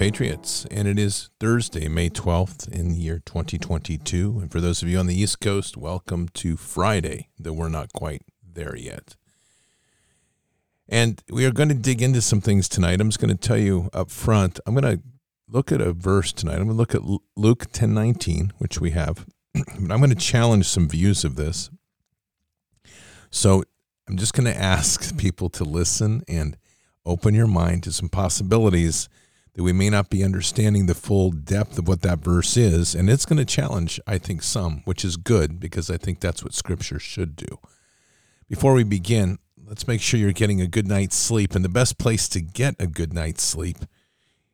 Patriots. 0.00 0.66
And 0.70 0.88
it 0.88 0.98
is 0.98 1.28
Thursday, 1.40 1.86
May 1.86 2.08
12th 2.08 2.66
in 2.72 2.88
the 2.88 2.94
year 2.94 3.20
2022. 3.26 4.38
And 4.40 4.50
for 4.50 4.58
those 4.58 4.82
of 4.82 4.88
you 4.88 4.96
on 4.96 5.06
the 5.06 5.14
East 5.14 5.40
Coast, 5.40 5.76
welcome 5.76 6.30
to 6.36 6.56
Friday, 6.56 7.28
though 7.38 7.52
we're 7.52 7.68
not 7.68 7.92
quite 7.92 8.22
there 8.42 8.74
yet. 8.74 9.16
And 10.88 11.22
we 11.28 11.44
are 11.44 11.50
going 11.50 11.68
to 11.68 11.74
dig 11.74 12.00
into 12.00 12.22
some 12.22 12.40
things 12.40 12.66
tonight. 12.66 12.98
I'm 12.98 13.10
just 13.10 13.20
going 13.20 13.36
to 13.36 13.48
tell 13.48 13.58
you 13.58 13.90
up 13.92 14.10
front, 14.10 14.58
I'm 14.64 14.74
going 14.74 14.96
to 14.96 15.04
look 15.46 15.70
at 15.70 15.82
a 15.82 15.92
verse 15.92 16.32
tonight. 16.32 16.54
I'm 16.54 16.64
going 16.64 16.68
to 16.68 16.74
look 16.76 16.94
at 16.94 17.04
Luke 17.36 17.70
10:19, 17.70 18.52
which 18.56 18.80
we 18.80 18.92
have. 18.92 19.26
but 19.52 19.92
I'm 19.92 19.98
going 19.98 20.08
to 20.08 20.16
challenge 20.16 20.64
some 20.64 20.88
views 20.88 21.26
of 21.26 21.36
this. 21.36 21.68
So 23.30 23.64
I'm 24.08 24.16
just 24.16 24.32
going 24.32 24.50
to 24.50 24.58
ask 24.58 25.14
people 25.18 25.50
to 25.50 25.62
listen 25.62 26.22
and 26.26 26.56
open 27.04 27.34
your 27.34 27.46
mind 27.46 27.82
to 27.82 27.92
some 27.92 28.08
possibilities 28.08 29.10
that 29.60 29.64
we 29.64 29.74
may 29.74 29.90
not 29.90 30.08
be 30.08 30.24
understanding 30.24 30.86
the 30.86 30.94
full 30.94 31.30
depth 31.30 31.78
of 31.78 31.86
what 31.86 32.00
that 32.00 32.20
verse 32.20 32.56
is. 32.56 32.94
And 32.94 33.10
it's 33.10 33.26
going 33.26 33.36
to 33.36 33.44
challenge, 33.44 34.00
I 34.06 34.16
think, 34.16 34.42
some, 34.42 34.80
which 34.86 35.04
is 35.04 35.18
good 35.18 35.60
because 35.60 35.90
I 35.90 35.98
think 35.98 36.18
that's 36.18 36.42
what 36.42 36.54
Scripture 36.54 36.98
should 36.98 37.36
do. 37.36 37.58
Before 38.48 38.72
we 38.72 38.84
begin, 38.84 39.38
let's 39.62 39.86
make 39.86 40.00
sure 40.00 40.18
you're 40.18 40.32
getting 40.32 40.62
a 40.62 40.66
good 40.66 40.88
night's 40.88 41.14
sleep. 41.16 41.54
And 41.54 41.62
the 41.62 41.68
best 41.68 41.98
place 41.98 42.26
to 42.30 42.40
get 42.40 42.74
a 42.78 42.86
good 42.86 43.12
night's 43.12 43.42
sleep 43.42 43.76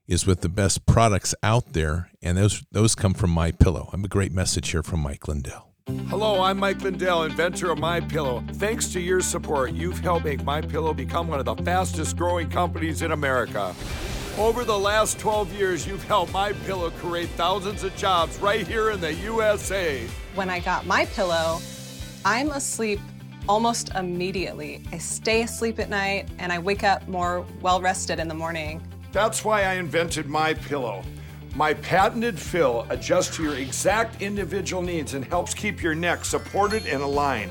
is 0.08 0.26
with 0.26 0.40
the 0.40 0.48
best 0.48 0.86
products 0.86 1.36
out 1.40 1.72
there. 1.72 2.10
And 2.20 2.36
those, 2.36 2.64
those 2.72 2.96
come 2.96 3.14
from 3.14 3.30
My 3.30 3.52
Pillow. 3.52 3.90
I 3.92 3.96
have 3.96 4.04
a 4.04 4.08
great 4.08 4.32
message 4.32 4.72
here 4.72 4.82
from 4.82 4.98
Mike 4.98 5.28
Lindell. 5.28 5.70
Hello, 6.08 6.42
I'm 6.42 6.58
Mike 6.58 6.82
Lindell, 6.82 7.22
inventor 7.22 7.70
of 7.70 7.78
My 7.78 8.00
Pillow. 8.00 8.42
Thanks 8.54 8.88
to 8.88 8.98
your 8.98 9.20
support, 9.20 9.70
you've 9.70 10.00
helped 10.00 10.24
make 10.24 10.42
My 10.42 10.60
Pillow 10.60 10.92
become 10.92 11.28
one 11.28 11.38
of 11.38 11.44
the 11.44 11.54
fastest 11.62 12.16
growing 12.16 12.50
companies 12.50 13.02
in 13.02 13.12
America. 13.12 13.72
Over 14.38 14.66
the 14.66 14.78
last 14.78 15.18
12 15.18 15.54
years, 15.54 15.86
you've 15.86 16.04
helped 16.04 16.30
My 16.30 16.52
Pillow 16.52 16.90
create 16.90 17.30
thousands 17.30 17.84
of 17.84 17.96
jobs 17.96 18.38
right 18.38 18.66
here 18.66 18.90
in 18.90 19.00
the 19.00 19.14
USA. 19.14 20.06
When 20.34 20.50
I 20.50 20.60
got 20.60 20.84
My 20.84 21.06
Pillow, 21.06 21.58
I'm 22.22 22.50
asleep 22.50 23.00
almost 23.48 23.94
immediately. 23.94 24.82
I 24.92 24.98
stay 24.98 25.40
asleep 25.40 25.78
at 25.78 25.88
night 25.88 26.28
and 26.38 26.52
I 26.52 26.58
wake 26.58 26.84
up 26.84 27.08
more 27.08 27.46
well 27.62 27.80
rested 27.80 28.20
in 28.20 28.28
the 28.28 28.34
morning. 28.34 28.86
That's 29.10 29.42
why 29.42 29.62
I 29.62 29.74
invented 29.76 30.26
My 30.26 30.52
Pillow. 30.52 31.02
My 31.54 31.72
patented 31.72 32.38
fill 32.38 32.86
adjusts 32.90 33.34
to 33.36 33.42
your 33.42 33.54
exact 33.54 34.20
individual 34.20 34.82
needs 34.82 35.14
and 35.14 35.24
helps 35.24 35.54
keep 35.54 35.82
your 35.82 35.94
neck 35.94 36.26
supported 36.26 36.84
and 36.84 37.02
aligned. 37.02 37.50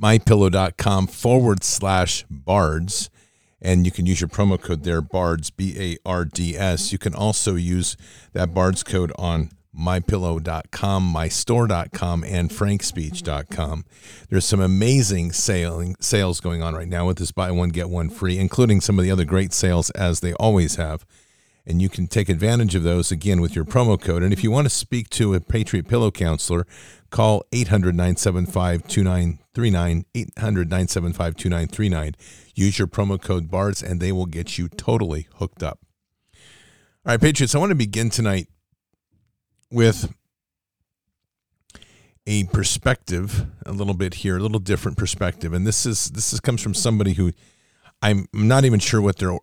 mypillow.com 0.00 1.06
forward 1.06 1.64
slash 1.64 2.24
bards. 2.30 3.10
And 3.60 3.86
you 3.86 3.90
can 3.90 4.06
use 4.06 4.20
your 4.20 4.28
promo 4.28 4.60
code 4.60 4.84
there, 4.84 5.00
BARDS, 5.00 5.50
B 5.50 5.74
A 5.78 6.08
R 6.08 6.24
D 6.24 6.56
S. 6.56 6.92
You 6.92 6.98
can 6.98 7.14
also 7.14 7.54
use 7.54 7.96
that 8.32 8.52
BARDS 8.52 8.84
code 8.84 9.12
on 9.18 9.50
mypillow.com, 9.78 11.14
mystore.com, 11.14 12.24
and 12.24 12.50
frankspeech.com. 12.50 13.84
There's 14.28 14.44
some 14.44 14.60
amazing 14.60 15.32
sailing, 15.32 15.96
sales 16.00 16.40
going 16.40 16.62
on 16.62 16.74
right 16.74 16.88
now 16.88 17.06
with 17.06 17.18
this 17.18 17.32
buy 17.32 17.50
one, 17.50 17.68
get 17.70 17.90
one 17.90 18.08
free, 18.08 18.38
including 18.38 18.80
some 18.80 18.98
of 18.98 19.04
the 19.04 19.10
other 19.10 19.24
great 19.24 19.52
sales 19.52 19.90
as 19.90 20.20
they 20.20 20.32
always 20.34 20.76
have. 20.76 21.04
And 21.66 21.82
you 21.82 21.88
can 21.88 22.06
take 22.06 22.28
advantage 22.28 22.76
of 22.76 22.84
those 22.84 23.10
again 23.10 23.40
with 23.40 23.56
your 23.56 23.64
promo 23.64 24.00
code. 24.00 24.22
And 24.22 24.32
if 24.32 24.44
you 24.44 24.52
want 24.52 24.66
to 24.66 24.70
speak 24.70 25.10
to 25.10 25.34
a 25.34 25.40
Patriot 25.40 25.88
Pillow 25.88 26.12
counselor, 26.12 26.64
Call 27.10 27.44
800 27.52 27.94
975 27.94 28.86
2939. 28.86 30.04
800 30.14 30.70
975 30.70 31.36
2939. 31.36 32.14
Use 32.54 32.78
your 32.78 32.88
promo 32.88 33.20
code 33.20 33.50
BARDS 33.50 33.82
and 33.82 34.00
they 34.00 34.12
will 34.12 34.26
get 34.26 34.58
you 34.58 34.68
totally 34.68 35.28
hooked 35.34 35.62
up. 35.62 35.80
All 37.04 37.12
right, 37.12 37.20
Patriots, 37.20 37.54
I 37.54 37.58
want 37.58 37.70
to 37.70 37.76
begin 37.76 38.10
tonight 38.10 38.48
with 39.70 40.12
a 42.26 42.44
perspective 42.44 43.46
a 43.64 43.72
little 43.72 43.94
bit 43.94 44.14
here, 44.14 44.36
a 44.36 44.40
little 44.40 44.58
different 44.58 44.98
perspective. 44.98 45.52
And 45.52 45.66
this 45.66 45.86
is 45.86 46.10
this 46.10 46.32
is 46.32 46.40
comes 46.40 46.60
from 46.60 46.74
somebody 46.74 47.12
who 47.12 47.32
I'm 48.02 48.26
not 48.32 48.64
even 48.64 48.80
sure 48.80 49.00
what 49.00 49.18
their 49.18 49.38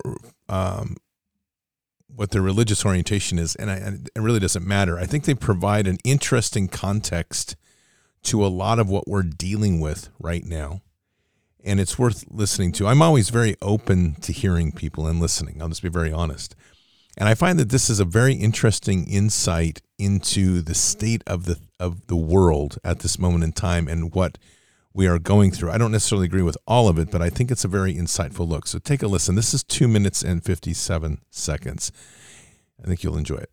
um, 0.48 0.96
what 2.14 2.30
their 2.30 2.42
religious 2.42 2.84
orientation 2.84 3.38
is, 3.38 3.56
and, 3.56 3.70
I, 3.70 3.76
it 3.76 4.20
really 4.20 4.40
doesn't 4.40 4.66
matter. 4.66 4.98
I 4.98 5.06
think 5.06 5.24
they 5.24 5.34
provide 5.34 5.86
an 5.86 5.98
interesting 6.04 6.68
context 6.68 7.56
to 8.24 8.44
a 8.44 8.48
lot 8.48 8.78
of 8.78 8.88
what 8.88 9.08
we're 9.08 9.22
dealing 9.22 9.80
with 9.80 10.08
right 10.18 10.44
now, 10.44 10.82
and 11.64 11.80
it's 11.80 11.98
worth 11.98 12.24
listening 12.30 12.72
to. 12.72 12.86
I'm 12.86 13.02
always 13.02 13.30
very 13.30 13.56
open 13.60 14.14
to 14.22 14.32
hearing 14.32 14.72
people 14.72 15.06
and 15.06 15.20
listening. 15.20 15.60
I'll 15.60 15.68
just 15.68 15.82
be 15.82 15.88
very 15.88 16.12
honest, 16.12 16.54
and 17.16 17.28
I 17.28 17.34
find 17.34 17.58
that 17.58 17.70
this 17.70 17.90
is 17.90 18.00
a 18.00 18.04
very 18.04 18.34
interesting 18.34 19.06
insight 19.06 19.82
into 19.98 20.62
the 20.62 20.74
state 20.74 21.22
of 21.26 21.44
the 21.44 21.58
of 21.78 22.06
the 22.06 22.16
world 22.16 22.78
at 22.84 23.00
this 23.00 23.18
moment 23.18 23.44
in 23.44 23.52
time 23.52 23.88
and 23.88 24.14
what 24.14 24.38
we 24.94 25.08
are 25.08 25.18
going 25.18 25.50
through. 25.50 25.72
I 25.72 25.78
don't 25.78 25.90
necessarily 25.90 26.26
agree 26.26 26.42
with 26.42 26.56
all 26.66 26.88
of 26.88 26.98
it, 26.98 27.10
but 27.10 27.20
I 27.20 27.28
think 27.28 27.50
it's 27.50 27.64
a 27.64 27.68
very 27.68 27.94
insightful 27.94 28.48
look. 28.48 28.68
So 28.68 28.78
take 28.78 29.02
a 29.02 29.08
listen. 29.08 29.34
This 29.34 29.52
is 29.52 29.64
two 29.64 29.88
minutes 29.88 30.22
and 30.22 30.42
57 30.42 31.20
seconds. 31.30 31.90
I 32.82 32.86
think 32.86 33.02
you'll 33.02 33.18
enjoy 33.18 33.36
it. 33.36 33.50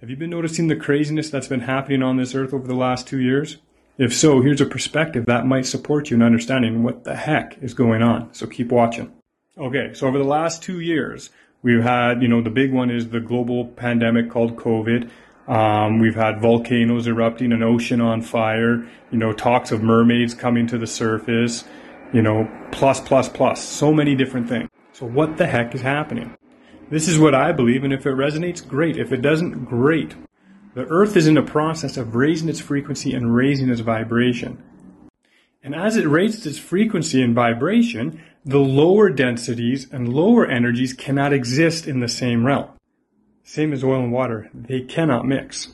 Have 0.00 0.10
you 0.10 0.16
been 0.16 0.30
noticing 0.30 0.68
the 0.68 0.76
craziness 0.76 1.30
that's 1.30 1.48
been 1.48 1.60
happening 1.60 2.02
on 2.02 2.16
this 2.16 2.34
earth 2.34 2.54
over 2.54 2.66
the 2.66 2.74
last 2.74 3.06
two 3.06 3.20
years? 3.20 3.58
If 3.98 4.14
so, 4.14 4.40
here's 4.40 4.60
a 4.60 4.66
perspective 4.66 5.26
that 5.26 5.46
might 5.46 5.66
support 5.66 6.10
you 6.10 6.16
in 6.16 6.22
understanding 6.22 6.82
what 6.82 7.04
the 7.04 7.14
heck 7.14 7.58
is 7.60 7.74
going 7.74 8.02
on. 8.02 8.32
So 8.32 8.46
keep 8.46 8.72
watching. 8.72 9.12
Okay, 9.58 9.92
so 9.94 10.06
over 10.06 10.18
the 10.18 10.24
last 10.24 10.62
two 10.62 10.80
years, 10.80 11.30
we've 11.62 11.82
had, 11.82 12.22
you 12.22 12.28
know, 12.28 12.40
the 12.40 12.50
big 12.50 12.72
one 12.72 12.90
is 12.90 13.10
the 13.10 13.20
global 13.20 13.66
pandemic 13.66 14.30
called 14.30 14.56
COVID. 14.56 15.10
Um, 15.48 15.98
we've 15.98 16.14
had 16.14 16.40
volcanoes 16.40 17.06
erupting, 17.06 17.52
an 17.52 17.62
ocean 17.62 18.00
on 18.00 18.22
fire, 18.22 18.88
you 19.10 19.18
know, 19.18 19.32
talks 19.32 19.72
of 19.72 19.82
mermaids 19.82 20.34
coming 20.34 20.66
to 20.68 20.78
the 20.78 20.86
surface, 20.86 21.64
you 22.12 22.22
know, 22.22 22.48
plus, 22.70 23.00
plus, 23.00 23.28
plus, 23.28 23.62
so 23.62 23.92
many 23.92 24.14
different 24.14 24.48
things. 24.48 24.68
So 24.92 25.06
what 25.06 25.38
the 25.38 25.46
heck 25.46 25.74
is 25.74 25.80
happening? 25.80 26.36
This 26.90 27.08
is 27.08 27.18
what 27.18 27.34
I 27.34 27.52
believe, 27.52 27.84
and 27.84 27.92
if 27.92 28.06
it 28.06 28.14
resonates, 28.14 28.66
great. 28.66 28.96
If 28.96 29.12
it 29.12 29.22
doesn't, 29.22 29.64
great. 29.64 30.14
The 30.74 30.86
Earth 30.86 31.16
is 31.16 31.26
in 31.26 31.36
a 31.36 31.42
process 31.42 31.96
of 31.96 32.14
raising 32.14 32.48
its 32.48 32.60
frequency 32.60 33.14
and 33.14 33.34
raising 33.34 33.68
its 33.68 33.80
vibration. 33.80 34.62
And 35.62 35.74
as 35.74 35.96
it 35.96 36.06
raises 36.06 36.46
its 36.46 36.58
frequency 36.58 37.22
and 37.22 37.34
vibration, 37.34 38.22
the 38.44 38.58
lower 38.58 39.10
densities 39.10 39.86
and 39.90 40.12
lower 40.12 40.46
energies 40.46 40.92
cannot 40.92 41.32
exist 41.32 41.86
in 41.86 42.00
the 42.00 42.08
same 42.08 42.44
realm. 42.44 42.68
Same 43.44 43.72
as 43.72 43.82
oil 43.82 44.04
and 44.04 44.12
water, 44.12 44.50
they 44.54 44.80
cannot 44.80 45.26
mix. 45.26 45.68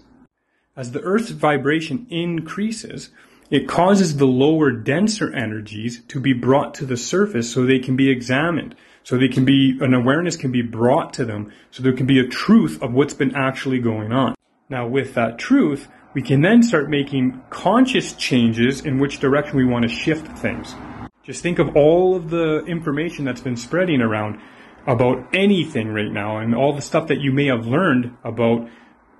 As 0.76 0.92
the 0.92 1.00
Earth's 1.00 1.30
vibration 1.30 2.06
increases, 2.08 3.10
it 3.50 3.66
causes 3.66 4.16
the 4.16 4.26
lower, 4.26 4.70
denser 4.70 5.34
energies 5.34 6.02
to 6.08 6.20
be 6.20 6.32
brought 6.32 6.74
to 6.74 6.86
the 6.86 6.96
surface 6.96 7.52
so 7.52 7.64
they 7.64 7.78
can 7.78 7.96
be 7.96 8.10
examined. 8.10 8.74
So 9.04 9.16
they 9.16 9.28
can 9.28 9.44
be, 9.44 9.78
an 9.80 9.94
awareness 9.94 10.36
can 10.36 10.52
be 10.52 10.62
brought 10.62 11.14
to 11.14 11.24
them 11.24 11.52
so 11.70 11.82
there 11.82 11.94
can 11.94 12.06
be 12.06 12.20
a 12.20 12.28
truth 12.28 12.82
of 12.82 12.92
what's 12.92 13.14
been 13.14 13.34
actually 13.34 13.78
going 13.78 14.12
on. 14.12 14.34
Now 14.68 14.86
with 14.86 15.14
that 15.14 15.38
truth, 15.38 15.88
we 16.14 16.22
can 16.22 16.42
then 16.42 16.62
start 16.62 16.90
making 16.90 17.42
conscious 17.48 18.12
changes 18.12 18.82
in 18.82 18.98
which 18.98 19.18
direction 19.18 19.56
we 19.56 19.64
want 19.64 19.84
to 19.84 19.88
shift 19.88 20.38
things. 20.38 20.74
Just 21.22 21.42
think 21.42 21.58
of 21.58 21.76
all 21.76 22.16
of 22.16 22.30
the 22.30 22.64
information 22.66 23.24
that's 23.24 23.40
been 23.40 23.56
spreading 23.56 24.00
around 24.00 24.40
about 24.88 25.28
anything 25.34 25.88
right 25.88 26.10
now 26.10 26.38
and 26.38 26.54
all 26.54 26.72
the 26.72 26.80
stuff 26.80 27.08
that 27.08 27.20
you 27.20 27.30
may 27.30 27.44
have 27.46 27.66
learned 27.66 28.16
about 28.24 28.66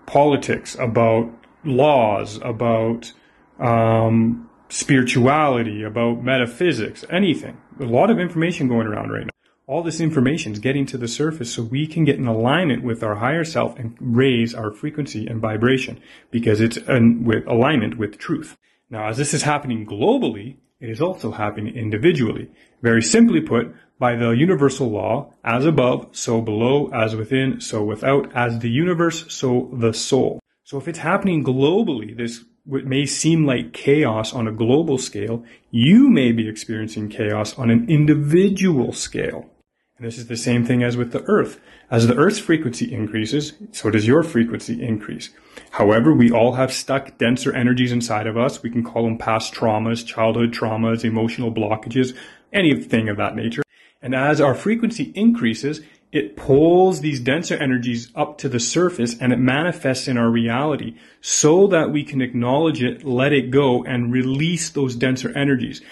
politics, 0.07 0.75
about 0.81 1.31
laws, 1.63 2.41
about 2.43 3.13
um, 3.61 4.49
spirituality, 4.71 5.83
about 5.83 6.25
metaphysics, 6.25 7.05
anything. 7.11 7.59
A 7.79 7.85
lot 7.85 8.09
of 8.09 8.19
information 8.19 8.67
going 8.67 8.87
around 8.87 9.11
right 9.11 9.25
now. 9.25 9.31
All 9.67 9.83
this 9.83 10.01
information 10.01 10.53
is 10.53 10.59
getting 10.59 10.87
to 10.87 10.97
the 10.97 11.07
surface 11.07 11.53
so 11.53 11.63
we 11.63 11.87
can 11.87 12.05
get 12.05 12.17
in 12.17 12.27
alignment 12.27 12.83
with 12.83 13.03
our 13.03 13.17
higher 13.17 13.45
self 13.45 13.79
and 13.79 13.95
raise 14.01 14.55
our 14.55 14.73
frequency 14.73 15.27
and 15.27 15.39
vibration 15.39 16.01
because 16.31 16.63
it's 16.63 16.79
in 16.79 17.25
with 17.25 17.47
alignment 17.47 17.99
with 17.99 18.17
truth. 18.17 18.57
Now, 18.89 19.09
as 19.09 19.19
this 19.19 19.35
is 19.35 19.43
happening 19.43 19.85
globally, 19.85 20.57
it 20.81 20.89
is 20.89 21.03
also 21.03 21.33
happening 21.33 21.77
individually. 21.77 22.49
Very 22.81 23.03
simply 23.03 23.43
put, 23.43 23.75
by 23.99 24.15
the 24.15 24.31
universal 24.31 24.91
law, 24.91 25.33
as 25.45 25.65
above, 25.65 26.09
so 26.13 26.41
below, 26.41 26.89
as 26.93 27.17
within, 27.17 27.61
so 27.61 27.83
without, 27.83 28.35
as 28.35 28.59
the 28.61 28.71
universe, 28.71 29.25
so 29.33 29.71
the 29.73 29.93
soul. 29.93 30.41
So 30.65 30.79
if 30.79 30.87
it's 30.87 30.99
happening 30.99 31.43
globally, 31.43 32.17
this 32.17 32.45
what 32.65 32.85
may 32.85 33.07
seem 33.07 33.47
like 33.47 33.73
chaos 33.73 34.35
on 34.35 34.47
a 34.47 34.53
global 34.53 34.99
scale, 34.99 35.43
you 35.71 36.11
may 36.11 36.33
be 36.33 36.47
experiencing 36.47 37.09
chaos 37.09 37.59
on 37.59 37.71
an 37.71 37.89
individual 37.89 38.93
scale. 38.93 39.49
And 39.97 40.07
this 40.07 40.19
is 40.19 40.27
the 40.27 40.37
same 40.37 40.67
thing 40.67 40.83
as 40.83 40.95
with 40.95 41.13
the 41.13 41.25
earth. 41.27 41.59
As 41.91 42.07
the 42.07 42.15
earth's 42.17 42.39
frequency 42.39 42.93
increases, 42.93 43.55
so 43.73 43.91
does 43.91 44.07
your 44.07 44.23
frequency 44.23 44.83
increase. 44.83 45.31
However, 45.71 46.13
we 46.13 46.31
all 46.31 46.53
have 46.53 46.71
stuck 46.71 47.17
denser 47.17 47.55
energies 47.55 47.91
inside 47.91 48.27
of 48.27 48.37
us. 48.37 48.63
We 48.63 48.71
can 48.71 48.85
call 48.85 49.05
them 49.05 49.17
past 49.17 49.55
traumas, 49.55 50.07
childhood 50.07 50.53
traumas, 50.53 51.05
emotional 51.05 51.51
blockages, 51.51 52.15
anything 52.53 53.09
of 53.09 53.17
that 53.17 53.35
nature. 53.35 53.63
And 54.01 54.15
as 54.15 54.41
our 54.41 54.55
frequency 54.55 55.13
increases, 55.15 55.81
it 56.11 56.37
pulls 56.37 57.01
these 57.01 57.21
denser 57.21 57.57
energies 57.57 58.11
up 58.15 58.39
to 58.39 58.49
the 58.49 58.61
surface 58.61 59.17
and 59.21 59.33
it 59.33 59.39
manifests 59.39 60.09
in 60.09 60.17
our 60.17 60.31
reality 60.31 60.97
so 61.21 61.67
that 61.67 61.91
we 61.91 62.03
can 62.03 62.23
acknowledge 62.23 62.83
it, 62.83 63.05
let 63.05 63.33
it 63.33 63.51
go, 63.51 63.85
and 63.85 64.13
release 64.13 64.71
those 64.71 64.97
denser 64.97 65.37
energies. 65.37 65.83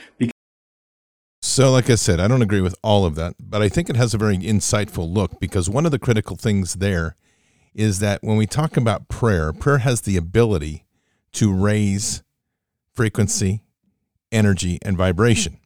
So, 1.42 1.70
like 1.70 1.90
I 1.90 1.94
said, 1.94 2.18
I 2.18 2.28
don't 2.28 2.42
agree 2.42 2.60
with 2.60 2.74
all 2.82 3.04
of 3.04 3.14
that, 3.16 3.34
but 3.38 3.62
I 3.62 3.68
think 3.68 3.88
it 3.88 3.96
has 3.96 4.14
a 4.14 4.18
very 4.18 4.38
insightful 4.38 5.12
look 5.12 5.38
because 5.38 5.68
one 5.68 5.84
of 5.84 5.92
the 5.92 5.98
critical 5.98 6.36
things 6.36 6.74
there 6.74 7.16
is 7.74 7.98
that 7.98 8.22
when 8.22 8.36
we 8.36 8.46
talk 8.46 8.76
about 8.76 9.08
prayer, 9.08 9.52
prayer 9.52 9.78
has 9.78 10.00
the 10.00 10.16
ability 10.16 10.86
to 11.32 11.52
raise 11.52 12.22
frequency, 12.94 13.62
energy, 14.32 14.78
and 14.82 14.96
vibration. 14.96 15.58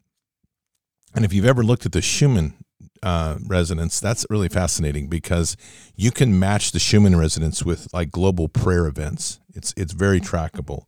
And 1.14 1.24
if 1.24 1.32
you've 1.32 1.46
ever 1.46 1.62
looked 1.62 1.86
at 1.86 1.92
the 1.92 2.02
Schumann 2.02 2.54
uh, 3.02 3.38
resonance, 3.46 4.00
that's 4.00 4.26
really 4.30 4.48
fascinating 4.48 5.08
because 5.08 5.56
you 5.96 6.10
can 6.10 6.38
match 6.38 6.72
the 6.72 6.78
Schumann 6.78 7.16
resonance 7.16 7.64
with 7.64 7.92
like 7.92 8.10
global 8.10 8.48
prayer 8.48 8.86
events. 8.86 9.40
It's 9.54 9.74
it's 9.76 9.92
very 9.92 10.20
trackable, 10.20 10.84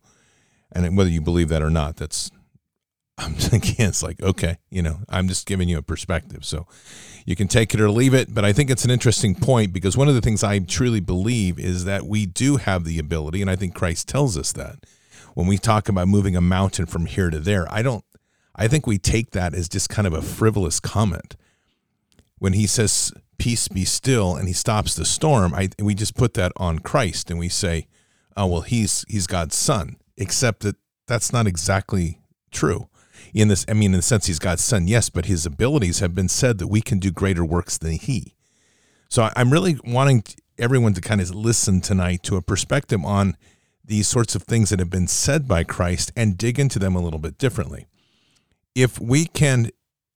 and 0.71 0.95
whether 0.95 1.09
you 1.09 1.21
believe 1.21 1.49
that 1.49 1.61
or 1.61 1.69
not, 1.69 1.97
that's 1.97 2.31
I'm 3.17 3.33
thinking 3.33 3.85
it's 3.85 4.01
like 4.01 4.21
okay, 4.21 4.57
you 4.69 4.81
know, 4.81 4.99
I'm 5.09 5.27
just 5.27 5.45
giving 5.45 5.67
you 5.67 5.77
a 5.77 5.83
perspective, 5.83 6.45
so 6.45 6.67
you 7.25 7.35
can 7.35 7.47
take 7.47 7.73
it 7.73 7.81
or 7.81 7.89
leave 7.89 8.13
it. 8.13 8.33
But 8.33 8.45
I 8.45 8.53
think 8.53 8.69
it's 8.69 8.85
an 8.85 8.91
interesting 8.91 9.35
point 9.35 9.73
because 9.73 9.97
one 9.97 10.07
of 10.07 10.15
the 10.15 10.21
things 10.21 10.43
I 10.43 10.59
truly 10.59 11.01
believe 11.01 11.59
is 11.59 11.85
that 11.85 12.05
we 12.05 12.25
do 12.25 12.57
have 12.57 12.85
the 12.85 12.99
ability, 12.99 13.41
and 13.41 13.49
I 13.49 13.55
think 13.55 13.75
Christ 13.75 14.07
tells 14.07 14.37
us 14.37 14.53
that 14.53 14.85
when 15.33 15.47
we 15.47 15.57
talk 15.57 15.89
about 15.89 16.07
moving 16.07 16.35
a 16.35 16.41
mountain 16.41 16.85
from 16.85 17.05
here 17.05 17.29
to 17.29 17.39
there. 17.39 17.71
I 17.71 17.81
don't. 17.81 18.03
I 18.55 18.67
think 18.67 18.85
we 18.85 18.97
take 18.97 19.31
that 19.31 19.53
as 19.53 19.67
just 19.67 19.89
kind 19.89 20.07
of 20.07 20.13
a 20.13 20.21
frivolous 20.21 20.79
comment. 20.79 21.35
When 22.37 22.53
he 22.53 22.67
says 22.67 23.11
peace 23.37 23.67
be 23.67 23.85
still 23.85 24.35
and 24.35 24.47
he 24.47 24.53
stops 24.53 24.95
the 24.95 25.05
storm 25.05 25.53
I, 25.53 25.69
we 25.79 25.95
just 25.95 26.15
put 26.15 26.33
that 26.35 26.51
on 26.57 26.79
christ 26.79 27.29
and 27.29 27.39
we 27.39 27.49
say 27.49 27.87
oh 28.37 28.45
well 28.45 28.61
he's 28.61 29.03
he's 29.09 29.27
god's 29.27 29.55
son 29.55 29.97
except 30.17 30.61
that 30.61 30.75
that's 31.07 31.33
not 31.33 31.47
exactly 31.47 32.21
true. 32.51 32.87
In 33.33 33.49
this 33.49 33.65
i 33.67 33.73
mean 33.73 33.91
in 33.93 33.97
the 33.97 34.01
sense 34.01 34.27
he's 34.27 34.39
god's 34.39 34.63
son 34.63 34.87
yes 34.87 35.09
but 35.09 35.25
his 35.25 35.45
abilities 35.45 35.99
have 35.99 36.13
been 36.15 36.29
said 36.29 36.57
that 36.59 36.67
we 36.67 36.81
can 36.81 36.99
do 36.99 37.11
greater 37.11 37.43
works 37.43 37.77
than 37.77 37.93
he. 37.93 38.35
So 39.09 39.29
i'm 39.35 39.51
really 39.51 39.77
wanting 39.83 40.23
everyone 40.57 40.93
to 40.93 41.01
kind 41.01 41.19
of 41.19 41.33
listen 41.33 41.81
tonight 41.81 42.23
to 42.23 42.37
a 42.37 42.41
perspective 42.41 43.03
on 43.03 43.35
these 43.83 44.07
sorts 44.07 44.35
of 44.35 44.43
things 44.43 44.69
that 44.69 44.79
have 44.79 44.89
been 44.89 45.07
said 45.07 45.47
by 45.47 45.63
christ 45.63 46.11
and 46.15 46.37
dig 46.37 46.59
into 46.59 46.79
them 46.79 46.95
a 46.95 47.01
little 47.01 47.19
bit 47.19 47.37
differently 47.37 47.87
if 48.75 48.99
we 48.99 49.25
can 49.25 49.69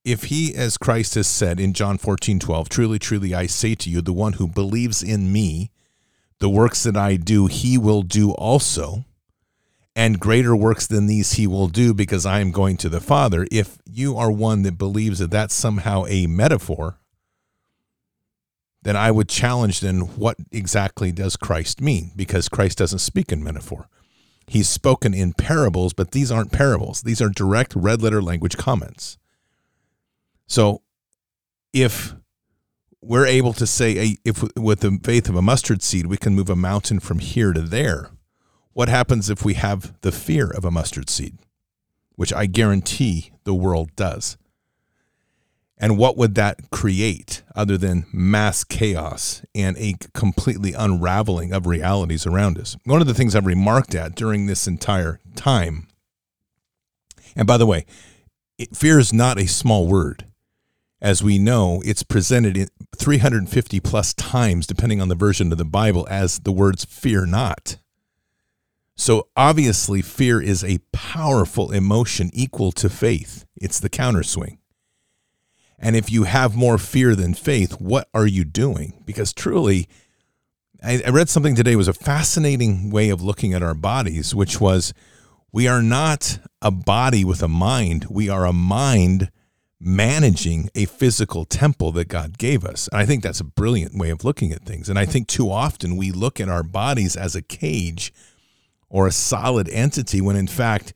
if 0.08 0.26
he, 0.26 0.56
as 0.56 0.78
Christ 0.78 1.16
has 1.16 1.28
said 1.28 1.60
in 1.60 1.74
John 1.74 1.98
14, 1.98 2.40
12, 2.40 2.70
truly, 2.70 2.98
truly, 2.98 3.36
I 3.36 3.46
say 3.46 3.76
to 3.76 3.90
you, 3.90 4.02
the 4.02 4.14
one 4.14 4.34
who 4.34 4.48
believes 4.48 5.04
in 5.04 5.34
me, 5.34 5.70
the 6.40 6.50
works 6.50 6.84
that 6.84 6.96
I 6.96 7.18
do, 7.18 7.48
he 7.48 7.78
will 7.78 8.04
do 8.04 8.32
also, 8.32 9.04
and 9.98 10.18
greater 10.18 10.56
works 10.56 10.88
than 10.88 11.08
these 11.08 11.34
he 11.34 11.46
will 11.46 11.68
do 11.68 11.94
because 11.94 12.26
I 12.26 12.40
am 12.40 12.52
going 12.52 12.78
to 12.78 12.90
the 12.90 13.02
Father. 13.02 13.46
If 13.52 13.80
you 13.86 14.16
are 14.16 14.32
one 14.32 14.62
that 14.62 14.78
believes 14.78 15.20
that 15.20 15.32
that's 15.32 15.54
somehow 15.54 16.06
a 16.08 16.26
metaphor, 16.26 17.00
then 18.84 18.96
I 18.96 19.12
would 19.12 19.28
challenge 19.28 19.82
then 19.82 20.00
what 20.16 20.38
exactly 20.54 21.12
does 21.12 21.36
Christ 21.36 21.82
mean? 21.82 22.12
Because 22.16 22.48
Christ 22.48 22.78
doesn't 22.78 23.00
speak 23.00 23.34
in 23.34 23.44
metaphor. 23.44 23.90
He's 24.48 24.70
spoken 24.70 25.14
in 25.14 25.34
parables, 25.34 25.94
but 25.94 26.12
these 26.12 26.32
aren't 26.32 26.54
parables. 26.54 27.02
These 27.02 27.22
are 27.22 27.30
direct 27.30 27.76
red 27.76 28.02
letter 28.02 28.22
language 28.22 28.58
comments. 28.58 29.18
So 30.48 30.82
if 31.74 32.16
we're 33.02 33.26
able 33.26 33.54
to 33.54 33.68
say, 33.68 34.18
if 34.24 34.44
with 34.56 34.80
the 34.80 35.00
faith 35.04 35.28
of 35.28 35.36
a 35.36 35.42
mustard 35.42 35.84
seed, 35.84 36.08
we 36.08 36.18
can 36.18 36.34
move 36.34 36.50
a 36.50 36.56
mountain 36.56 37.00
from 37.00 37.20
here 37.20 37.52
to 37.52 37.62
there, 37.62 38.12
what 38.74 38.90
happens 38.90 39.30
if 39.30 39.44
we 39.44 39.56
have 39.56 40.00
the 40.02 40.12
fear 40.12 40.50
of 40.50 40.64
a 40.64 40.72
mustard 40.72 41.10
seed, 41.10 41.38
which 42.16 42.32
I 42.32 42.46
guarantee 42.46 43.34
the 43.44 43.54
world 43.54 43.96
does? 43.96 44.38
And 45.80 45.98
what 45.98 46.18
would 46.18 46.36
that 46.36 46.72
create 46.72 47.44
other 47.56 47.78
than 47.78 48.08
mass 48.12 48.64
chaos 48.64 49.44
and 49.54 49.78
a 49.78 49.96
completely 50.14 50.74
unraveling 50.74 51.54
of 51.54 51.68
realities 51.68 52.26
around 52.26 52.58
us? 52.58 52.76
One 52.84 53.00
of 53.00 53.08
the 53.08 53.14
things 53.14 53.36
I've 53.36 53.46
remarked 53.46 53.94
at 53.94 54.16
during 54.16 54.48
this 54.48 54.68
entire 54.68 55.20
time, 55.36 55.88
and 57.36 57.46
by 57.46 57.58
the 57.58 57.68
way, 57.68 57.86
it, 58.58 58.76
fear 58.76 58.98
is 58.98 59.14
not 59.14 59.38
a 59.38 59.46
small 59.46 59.88
word 59.88 60.26
as 61.02 61.24
we 61.24 61.38
know, 61.38 61.82
it's 61.86 62.04
presented 62.04 62.58
in 62.58 62.70
350 62.96 63.80
plus 63.82 64.14
times, 64.14 64.66
depending 64.66 65.00
on 65.00 65.10
the 65.10 65.16
version 65.16 65.52
of 65.52 65.58
the 65.58 65.66
Bible, 65.66 66.08
as 66.10 66.40
the 66.40 66.52
words 66.52 66.86
fear 66.86 67.26
not. 67.26 67.78
So 68.96 69.28
obviously, 69.36 70.02
fear 70.02 70.42
is 70.42 70.64
a 70.64 70.80
powerful 70.92 71.72
emotion 71.72 72.32
equal 72.34 72.72
to 72.74 72.90
faith. 72.90 73.46
It's 73.56 73.80
the 73.80 73.92
counterswing. 73.92 74.58
And 75.80 75.96
if 75.96 76.12
you 76.12 76.24
have 76.24 76.56
more 76.56 76.78
fear 76.78 77.16
than 77.16 77.34
faith, 77.34 77.80
what 77.80 78.10
are 78.14 78.26
you 78.26 78.44
doing? 78.44 79.02
Because 79.06 79.32
truly, 79.32 79.88
I, 80.84 81.02
read 81.10 81.30
something 81.30 81.56
today 81.56 81.76
was 81.76 81.88
a 81.88 81.94
fascinating 81.94 82.90
way 82.90 83.10
of 83.10 83.22
looking 83.22 83.54
at 83.54 83.64
our 83.64 83.76
bodies, 83.76 84.34
which 84.34 84.60
was 84.60 84.94
we 85.52 85.68
are 85.68 85.82
not 85.82 86.40
a 86.62 86.72
body 86.72 87.24
with 87.24 87.42
a 87.42 87.48
mind. 87.48 88.06
We 88.10 88.30
are 88.30 88.46
a 88.46 88.54
mind 88.54 89.32
managing 89.80 90.70
a 90.74 90.86
physical 90.86 91.46
temple 91.46 91.92
that 91.94 92.08
God 92.08 92.38
gave 92.38 92.66
us. 92.66 92.88
And 92.88 93.00
I 93.00 93.06
think 93.06 93.24
that's 93.24 93.40
a 93.40 93.46
brilliant 93.46 93.96
way 93.96 94.10
of 94.10 94.24
looking 94.24 94.52
at 94.52 94.64
things. 94.64 94.90
And 94.90 94.98
I 94.98 95.06
think 95.06 95.28
too 95.28 95.52
often 95.52 95.98
we 95.98 96.12
look 96.12 96.40
at 96.40 96.50
our 96.50 96.64
bodies 96.64 97.16
as 97.16 97.36
a 97.36 97.42
cage 97.42 98.12
or 98.90 99.06
a 99.06 99.12
solid 99.12 99.70
entity 99.70 100.22
when 100.22 100.36
in 100.36 100.48
fact 100.48 100.94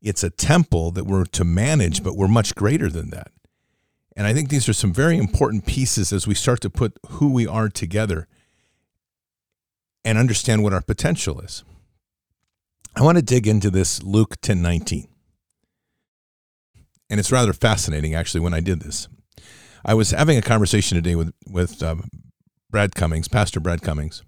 it's 0.00 0.24
a 0.24 0.30
temple 0.30 0.90
that 0.92 1.04
we're 1.04 1.26
to 1.26 1.44
manage, 1.44 2.02
but 2.02 2.16
we're 2.16 2.28
much 2.28 2.54
greater 2.54 2.88
than 2.88 3.10
that. 3.10 3.30
And 4.16 4.26
I 4.26 4.34
think 4.34 4.48
these 4.48 4.68
are 4.68 4.74
some 4.74 4.92
very 4.92 5.16
important 5.16 5.66
pieces 5.66 6.12
as 6.12 6.26
we 6.26 6.34
start 6.34 6.60
to 6.62 6.70
put 6.70 6.98
who 7.10 7.32
we 7.32 7.46
are 7.46 7.68
together 7.68 8.28
and 10.04 10.18
understand 10.18 10.62
what 10.62 10.72
our 10.72 10.82
potential 10.82 11.40
is. 11.40 11.64
I 12.94 13.02
want 13.02 13.16
to 13.16 13.22
dig 13.22 13.46
into 13.46 13.70
this 13.70 14.02
Luke 14.02 14.36
10 14.42 14.60
19 14.60 15.08
and 17.12 17.20
it's 17.20 17.30
rather 17.30 17.52
fascinating 17.52 18.14
actually 18.14 18.40
when 18.40 18.54
I 18.54 18.60
did 18.60 18.80
this. 18.80 19.06
I 19.84 19.92
was 19.92 20.12
having 20.12 20.38
a 20.38 20.42
conversation 20.42 20.96
today 20.96 21.14
with 21.14 21.34
with 21.46 21.82
um, 21.82 22.08
Brad 22.70 22.94
Cummings, 22.94 23.28
Pastor 23.28 23.60
Brad 23.60 23.82
Cummings, 23.82 24.22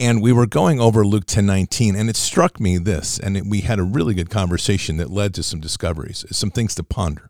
and 0.00 0.22
we 0.22 0.32
were 0.32 0.46
going 0.46 0.80
over 0.80 1.04
Luke 1.04 1.26
ten 1.26 1.44
nineteen, 1.44 1.94
and 1.94 2.08
it 2.08 2.16
struck 2.16 2.58
me 2.58 2.78
this, 2.78 3.18
and 3.18 3.36
it, 3.36 3.44
we 3.46 3.60
had 3.60 3.78
a 3.78 3.82
really 3.82 4.14
good 4.14 4.30
conversation 4.30 4.96
that 4.96 5.10
led 5.10 5.34
to 5.34 5.42
some 5.42 5.60
discoveries, 5.60 6.24
some 6.30 6.50
things 6.50 6.74
to 6.76 6.82
ponder. 6.82 7.28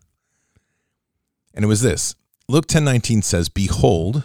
And 1.53 1.63
it 1.63 1.67
was 1.67 1.81
this: 1.81 2.15
Luke 2.47 2.67
ten 2.67 2.83
nineteen 2.83 3.21
says, 3.21 3.49
"Behold, 3.49 4.23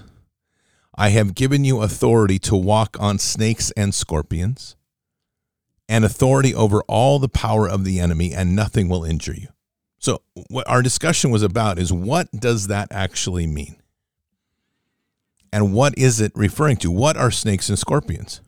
I 0.94 1.10
have 1.10 1.34
given 1.34 1.64
you 1.64 1.82
authority 1.82 2.38
to 2.40 2.56
walk 2.56 2.96
on 3.00 3.18
snakes 3.18 3.70
and 3.72 3.94
scorpions." 3.94 4.76
and 5.88 6.04
authority 6.04 6.54
over 6.54 6.82
all 6.82 7.18
the 7.18 7.28
power 7.28 7.68
of 7.68 7.84
the 7.84 7.98
enemy, 7.98 8.34
and 8.34 8.54
nothing 8.54 8.88
will 8.88 9.04
injure 9.04 9.34
you. 9.34 9.48
So, 9.98 10.22
what 10.48 10.68
our 10.68 10.82
discussion 10.82 11.30
was 11.30 11.42
about 11.42 11.78
is 11.78 11.92
what 11.92 12.30
does 12.30 12.66
that 12.68 12.88
actually 12.90 13.46
mean? 13.46 13.76
And 15.52 15.72
what 15.72 15.96
is 15.96 16.20
it 16.20 16.30
referring 16.34 16.76
to? 16.78 16.90
What 16.90 17.16
are 17.16 17.30
snakes 17.30 17.68
and 17.68 17.78
scorpions? 17.78 18.42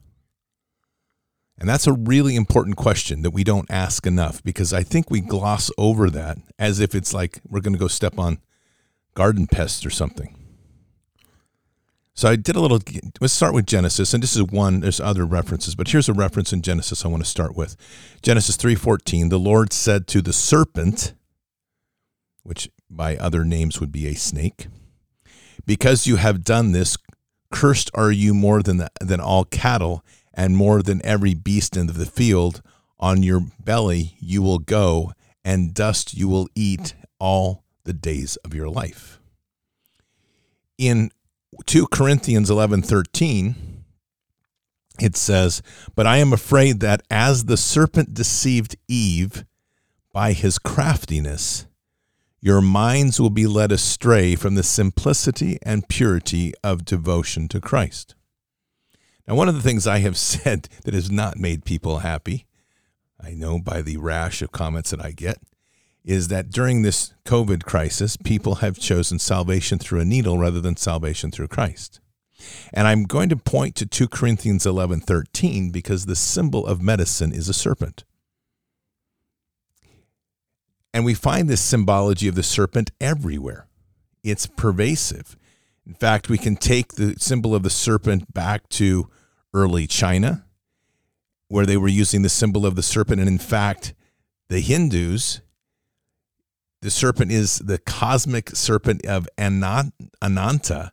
And 1.58 1.68
that's 1.68 1.86
a 1.86 1.92
really 1.92 2.36
important 2.36 2.76
question 2.76 3.22
that 3.22 3.32
we 3.32 3.42
don't 3.42 3.70
ask 3.70 4.06
enough 4.06 4.42
because 4.42 4.72
I 4.72 4.82
think 4.82 5.10
we 5.10 5.20
gloss 5.20 5.70
over 5.76 6.08
that 6.10 6.38
as 6.58 6.80
if 6.80 6.94
it's 6.94 7.12
like 7.12 7.40
we're 7.48 7.60
going 7.60 7.74
to 7.74 7.78
go 7.78 7.88
step 7.88 8.18
on 8.18 8.38
garden 9.20 9.46
pests 9.46 9.84
or 9.84 9.90
something. 9.90 10.34
So 12.14 12.26
I 12.30 12.36
did 12.36 12.56
a 12.56 12.60
little. 12.60 12.80
Let's 13.20 13.34
start 13.34 13.52
with 13.52 13.66
Genesis, 13.66 14.14
and 14.14 14.22
this 14.22 14.34
is 14.34 14.44
one. 14.44 14.80
There's 14.80 14.98
other 14.98 15.26
references, 15.26 15.74
but 15.74 15.88
here's 15.88 16.08
a 16.08 16.14
reference 16.14 16.54
in 16.54 16.62
Genesis 16.62 17.04
I 17.04 17.08
want 17.08 17.22
to 17.22 17.28
start 17.28 17.54
with. 17.54 17.76
Genesis 18.22 18.56
three 18.56 18.74
fourteen. 18.74 19.28
The 19.28 19.38
Lord 19.38 19.74
said 19.74 20.06
to 20.06 20.22
the 20.22 20.32
serpent, 20.32 21.12
which 22.44 22.70
by 22.88 23.18
other 23.18 23.44
names 23.44 23.78
would 23.78 23.92
be 23.92 24.06
a 24.06 24.14
snake, 24.14 24.68
because 25.66 26.06
you 26.06 26.16
have 26.16 26.42
done 26.42 26.72
this, 26.72 26.96
cursed 27.52 27.90
are 27.92 28.10
you 28.10 28.32
more 28.32 28.62
than 28.62 28.78
the, 28.78 28.90
than 29.02 29.20
all 29.20 29.44
cattle, 29.44 30.02
and 30.32 30.56
more 30.56 30.82
than 30.82 31.04
every 31.04 31.34
beast 31.34 31.76
in 31.76 31.88
the 31.88 32.06
field. 32.06 32.62
On 32.98 33.22
your 33.22 33.42
belly 33.62 34.16
you 34.18 34.40
will 34.40 34.60
go, 34.60 35.12
and 35.44 35.74
dust 35.74 36.14
you 36.14 36.26
will 36.26 36.48
eat 36.54 36.94
all 37.18 37.64
the 37.90 37.94
days 37.94 38.36
of 38.44 38.54
your 38.54 38.68
life. 38.68 39.18
In 40.78 41.10
2 41.66 41.88
Corinthians 41.88 42.48
11 42.48 42.82
13, 42.82 43.82
it 45.00 45.16
says, 45.16 45.60
But 45.96 46.06
I 46.06 46.18
am 46.18 46.32
afraid 46.32 46.78
that 46.78 47.02
as 47.10 47.46
the 47.46 47.56
serpent 47.56 48.14
deceived 48.14 48.76
Eve 48.86 49.44
by 50.12 50.34
his 50.34 50.56
craftiness, 50.60 51.66
your 52.40 52.60
minds 52.60 53.20
will 53.20 53.30
be 53.30 53.48
led 53.48 53.72
astray 53.72 54.36
from 54.36 54.54
the 54.54 54.62
simplicity 54.62 55.58
and 55.62 55.88
purity 55.88 56.54
of 56.62 56.84
devotion 56.84 57.48
to 57.48 57.60
Christ. 57.60 58.14
Now, 59.26 59.34
one 59.34 59.48
of 59.48 59.56
the 59.56 59.62
things 59.62 59.84
I 59.84 59.98
have 59.98 60.16
said 60.30 60.68
that 60.84 60.94
has 60.94 61.10
not 61.10 61.38
made 61.38 61.64
people 61.64 61.98
happy, 61.98 62.46
I 63.20 63.32
know 63.32 63.58
by 63.58 63.82
the 63.82 63.96
rash 63.96 64.42
of 64.42 64.52
comments 64.52 64.90
that 64.90 65.04
I 65.04 65.10
get, 65.10 65.38
is 66.04 66.28
that 66.28 66.50
during 66.50 66.82
this 66.82 67.12
COVID 67.24 67.64
crisis, 67.64 68.16
people 68.16 68.56
have 68.56 68.78
chosen 68.78 69.18
salvation 69.18 69.78
through 69.78 70.00
a 70.00 70.04
needle 70.04 70.38
rather 70.38 70.60
than 70.60 70.76
salvation 70.76 71.30
through 71.30 71.48
Christ. 71.48 72.00
And 72.72 72.88
I'm 72.88 73.04
going 73.04 73.28
to 73.28 73.36
point 73.36 73.76
to 73.76 73.86
2 73.86 74.08
Corinthians 74.08 74.64
11 74.64 75.00
13 75.00 75.70
because 75.70 76.06
the 76.06 76.16
symbol 76.16 76.66
of 76.66 76.80
medicine 76.80 77.32
is 77.32 77.48
a 77.48 77.54
serpent. 77.54 78.04
And 80.92 81.04
we 81.04 81.14
find 81.14 81.48
this 81.48 81.60
symbology 81.60 82.28
of 82.28 82.34
the 82.34 82.42
serpent 82.42 82.90
everywhere. 83.00 83.68
It's 84.24 84.46
pervasive. 84.46 85.36
In 85.86 85.94
fact, 85.94 86.28
we 86.28 86.38
can 86.38 86.56
take 86.56 86.94
the 86.94 87.14
symbol 87.18 87.54
of 87.54 87.62
the 87.62 87.70
serpent 87.70 88.32
back 88.32 88.68
to 88.70 89.08
early 89.54 89.86
China, 89.86 90.44
where 91.48 91.66
they 91.66 91.76
were 91.76 91.88
using 91.88 92.22
the 92.22 92.28
symbol 92.28 92.66
of 92.66 92.74
the 92.74 92.82
serpent. 92.82 93.20
And 93.20 93.28
in 93.28 93.38
fact, 93.38 93.94
the 94.48 94.60
Hindus 94.60 95.40
the 96.82 96.90
serpent 96.90 97.30
is 97.30 97.58
the 97.58 97.78
cosmic 97.78 98.50
serpent 98.50 99.04
of 99.06 99.28
Ananta, 99.38 100.92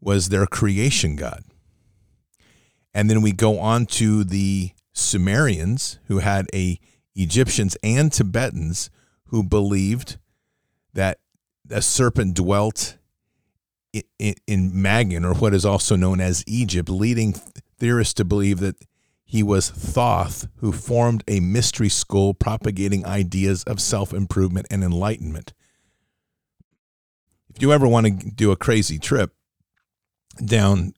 was 0.00 0.28
their 0.28 0.46
creation 0.46 1.16
god. 1.16 1.42
And 2.94 3.10
then 3.10 3.22
we 3.22 3.32
go 3.32 3.58
on 3.58 3.86
to 3.86 4.24
the 4.24 4.70
Sumerians, 4.92 5.98
who 6.06 6.18
had 6.18 6.46
a 6.54 6.78
Egyptians 7.14 7.76
and 7.82 8.12
Tibetans 8.12 8.90
who 9.26 9.42
believed 9.42 10.18
that 10.94 11.18
a 11.70 11.82
serpent 11.82 12.34
dwelt 12.34 12.96
in, 13.92 14.02
in, 14.18 14.34
in 14.46 14.82
Magan, 14.82 15.24
or 15.24 15.34
what 15.34 15.54
is 15.54 15.64
also 15.64 15.96
known 15.96 16.20
as 16.20 16.44
Egypt, 16.46 16.88
leading 16.88 17.34
theorists 17.78 18.14
to 18.14 18.24
believe 18.24 18.60
that 18.60 18.76
he 19.28 19.42
was 19.42 19.68
Thoth, 19.68 20.46
who 20.58 20.70
formed 20.70 21.24
a 21.26 21.40
mystery 21.40 21.88
school 21.88 22.32
propagating 22.32 23.04
ideas 23.04 23.64
of 23.64 23.80
self 23.80 24.14
improvement 24.14 24.68
and 24.70 24.84
enlightenment. 24.84 25.52
If 27.52 27.60
you 27.60 27.72
ever 27.72 27.88
want 27.88 28.06
to 28.06 28.30
do 28.30 28.52
a 28.52 28.56
crazy 28.56 29.00
trip 29.00 29.34
down 30.42 30.94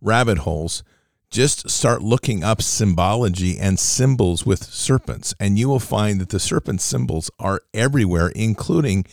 rabbit 0.00 0.38
holes, 0.38 0.84
just 1.30 1.68
start 1.68 2.00
looking 2.00 2.44
up 2.44 2.62
symbology 2.62 3.58
and 3.58 3.78
symbols 3.78 4.46
with 4.46 4.62
serpents, 4.62 5.34
and 5.40 5.58
you 5.58 5.68
will 5.68 5.80
find 5.80 6.20
that 6.20 6.28
the 6.28 6.38
serpent 6.38 6.80
symbols 6.80 7.28
are 7.40 7.62
everywhere, 7.74 8.28
including 8.28 9.04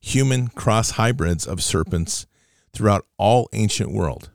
human 0.00 0.48
cross 0.48 0.92
hybrids 0.92 1.46
of 1.46 1.62
serpents 1.62 2.26
throughout 2.72 3.06
all 3.18 3.48
ancient 3.52 3.92
world. 3.92 4.30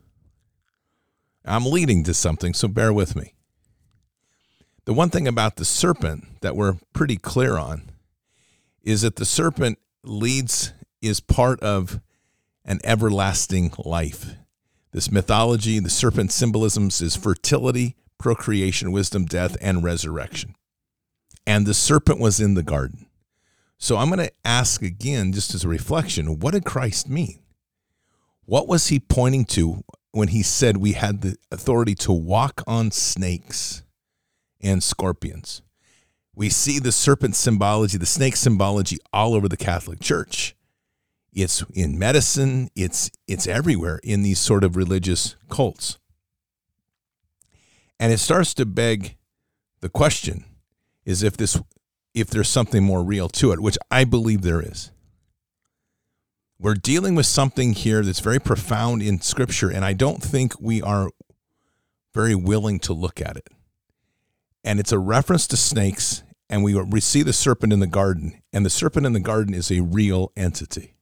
I'm 1.44 1.66
leading 1.66 2.04
to 2.04 2.14
something, 2.14 2.54
so 2.54 2.68
bear 2.68 2.92
with 2.92 3.16
me. 3.16 3.35
The 4.86 4.94
one 4.94 5.10
thing 5.10 5.26
about 5.26 5.56
the 5.56 5.64
serpent 5.64 6.40
that 6.42 6.54
we're 6.54 6.78
pretty 6.92 7.16
clear 7.16 7.58
on 7.58 7.90
is 8.82 9.02
that 9.02 9.16
the 9.16 9.24
serpent 9.24 9.78
leads, 10.04 10.72
is 11.02 11.20
part 11.20 11.60
of 11.60 12.00
an 12.64 12.78
everlasting 12.84 13.72
life. 13.78 14.36
This 14.92 15.10
mythology, 15.10 15.78
the 15.80 15.90
serpent 15.90 16.32
symbolisms 16.32 17.02
is 17.02 17.16
fertility, 17.16 17.96
procreation, 18.18 18.92
wisdom, 18.92 19.24
death, 19.24 19.56
and 19.60 19.82
resurrection. 19.82 20.54
And 21.46 21.66
the 21.66 21.74
serpent 21.74 22.20
was 22.20 22.40
in 22.40 22.54
the 22.54 22.62
garden. 22.62 23.06
So 23.78 23.96
I'm 23.96 24.08
going 24.08 24.26
to 24.26 24.32
ask 24.44 24.82
again, 24.82 25.32
just 25.32 25.54
as 25.54 25.64
a 25.64 25.68
reflection, 25.68 26.38
what 26.38 26.54
did 26.54 26.64
Christ 26.64 27.08
mean? 27.08 27.40
What 28.44 28.68
was 28.68 28.86
he 28.86 29.00
pointing 29.00 29.44
to 29.46 29.84
when 30.12 30.28
he 30.28 30.42
said 30.42 30.76
we 30.76 30.92
had 30.92 31.20
the 31.20 31.36
authority 31.50 31.96
to 31.96 32.12
walk 32.12 32.62
on 32.68 32.92
snakes? 32.92 33.82
And 34.66 34.82
scorpions. 34.82 35.62
We 36.34 36.50
see 36.50 36.78
the 36.78 36.92
serpent 36.92 37.34
symbology, 37.36 37.96
the 37.96 38.04
snake 38.04 38.36
symbology 38.36 38.98
all 39.12 39.34
over 39.34 39.48
the 39.48 39.56
Catholic 39.56 40.00
Church. 40.00 40.54
It's 41.32 41.64
in 41.74 41.98
medicine, 41.98 42.70
it's 42.74 43.10
it's 43.26 43.46
everywhere 43.46 44.00
in 44.02 44.22
these 44.22 44.38
sort 44.38 44.64
of 44.64 44.76
religious 44.76 45.36
cults. 45.48 45.98
And 47.98 48.12
it 48.12 48.18
starts 48.18 48.52
to 48.54 48.66
beg 48.66 49.16
the 49.80 49.88
question 49.88 50.44
is 51.04 51.22
if 51.22 51.36
this 51.36 51.60
if 52.12 52.28
there's 52.28 52.48
something 52.48 52.82
more 52.82 53.02
real 53.02 53.28
to 53.28 53.52
it, 53.52 53.60
which 53.60 53.78
I 53.90 54.04
believe 54.04 54.42
there 54.42 54.62
is. 54.62 54.90
We're 56.58 56.74
dealing 56.74 57.14
with 57.14 57.26
something 57.26 57.74
here 57.74 58.02
that's 58.02 58.20
very 58.20 58.38
profound 58.38 59.02
in 59.02 59.20
scripture 59.20 59.70
and 59.70 59.84
I 59.84 59.92
don't 59.92 60.22
think 60.22 60.58
we 60.60 60.80
are 60.82 61.10
very 62.14 62.34
willing 62.34 62.78
to 62.80 62.94
look 62.94 63.20
at 63.20 63.36
it 63.36 63.48
and 64.66 64.80
it's 64.80 64.92
a 64.92 64.98
reference 64.98 65.46
to 65.46 65.56
snakes. 65.56 66.24
And 66.50 66.62
we, 66.62 66.74
we 66.74 67.00
see 67.00 67.22
the 67.22 67.32
serpent 67.32 67.72
in 67.72 67.80
the 67.80 67.86
garden, 67.86 68.40
and 68.52 68.64
the 68.64 68.70
serpent 68.70 69.06
in 69.06 69.14
the 69.14 69.20
garden 69.20 69.54
is 69.54 69.70
a 69.70 69.80
real 69.80 70.32
entity. 70.36 70.94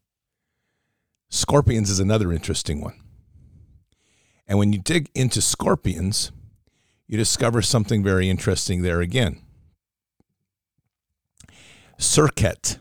Scorpions 1.29 1.91
is 1.91 1.99
another 1.99 2.33
interesting 2.33 2.81
one. 2.81 2.95
And 4.47 4.59
when 4.59 4.73
you 4.73 4.79
dig 4.79 5.11
into 5.15 5.43
scorpions, 5.43 6.31
you 7.07 7.19
discover 7.19 7.61
something 7.61 8.03
very 8.03 8.31
interesting 8.31 8.83
there 8.83 9.01
again. 9.01 9.41
Serket 11.99 12.79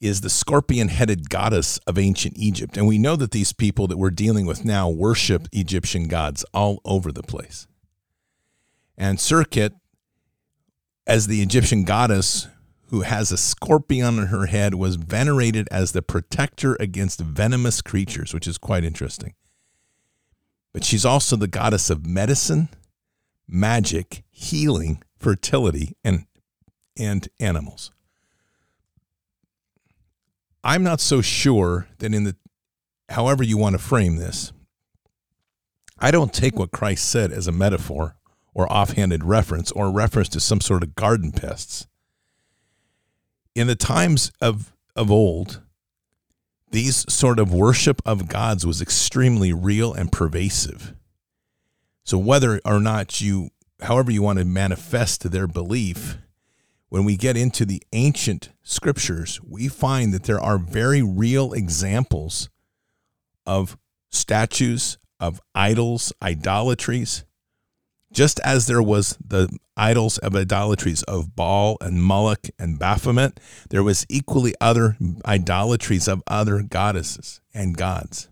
is 0.00 0.20
the 0.20 0.30
scorpion 0.30 0.88
headed 0.88 1.28
goddess 1.28 1.78
of 1.78 1.98
ancient 1.98 2.36
Egypt. 2.36 2.76
And 2.76 2.86
we 2.86 2.98
know 2.98 3.16
that 3.16 3.32
these 3.32 3.52
people 3.52 3.88
that 3.88 3.98
we're 3.98 4.10
dealing 4.10 4.46
with 4.46 4.64
now 4.64 4.88
worship 4.88 5.48
Egyptian 5.52 6.06
gods 6.06 6.44
all 6.54 6.80
over 6.84 7.10
the 7.10 7.22
place. 7.22 7.66
And 8.98 9.18
Serket, 9.18 9.70
as 11.06 11.28
the 11.28 11.40
Egyptian 11.40 11.84
goddess 11.84 12.48
who 12.88 13.02
has 13.02 13.30
a 13.30 13.36
scorpion 13.36 14.18
on 14.18 14.26
her 14.26 14.46
head, 14.46 14.74
was 14.74 14.96
venerated 14.96 15.68
as 15.70 15.92
the 15.92 16.02
protector 16.02 16.76
against 16.80 17.20
venomous 17.20 17.80
creatures, 17.80 18.34
which 18.34 18.48
is 18.48 18.58
quite 18.58 18.82
interesting. 18.82 19.34
But 20.72 20.84
she's 20.84 21.04
also 21.04 21.36
the 21.36 21.46
goddess 21.46 21.90
of 21.90 22.04
medicine, 22.04 22.70
magic, 23.46 24.24
healing, 24.30 25.02
fertility, 25.18 25.96
and, 26.02 26.26
and 26.98 27.28
animals. 27.38 27.92
I'm 30.64 30.82
not 30.82 31.00
so 31.00 31.20
sure 31.20 31.86
that 31.98 32.12
in 32.12 32.24
the 32.24 32.36
however 33.10 33.44
you 33.44 33.56
want 33.56 33.74
to 33.74 33.78
frame 33.78 34.16
this, 34.16 34.52
I 36.00 36.10
don't 36.10 36.32
take 36.32 36.58
what 36.58 36.72
Christ 36.72 37.08
said 37.08 37.32
as 37.32 37.46
a 37.46 37.52
metaphor 37.52 38.17
or 38.58 38.70
offhanded 38.72 39.22
reference 39.22 39.70
or 39.70 39.88
reference 39.88 40.28
to 40.28 40.40
some 40.40 40.60
sort 40.60 40.82
of 40.82 40.96
garden 40.96 41.30
pests. 41.30 41.86
In 43.54 43.68
the 43.68 43.76
times 43.76 44.32
of, 44.40 44.72
of 44.96 45.12
old, 45.12 45.62
these 46.72 47.10
sort 47.10 47.38
of 47.38 47.54
worship 47.54 48.02
of 48.04 48.28
gods 48.28 48.66
was 48.66 48.82
extremely 48.82 49.52
real 49.52 49.94
and 49.94 50.10
pervasive. 50.10 50.92
So 52.02 52.18
whether 52.18 52.60
or 52.64 52.80
not 52.80 53.20
you, 53.20 53.50
however 53.80 54.10
you 54.10 54.22
want 54.22 54.40
to 54.40 54.44
manifest 54.44 55.30
their 55.30 55.46
belief, 55.46 56.18
when 56.88 57.04
we 57.04 57.16
get 57.16 57.36
into 57.36 57.64
the 57.64 57.80
ancient 57.92 58.48
scriptures, 58.64 59.40
we 59.40 59.68
find 59.68 60.12
that 60.12 60.24
there 60.24 60.40
are 60.40 60.58
very 60.58 61.00
real 61.00 61.52
examples 61.52 62.50
of 63.46 63.78
statues, 64.10 64.98
of 65.20 65.40
idols, 65.54 66.12
idolatries, 66.20 67.24
just 68.12 68.40
as 68.40 68.66
there 68.66 68.82
was 68.82 69.16
the 69.24 69.48
idols 69.76 70.18
of 70.18 70.34
idolatries 70.34 71.02
of 71.04 71.36
Baal 71.36 71.76
and 71.80 72.02
Moloch 72.02 72.48
and 72.58 72.78
Baphomet, 72.78 73.38
there 73.70 73.82
was 73.82 74.06
equally 74.08 74.54
other 74.60 74.96
idolatries 75.26 76.08
of 76.08 76.22
other 76.26 76.62
goddesses 76.62 77.40
and 77.54 77.76
gods. 77.76 78.28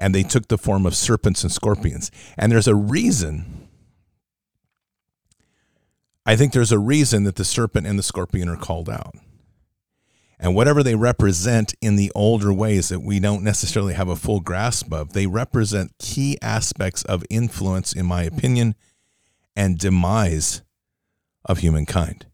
and 0.00 0.14
they 0.14 0.22
took 0.22 0.48
the 0.48 0.56
form 0.56 0.86
of 0.86 0.94
serpents 0.94 1.42
and 1.42 1.52
scorpions. 1.52 2.10
And 2.38 2.50
there's 2.50 2.66
a 2.66 2.74
reason. 2.74 3.68
I 6.24 6.36
think 6.36 6.52
there's 6.54 6.72
a 6.72 6.78
reason 6.78 7.24
that 7.24 7.36
the 7.36 7.44
serpent 7.44 7.86
and 7.86 7.98
the 7.98 8.02
scorpion 8.02 8.48
are 8.48 8.56
called 8.56 8.88
out. 8.88 9.14
And 10.42 10.54
whatever 10.54 10.82
they 10.82 10.94
represent 10.94 11.74
in 11.82 11.96
the 11.96 12.10
older 12.14 12.50
ways 12.50 12.88
that 12.88 13.00
we 13.00 13.20
don't 13.20 13.44
necessarily 13.44 13.92
have 13.92 14.08
a 14.08 14.16
full 14.16 14.40
grasp 14.40 14.90
of, 14.90 15.12
they 15.12 15.26
represent 15.26 15.92
key 15.98 16.38
aspects 16.40 17.04
of 17.04 17.22
influence, 17.28 17.92
in 17.92 18.06
my 18.06 18.22
opinion, 18.22 18.74
and 19.54 19.78
demise 19.78 20.62
of 21.44 21.58
humankind. 21.58 22.24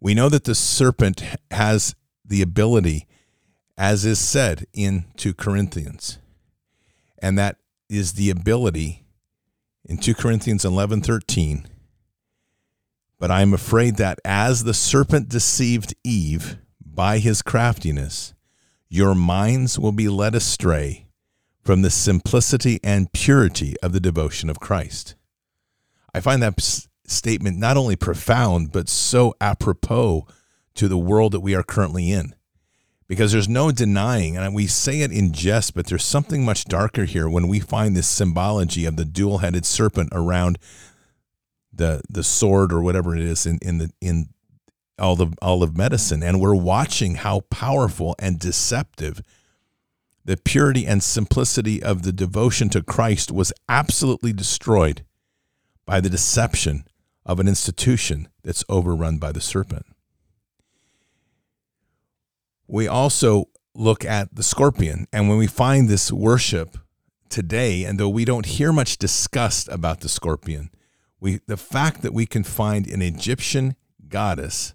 We 0.00 0.12
know 0.12 0.28
that 0.28 0.44
the 0.44 0.54
serpent 0.54 1.24
has 1.50 1.94
the 2.22 2.42
ability, 2.42 3.06
as 3.78 4.04
is 4.04 4.18
said 4.18 4.66
in 4.74 5.06
2 5.16 5.32
Corinthians, 5.32 6.18
and 7.18 7.38
that 7.38 7.56
is 7.88 8.12
the 8.12 8.28
ability 8.28 9.06
in 9.86 9.96
2 9.96 10.14
Corinthians 10.14 10.66
11 10.66 11.00
13. 11.00 11.66
But 13.18 13.30
I 13.30 13.40
am 13.40 13.54
afraid 13.54 13.96
that 13.96 14.18
as 14.26 14.64
the 14.64 14.74
serpent 14.74 15.30
deceived 15.30 15.94
Eve 16.04 16.58
by 17.00 17.16
his 17.16 17.40
craftiness, 17.40 18.34
your 18.90 19.14
minds 19.14 19.78
will 19.78 19.90
be 19.90 20.06
led 20.06 20.34
astray 20.34 21.06
from 21.62 21.80
the 21.80 21.88
simplicity 21.88 22.78
and 22.84 23.10
purity 23.14 23.74
of 23.82 23.94
the 23.94 24.00
devotion 24.00 24.50
of 24.50 24.60
Christ. 24.60 25.14
I 26.12 26.20
find 26.20 26.42
that 26.42 26.60
statement 27.06 27.56
not 27.56 27.78
only 27.78 27.96
profound, 27.96 28.70
but 28.70 28.90
so 28.90 29.34
apropos 29.40 30.26
to 30.74 30.88
the 30.88 30.98
world 30.98 31.32
that 31.32 31.40
we 31.40 31.54
are 31.54 31.62
currently 31.62 32.10
in. 32.10 32.34
Because 33.06 33.32
there's 33.32 33.48
no 33.48 33.72
denying, 33.72 34.36
and 34.36 34.54
we 34.54 34.66
say 34.66 35.00
it 35.00 35.10
in 35.10 35.32
jest, 35.32 35.74
but 35.74 35.86
there's 35.86 36.04
something 36.04 36.44
much 36.44 36.66
darker 36.66 37.06
here 37.06 37.30
when 37.30 37.48
we 37.48 37.60
find 37.60 37.96
this 37.96 38.08
symbology 38.08 38.84
of 38.84 38.96
the 38.96 39.06
dual 39.06 39.38
headed 39.38 39.64
serpent 39.64 40.10
around 40.12 40.58
the 41.72 42.02
the 42.10 42.22
sword 42.22 42.74
or 42.74 42.82
whatever 42.82 43.16
it 43.16 43.22
is 43.22 43.46
in, 43.46 43.58
in 43.62 43.78
the 43.78 43.90
in 44.02 44.28
all 45.00 45.20
of 45.20 45.34
all 45.40 45.62
of 45.62 45.76
medicine. 45.76 46.22
And 46.22 46.40
we're 46.40 46.54
watching 46.54 47.16
how 47.16 47.40
powerful 47.50 48.14
and 48.18 48.38
deceptive 48.38 49.22
the 50.24 50.36
purity 50.36 50.86
and 50.86 51.02
simplicity 51.02 51.82
of 51.82 52.02
the 52.02 52.12
devotion 52.12 52.68
to 52.70 52.82
Christ 52.82 53.32
was 53.32 53.52
absolutely 53.68 54.32
destroyed 54.32 55.04
by 55.86 56.00
the 56.00 56.10
deception 56.10 56.84
of 57.24 57.40
an 57.40 57.48
institution 57.48 58.28
that's 58.44 58.64
overrun 58.68 59.18
by 59.18 59.32
the 59.32 59.40
serpent. 59.40 59.86
We 62.68 62.86
also 62.86 63.46
look 63.74 64.04
at 64.04 64.34
the 64.34 64.42
scorpion, 64.42 65.06
and 65.12 65.28
when 65.28 65.38
we 65.38 65.46
find 65.46 65.88
this 65.88 66.12
worship 66.12 66.76
today, 67.28 67.84
and 67.84 67.98
though 67.98 68.08
we 68.08 68.24
don't 68.24 68.46
hear 68.46 68.72
much 68.72 68.98
discussed 68.98 69.68
about 69.68 70.00
the 70.00 70.08
scorpion, 70.08 70.70
we 71.18 71.40
the 71.46 71.56
fact 71.56 72.02
that 72.02 72.14
we 72.14 72.26
can 72.26 72.44
find 72.44 72.86
an 72.86 73.02
Egyptian 73.02 73.74
goddess 74.08 74.74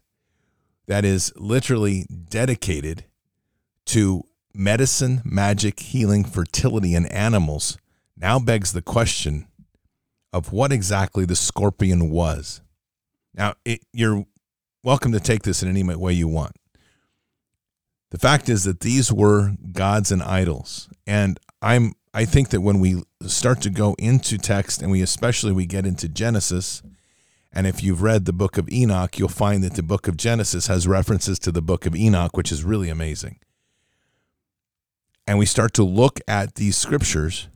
that 0.88 1.06
is 1.06 1.34
literally 1.36 2.06
dedicated 2.30 3.06
to 3.86 4.26
medicine, 4.54 5.22
magic, 5.24 5.80
healing, 5.80 6.24
fertility, 6.24 6.96
and 6.96 7.12
animals 7.12 7.78
now 8.18 8.40
begs 8.40 8.74
the 8.74 8.82
question 8.82 9.48
of 10.32 10.52
what 10.52 10.72
exactly 10.72 11.26
the 11.26 11.36
scorpion 11.36 12.10
was. 12.10 12.62
Now, 13.34 13.54
it, 13.66 13.82
you're 13.92 14.26
welcome 14.84 15.12
to 15.12 15.20
take 15.20 15.44
this 15.44 15.62
in 15.62 15.70
any 15.70 15.84
way 15.84 16.14
you 16.14 16.28
want. 16.28 16.56
The 18.12 18.18
fact 18.18 18.48
is 18.48 18.64
that 18.64 18.80
these 18.80 19.12
were 19.12 19.56
gods 19.72 20.12
and 20.12 20.24
idols, 20.24 20.88
and 21.06 21.40
I'm 21.62 21.94
I 22.14 22.24
think 22.24 22.50
that 22.50 22.62
when 22.62 22.80
we 22.80 23.04
start 23.26 23.62
to 23.64 23.70
go 23.70 23.94
into 24.00 24.38
text, 24.38 24.82
and 24.82 24.90
we 24.90 25.02
especially 25.02 25.52
we 25.52 25.66
get 25.66 25.86
into 25.86 26.08
Genesis, 26.08 26.82
and 27.56 27.66
if 27.66 27.82
you've 27.82 28.02
read 28.02 28.26
the 28.26 28.34
book 28.34 28.58
of 28.58 28.70
Enoch, 28.72 29.18
you'll 29.18 29.30
find 29.30 29.64
that 29.64 29.74
the 29.74 29.84
book 29.84 30.08
of 30.08 30.18
Genesis 30.18 30.68
has 30.68 30.88
references 30.88 31.40
to 31.40 31.52
the 31.52 31.62
book 31.62 31.86
of 31.86 31.96
Enoch, 31.96 32.36
which 32.36 32.52
is 32.52 32.64
really 32.64 32.90
amazing. 32.90 33.40
And 35.26 35.40
we 35.40 35.46
start 35.46 35.74
to 35.76 35.84
look 35.84 36.20
at 36.28 36.56
these 36.56 36.78
scriptures 36.78 37.48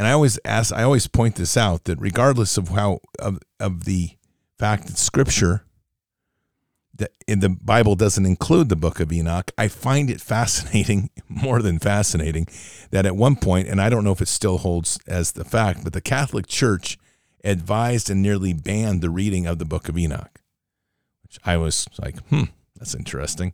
and 0.00 0.06
I 0.06 0.12
always 0.12 0.38
ask, 0.46 0.72
I 0.72 0.82
always 0.82 1.06
point 1.06 1.36
this 1.36 1.58
out 1.58 1.84
that 1.84 2.00
regardless 2.00 2.56
of 2.56 2.68
how 2.68 3.00
of, 3.18 3.38
of 3.60 3.84
the 3.84 4.12
fact 4.58 4.86
that 4.86 4.96
Scripture 4.96 5.64
that 6.94 7.12
in 7.26 7.40
the 7.40 7.50
Bible 7.50 7.96
doesn't 7.96 8.24
include 8.24 8.70
the 8.70 8.76
book 8.76 8.98
of 8.98 9.12
Enoch, 9.12 9.50
I 9.58 9.68
find 9.68 10.08
it 10.08 10.22
fascinating, 10.22 11.10
more 11.28 11.60
than 11.60 11.78
fascinating, 11.78 12.46
that 12.92 13.04
at 13.04 13.14
one 13.14 13.36
point, 13.36 13.68
and 13.68 13.78
I 13.78 13.90
don't 13.90 14.02
know 14.02 14.12
if 14.12 14.22
it 14.22 14.28
still 14.28 14.56
holds 14.56 14.98
as 15.06 15.32
the 15.32 15.44
fact, 15.44 15.84
but 15.84 15.92
the 15.92 16.00
Catholic 16.00 16.46
Church 16.46 16.96
advised 17.44 18.10
and 18.10 18.22
nearly 18.22 18.52
banned 18.52 19.02
the 19.02 19.10
reading 19.10 19.46
of 19.46 19.58
the 19.58 19.64
book 19.64 19.88
of 19.88 19.96
Enoch. 19.96 20.40
Which 21.22 21.38
I 21.44 21.56
was 21.56 21.86
like, 22.00 22.18
hmm, 22.28 22.44
that's 22.76 22.94
interesting. 22.94 23.52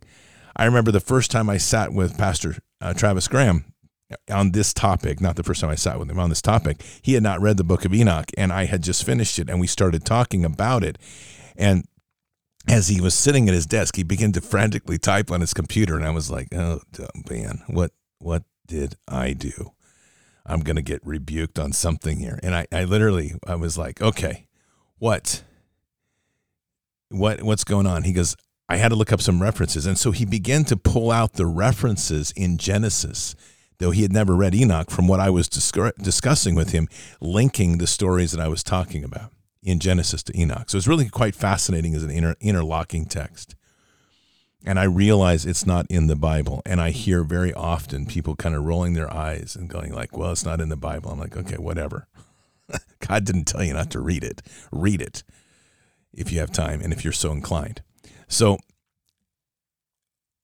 I 0.55 0.65
remember 0.65 0.91
the 0.91 0.99
first 0.99 1.29
time 1.29 1.49
I 1.49 1.57
sat 1.57 1.93
with 1.93 2.17
Pastor 2.17 2.57
uh, 2.81 2.93
Travis 2.93 3.27
Graham 3.27 3.65
on 4.31 4.51
this 4.51 4.73
topic, 4.73 5.21
not 5.21 5.35
the 5.35 5.43
first 5.43 5.61
time 5.61 5.69
I 5.69 5.75
sat 5.75 5.99
with 5.99 6.09
him 6.09 6.19
on 6.19 6.29
this 6.29 6.41
topic. 6.41 6.81
He 7.01 7.13
had 7.13 7.23
not 7.23 7.41
read 7.41 7.57
the 7.57 7.63
book 7.63 7.85
of 7.85 7.93
Enoch, 7.93 8.31
and 8.37 8.51
I 8.51 8.65
had 8.65 8.81
just 8.81 9.03
finished 9.03 9.37
it, 9.37 9.49
and 9.49 9.59
we 9.59 9.67
started 9.67 10.05
talking 10.05 10.43
about 10.45 10.83
it. 10.83 10.97
And 11.55 11.85
as 12.67 12.87
he 12.87 13.01
was 13.01 13.13
sitting 13.13 13.47
at 13.47 13.53
his 13.53 13.65
desk, 13.65 13.95
he 13.95 14.03
began 14.03 14.31
to 14.33 14.41
frantically 14.41 14.97
type 14.97 15.31
on 15.31 15.41
his 15.41 15.53
computer, 15.53 15.95
and 15.95 16.05
I 16.05 16.11
was 16.11 16.31
like, 16.31 16.47
"Oh 16.53 16.81
man, 17.29 17.61
what 17.67 17.91
what 18.19 18.43
did 18.67 18.95
I 19.07 19.33
do? 19.33 19.73
I'm 20.47 20.61
gonna 20.61 20.81
get 20.81 21.05
rebuked 21.05 21.59
on 21.59 21.71
something 21.73 22.19
here." 22.19 22.39
And 22.43 22.55
I, 22.55 22.67
I 22.71 22.83
literally, 22.85 23.33
I 23.45 23.55
was 23.55 23.77
like, 23.77 24.01
"Okay, 24.01 24.47
what, 24.97 25.43
what, 27.09 27.43
what's 27.43 27.63
going 27.63 27.87
on?" 27.87 28.03
He 28.03 28.13
goes, 28.13 28.35
"I 28.69 28.77
had 28.77 28.89
to 28.89 28.95
look 28.95 29.11
up 29.11 29.21
some 29.21 29.41
references," 29.41 29.85
and 29.85 29.97
so 29.97 30.11
he 30.11 30.25
began 30.25 30.63
to 30.65 30.77
pull 30.77 31.11
out 31.11 31.33
the 31.33 31.45
references 31.45 32.31
in 32.35 32.57
Genesis 32.57 33.35
though 33.79 33.91
he 33.91 34.01
had 34.01 34.13
never 34.13 34.35
read 34.35 34.55
Enoch, 34.55 34.89
from 34.89 35.07
what 35.07 35.19
I 35.19 35.29
was 35.29 35.47
discussing 35.47 36.55
with 36.55 36.71
him, 36.71 36.87
linking 37.21 37.77
the 37.77 37.87
stories 37.87 38.31
that 38.31 38.41
I 38.41 38.47
was 38.47 38.63
talking 38.63 39.03
about 39.03 39.31
in 39.63 39.79
Genesis 39.79 40.23
to 40.23 40.39
Enoch. 40.39 40.69
So 40.69 40.77
it's 40.77 40.87
really 40.87 41.09
quite 41.09 41.35
fascinating 41.35 41.93
as 41.93 42.03
an 42.03 42.09
inter- 42.09 42.35
interlocking 42.39 43.05
text. 43.05 43.55
And 44.67 44.77
I 44.77 44.83
realize 44.83 45.45
it's 45.45 45.65
not 45.65 45.85
in 45.89 46.07
the 46.07 46.15
Bible. 46.17 46.61
And 46.65 46.81
I 46.81 46.89
hear 46.89 47.23
very 47.23 47.53
often 47.53 48.05
people 48.05 48.35
kind 48.35 48.53
of 48.53 48.65
rolling 48.65 48.95
their 48.95 49.11
eyes 49.11 49.55
and 49.55 49.69
going 49.69 49.93
like, 49.93 50.17
well, 50.17 50.33
it's 50.33 50.43
not 50.43 50.59
in 50.59 50.67
the 50.67 50.75
Bible. 50.75 51.09
I'm 51.09 51.19
like, 51.19 51.37
okay, 51.37 51.55
whatever. 51.55 52.05
God 53.07 53.23
didn't 53.23 53.45
tell 53.45 53.63
you 53.63 53.73
not 53.73 53.89
to 53.91 54.01
read 54.01 54.25
it. 54.25 54.41
Read 54.69 55.01
it 55.01 55.23
if 56.13 56.33
you 56.33 56.39
have 56.39 56.51
time 56.51 56.81
and 56.81 56.91
if 56.91 57.05
you're 57.05 57.13
so 57.13 57.31
inclined. 57.31 57.81
So 58.27 58.57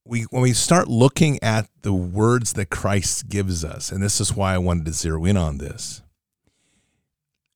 we 0.06 0.22
when 0.24 0.42
we 0.42 0.54
start 0.54 0.88
looking 0.88 1.38
at 1.44 1.68
the 1.82 1.94
words 1.94 2.54
that 2.54 2.70
Christ 2.70 3.28
gives 3.28 3.66
us, 3.66 3.92
and 3.92 4.02
this 4.02 4.22
is 4.22 4.34
why 4.34 4.54
I 4.54 4.58
wanted 4.58 4.86
to 4.86 4.94
zero 4.94 5.26
in 5.26 5.36
on 5.36 5.58
this. 5.58 6.02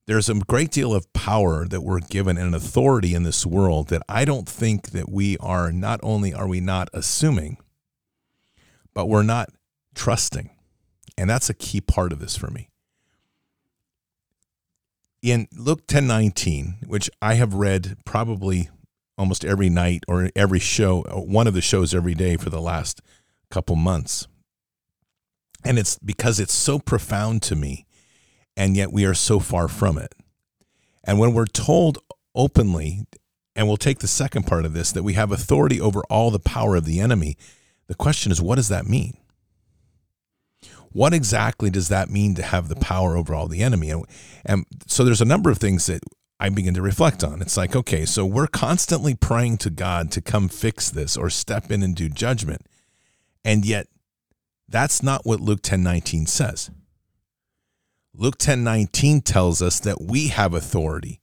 There's 0.07 0.29
a 0.29 0.35
great 0.35 0.71
deal 0.71 0.95
of 0.95 1.11
power 1.11 1.67
that 1.67 1.81
we're 1.81 1.99
given 1.99 2.37
and 2.37 2.55
authority 2.55 3.13
in 3.13 3.23
this 3.23 3.45
world 3.45 3.89
that 3.89 4.03
I 4.07 4.23
don't 4.23 4.47
think 4.47 4.91
that 4.91 5.09
we 5.09 5.37
are 5.39 5.69
not 5.69 5.99
only 6.01 6.33
are 6.33 6.47
we 6.47 6.61
not 6.61 6.87
assuming, 6.93 7.57
but 8.93 9.07
we're 9.07 9.23
not 9.23 9.49
trusting. 9.93 10.49
And 11.17 11.29
that's 11.29 11.49
a 11.49 11.53
key 11.53 11.81
part 11.81 12.13
of 12.13 12.19
this 12.19 12.37
for 12.37 12.49
me. 12.49 12.69
In 15.21 15.49
Luke 15.51 15.85
10:19, 15.87 16.87
which 16.87 17.09
I 17.21 17.33
have 17.33 17.53
read 17.53 17.97
probably 18.05 18.69
almost 19.17 19.43
every 19.43 19.69
night 19.69 20.05
or 20.07 20.29
every 20.37 20.59
show, 20.59 21.01
one 21.01 21.47
of 21.47 21.53
the 21.53 21.61
shows 21.61 21.93
every 21.93 22.15
day 22.15 22.37
for 22.37 22.49
the 22.49 22.61
last 22.61 23.01
couple 23.49 23.75
months. 23.75 24.27
And 25.65 25.77
it's 25.77 25.99
because 25.99 26.39
it's 26.39 26.53
so 26.53 26.79
profound 26.79 27.41
to 27.43 27.55
me, 27.55 27.86
and 28.57 28.75
yet 28.75 28.91
we 28.91 29.05
are 29.05 29.13
so 29.13 29.39
far 29.39 29.67
from 29.67 29.97
it. 29.97 30.13
And 31.03 31.19
when 31.19 31.33
we're 31.33 31.45
told 31.45 31.99
openly, 32.35 33.05
and 33.55 33.67
we'll 33.67 33.77
take 33.77 33.99
the 33.99 34.07
second 34.07 34.43
part 34.43 34.65
of 34.65 34.73
this, 34.73 34.91
that 34.91 35.03
we 35.03 35.13
have 35.13 35.31
authority 35.31 35.79
over 35.79 36.01
all 36.09 36.31
the 36.31 36.39
power 36.39 36.75
of 36.75 36.85
the 36.85 36.99
enemy, 36.99 37.37
the 37.87 37.95
question 37.95 38.31
is, 38.31 38.41
what 38.41 38.55
does 38.55 38.67
that 38.67 38.85
mean? 38.85 39.15
What 40.91 41.13
exactly 41.13 41.69
does 41.69 41.89
that 41.89 42.09
mean 42.09 42.35
to 42.35 42.41
have 42.41 42.67
the 42.67 42.75
power 42.75 43.15
over 43.15 43.33
all 43.33 43.47
the 43.47 43.61
enemy? 43.61 43.91
And, 43.91 44.05
and 44.45 44.65
so 44.87 45.03
there's 45.03 45.21
a 45.21 45.25
number 45.25 45.49
of 45.49 45.59
things 45.59 45.85
that 45.85 46.01
I 46.39 46.49
begin 46.49 46.73
to 46.73 46.81
reflect 46.81 47.23
on. 47.23 47.41
It's 47.41 47.57
like, 47.57 47.75
okay, 47.75 48.05
so 48.05 48.25
we're 48.25 48.47
constantly 48.47 49.15
praying 49.15 49.57
to 49.59 49.69
God 49.69 50.11
to 50.11 50.21
come 50.21 50.49
fix 50.49 50.89
this 50.89 51.15
or 51.15 51.29
step 51.29 51.71
in 51.71 51.83
and 51.83 51.95
do 51.95 52.09
judgment. 52.09 52.61
And 53.45 53.65
yet 53.65 53.87
that's 54.67 55.01
not 55.01 55.25
what 55.25 55.39
Luke 55.39 55.61
10:19 55.61 56.27
says. 56.27 56.69
Luke 58.19 58.39
10:19 58.39 59.21
tells 59.21 59.61
us 59.61 59.79
that 59.79 60.01
we 60.01 60.29
have 60.29 60.55
authority 60.55 61.21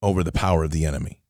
over 0.00 0.24
the 0.24 0.32
power 0.32 0.64
of 0.64 0.70
the 0.70 0.86
enemy. 0.86 1.20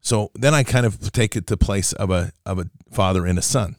So 0.00 0.30
then 0.34 0.54
I 0.54 0.62
kind 0.62 0.86
of 0.86 1.12
take 1.12 1.36
it 1.36 1.46
to 1.48 1.56
place 1.58 1.92
of 1.92 2.10
a 2.10 2.32
of 2.46 2.58
a 2.58 2.70
father 2.90 3.26
and 3.26 3.38
a 3.38 3.42
son. 3.42 3.76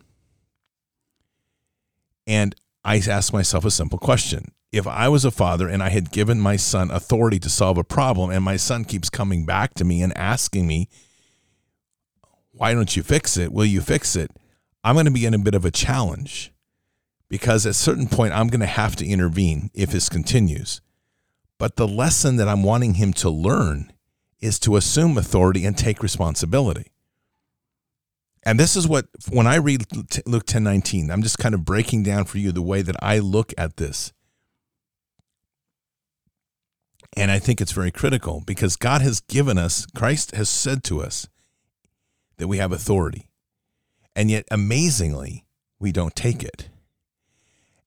And 2.27 2.55
I 2.85 2.97
ask 2.97 3.33
myself 3.33 3.65
a 3.65 3.71
simple 3.71 3.97
question. 3.97 4.51
If 4.71 4.85
I 4.85 5.09
was 5.09 5.25
a 5.25 5.31
father 5.31 5.67
and 5.67 5.81
I 5.81 5.89
had 5.89 6.11
given 6.11 6.39
my 6.39 6.55
son 6.55 6.91
authority 6.91 7.39
to 7.39 7.49
solve 7.49 7.79
a 7.79 7.83
problem, 7.83 8.29
and 8.29 8.43
my 8.43 8.57
son 8.57 8.85
keeps 8.85 9.09
coming 9.09 9.45
back 9.45 9.73
to 9.73 9.83
me 9.83 10.03
and 10.03 10.15
asking 10.15 10.67
me, 10.67 10.87
why 12.51 12.73
don't 12.73 12.95
you 12.95 13.03
fix 13.03 13.37
it? 13.37 13.51
Will 13.51 13.65
you 13.65 13.81
fix 13.81 14.15
it? 14.15 14.31
I'm 14.83 14.95
going 14.95 15.05
to 15.05 15.11
be 15.11 15.25
in 15.25 15.33
a 15.33 15.39
bit 15.39 15.55
of 15.55 15.65
a 15.65 15.71
challenge 15.71 16.53
because 17.31 17.65
at 17.65 17.69
a 17.69 17.73
certain 17.73 18.07
point, 18.07 18.33
I'm 18.33 18.49
going 18.49 18.59
to 18.59 18.65
have 18.65 18.97
to 18.97 19.07
intervene 19.07 19.71
if 19.73 19.89
this 19.89 20.09
continues. 20.09 20.81
But 21.57 21.77
the 21.77 21.87
lesson 21.87 22.35
that 22.35 22.49
I'm 22.49 22.61
wanting 22.61 22.95
him 22.95 23.13
to 23.13 23.29
learn 23.29 23.93
is 24.41 24.59
to 24.59 24.75
assume 24.75 25.17
authority 25.17 25.65
and 25.65 25.77
take 25.77 26.03
responsibility. 26.03 26.91
And 28.43 28.59
this 28.59 28.75
is 28.75 28.85
what, 28.85 29.05
when 29.29 29.47
I 29.47 29.55
read 29.55 29.85
Luke 30.25 30.45
10 30.45 30.61
19, 30.61 31.09
I'm 31.09 31.23
just 31.23 31.39
kind 31.39 31.55
of 31.55 31.63
breaking 31.63 32.03
down 32.03 32.25
for 32.25 32.37
you 32.37 32.51
the 32.51 32.61
way 32.61 32.81
that 32.81 32.97
I 33.01 33.19
look 33.19 33.53
at 33.57 33.77
this. 33.77 34.11
And 37.15 37.31
I 37.31 37.39
think 37.39 37.61
it's 37.61 37.71
very 37.71 37.91
critical 37.91 38.43
because 38.45 38.75
God 38.75 39.01
has 39.01 39.21
given 39.21 39.57
us, 39.57 39.85
Christ 39.95 40.35
has 40.35 40.49
said 40.49 40.83
to 40.85 41.01
us 41.01 41.29
that 42.39 42.49
we 42.49 42.57
have 42.57 42.73
authority. 42.73 43.29
And 44.17 44.29
yet, 44.29 44.43
amazingly, 44.51 45.45
we 45.79 45.93
don't 45.93 46.13
take 46.13 46.43
it. 46.43 46.70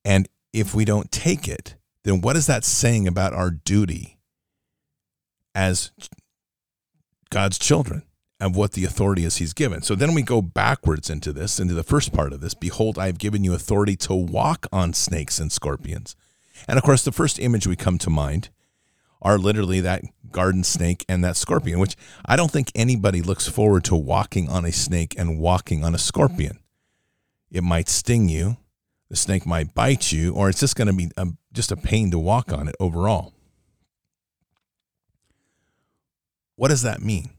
And 0.04 0.28
if 0.52 0.74
we 0.74 0.84
don't 0.84 1.10
take 1.10 1.48
it, 1.48 1.76
then 2.04 2.20
what 2.20 2.36
is 2.36 2.46
that 2.46 2.64
saying 2.64 3.08
about 3.08 3.32
our 3.32 3.50
duty 3.50 4.18
as 5.54 5.90
God's 7.30 7.58
children 7.58 8.02
and 8.38 8.54
what 8.54 8.72
the 8.72 8.84
authority 8.84 9.24
is 9.24 9.36
he's 9.36 9.54
given? 9.54 9.82
So 9.82 9.94
then 9.94 10.14
we 10.14 10.22
go 10.22 10.42
backwards 10.42 11.08
into 11.08 11.32
this, 11.32 11.58
into 11.58 11.74
the 11.74 11.82
first 11.82 12.12
part 12.12 12.32
of 12.32 12.40
this. 12.40 12.54
Behold, 12.54 12.98
I 12.98 13.06
have 13.06 13.18
given 13.18 13.42
you 13.42 13.54
authority 13.54 13.96
to 13.96 14.14
walk 14.14 14.66
on 14.70 14.92
snakes 14.92 15.38
and 15.38 15.50
scorpions. 15.50 16.14
And 16.68 16.78
of 16.78 16.84
course, 16.84 17.04
the 17.04 17.12
first 17.12 17.38
image 17.38 17.66
we 17.66 17.76
come 17.76 17.98
to 17.98 18.10
mind 18.10 18.50
are 19.22 19.38
literally 19.38 19.80
that 19.80 20.02
garden 20.30 20.62
snake 20.62 21.04
and 21.08 21.24
that 21.24 21.36
scorpion, 21.36 21.78
which 21.78 21.96
I 22.26 22.36
don't 22.36 22.50
think 22.50 22.70
anybody 22.74 23.22
looks 23.22 23.48
forward 23.48 23.84
to 23.84 23.96
walking 23.96 24.50
on 24.50 24.66
a 24.66 24.72
snake 24.72 25.14
and 25.16 25.38
walking 25.38 25.82
on 25.82 25.94
a 25.94 25.98
scorpion. 25.98 26.58
It 27.50 27.62
might 27.64 27.88
sting 27.88 28.28
you, 28.28 28.58
the 29.10 29.16
snake 29.16 29.46
might 29.46 29.74
bite 29.74 30.12
you, 30.12 30.32
or 30.32 30.48
it's 30.48 30.60
just 30.60 30.76
going 30.76 30.88
to 30.88 30.92
be 30.92 31.10
a, 31.16 31.28
just 31.52 31.72
a 31.72 31.76
pain 31.76 32.10
to 32.10 32.18
walk 32.18 32.52
on 32.52 32.68
it 32.68 32.76
overall. 32.80 33.32
What 36.56 36.68
does 36.68 36.82
that 36.82 37.02
mean? 37.02 37.30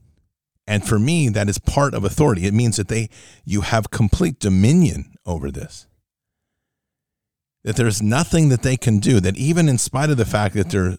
And 0.66 0.86
for 0.86 0.98
me, 0.98 1.28
that 1.28 1.48
is 1.48 1.58
part 1.58 1.94
of 1.94 2.04
authority. 2.04 2.46
It 2.46 2.54
means 2.54 2.76
that 2.76 2.88
they 2.88 3.08
you 3.44 3.60
have 3.62 3.90
complete 3.90 4.38
dominion 4.38 5.14
over 5.24 5.50
this. 5.50 5.86
That 7.62 7.76
there's 7.76 8.02
nothing 8.02 8.48
that 8.48 8.62
they 8.62 8.76
can 8.76 8.98
do, 8.98 9.20
that 9.20 9.36
even 9.36 9.68
in 9.68 9.78
spite 9.78 10.10
of 10.10 10.16
the 10.16 10.24
fact 10.24 10.54
that 10.54 10.70
they're 10.70 10.98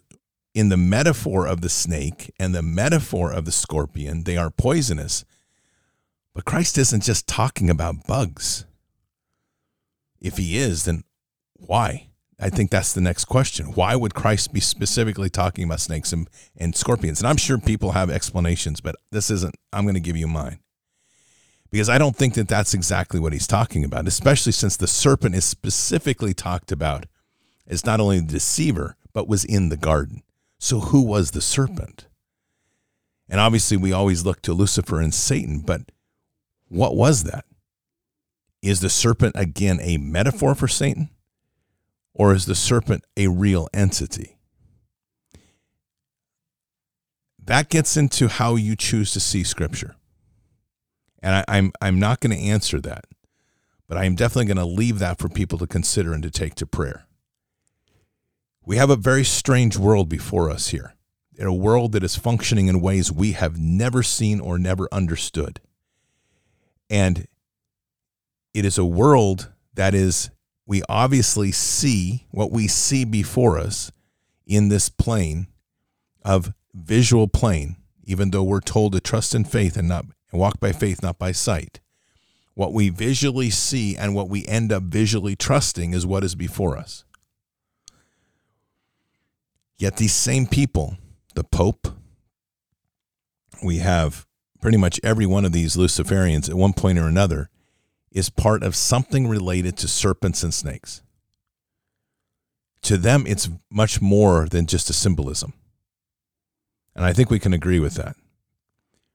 in 0.54 0.70
the 0.70 0.76
metaphor 0.76 1.46
of 1.46 1.60
the 1.60 1.68
snake 1.68 2.32
and 2.38 2.54
the 2.54 2.62
metaphor 2.62 3.32
of 3.32 3.44
the 3.44 3.52
scorpion, 3.52 4.24
they 4.24 4.36
are 4.36 4.50
poisonous. 4.50 5.24
But 6.34 6.44
Christ 6.44 6.78
isn't 6.78 7.02
just 7.02 7.26
talking 7.26 7.70
about 7.70 8.06
bugs. 8.06 8.64
If 10.20 10.36
he 10.36 10.58
is, 10.58 10.84
then 10.84 11.04
why? 11.54 12.08
I 12.40 12.50
think 12.50 12.70
that's 12.70 12.92
the 12.92 13.00
next 13.00 13.24
question. 13.24 13.72
Why 13.72 13.96
would 13.96 14.14
Christ 14.14 14.52
be 14.52 14.60
specifically 14.60 15.28
talking 15.28 15.64
about 15.64 15.80
snakes 15.80 16.12
and, 16.12 16.28
and 16.56 16.74
scorpions? 16.74 17.20
And 17.20 17.28
I'm 17.28 17.36
sure 17.36 17.58
people 17.58 17.92
have 17.92 18.10
explanations, 18.10 18.80
but 18.80 18.94
this 19.10 19.30
isn't, 19.30 19.56
I'm 19.72 19.84
going 19.84 19.94
to 19.94 20.00
give 20.00 20.16
you 20.16 20.28
mine. 20.28 20.60
Because 21.70 21.88
I 21.88 21.98
don't 21.98 22.16
think 22.16 22.34
that 22.34 22.48
that's 22.48 22.74
exactly 22.74 23.20
what 23.20 23.32
he's 23.32 23.46
talking 23.46 23.84
about, 23.84 24.06
especially 24.06 24.52
since 24.52 24.76
the 24.76 24.86
serpent 24.86 25.34
is 25.34 25.44
specifically 25.44 26.32
talked 26.32 26.72
about 26.72 27.06
as 27.66 27.84
not 27.84 28.00
only 28.00 28.20
the 28.20 28.32
deceiver, 28.32 28.96
but 29.12 29.28
was 29.28 29.44
in 29.44 29.68
the 29.68 29.76
garden. 29.76 30.22
So 30.58 30.80
who 30.80 31.02
was 31.02 31.32
the 31.32 31.42
serpent? 31.42 32.06
And 33.28 33.40
obviously, 33.40 33.76
we 33.76 33.92
always 33.92 34.24
look 34.24 34.40
to 34.42 34.54
Lucifer 34.54 35.00
and 35.00 35.12
Satan, 35.12 35.60
but 35.60 35.82
what 36.68 36.96
was 36.96 37.24
that? 37.24 37.44
Is 38.62 38.80
the 38.80 38.90
serpent 38.90 39.34
again 39.36 39.78
a 39.80 39.98
metaphor 39.98 40.54
for 40.54 40.68
Satan? 40.68 41.10
Or 42.14 42.34
is 42.34 42.46
the 42.46 42.54
serpent 42.54 43.04
a 43.16 43.28
real 43.28 43.68
entity? 43.72 44.38
That 47.38 47.70
gets 47.70 47.96
into 47.96 48.28
how 48.28 48.56
you 48.56 48.76
choose 48.76 49.12
to 49.12 49.20
see 49.20 49.44
Scripture. 49.44 49.94
And 51.22 51.34
I, 51.34 51.38
am 51.38 51.44
I'm, 51.48 51.72
I'm 51.80 52.00
not 52.00 52.20
going 52.20 52.36
to 52.36 52.42
answer 52.42 52.80
that, 52.80 53.04
but 53.88 53.96
I 53.96 54.04
am 54.04 54.14
definitely 54.16 54.52
going 54.52 54.68
to 54.68 54.74
leave 54.76 54.98
that 54.98 55.18
for 55.18 55.28
people 55.28 55.58
to 55.58 55.66
consider 55.66 56.12
and 56.12 56.22
to 56.22 56.30
take 56.30 56.54
to 56.56 56.66
prayer. 56.66 57.06
We 58.66 58.76
have 58.76 58.90
a 58.90 58.96
very 58.96 59.24
strange 59.24 59.78
world 59.78 60.08
before 60.08 60.50
us 60.50 60.68
here, 60.68 60.94
in 61.36 61.46
a 61.46 61.54
world 61.54 61.92
that 61.92 62.04
is 62.04 62.16
functioning 62.16 62.66
in 62.66 62.82
ways 62.82 63.10
we 63.10 63.32
have 63.32 63.58
never 63.58 64.02
seen 64.02 64.40
or 64.40 64.58
never 64.58 64.88
understood. 64.92 65.60
And 66.90 67.26
it 68.58 68.64
is 68.64 68.76
a 68.76 68.84
world 68.84 69.52
that 69.74 69.94
is, 69.94 70.30
we 70.66 70.82
obviously 70.88 71.52
see 71.52 72.26
what 72.32 72.50
we 72.50 72.66
see 72.66 73.04
before 73.04 73.56
us 73.56 73.92
in 74.46 74.68
this 74.68 74.88
plane 74.88 75.46
of 76.24 76.52
visual 76.74 77.28
plane, 77.28 77.76
even 78.02 78.32
though 78.32 78.42
we're 78.42 78.60
told 78.60 78.92
to 78.92 79.00
trust 79.00 79.32
in 79.32 79.44
faith 79.44 79.76
and 79.76 79.88
not 79.88 80.06
and 80.32 80.40
walk 80.40 80.58
by 80.58 80.72
faith, 80.72 81.02
not 81.04 81.20
by 81.20 81.30
sight. 81.30 81.78
What 82.54 82.72
we 82.72 82.88
visually 82.88 83.48
see 83.48 83.96
and 83.96 84.12
what 84.12 84.28
we 84.28 84.44
end 84.46 84.72
up 84.72 84.82
visually 84.82 85.36
trusting 85.36 85.94
is 85.94 86.04
what 86.04 86.24
is 86.24 86.34
before 86.34 86.76
us. 86.76 87.04
Yet 89.78 89.98
these 89.98 90.12
same 90.12 90.48
people, 90.48 90.98
the 91.36 91.44
Pope, 91.44 91.86
we 93.62 93.78
have 93.78 94.26
pretty 94.60 94.76
much 94.76 94.98
every 95.04 95.26
one 95.26 95.44
of 95.44 95.52
these 95.52 95.76
Luciferians 95.76 96.50
at 96.50 96.56
one 96.56 96.72
point 96.72 96.98
or 96.98 97.06
another 97.06 97.48
is 98.10 98.30
part 98.30 98.62
of 98.62 98.74
something 98.74 99.26
related 99.26 99.76
to 99.78 99.88
serpents 99.88 100.42
and 100.42 100.52
snakes. 100.52 101.02
To 102.82 102.96
them, 102.96 103.24
it's 103.26 103.48
much 103.70 104.00
more 104.00 104.46
than 104.48 104.66
just 104.66 104.88
a 104.88 104.92
symbolism. 104.92 105.52
And 106.94 107.04
I 107.04 107.12
think 107.12 107.30
we 107.30 107.38
can 107.38 107.52
agree 107.52 107.80
with 107.80 107.94
that 107.94 108.16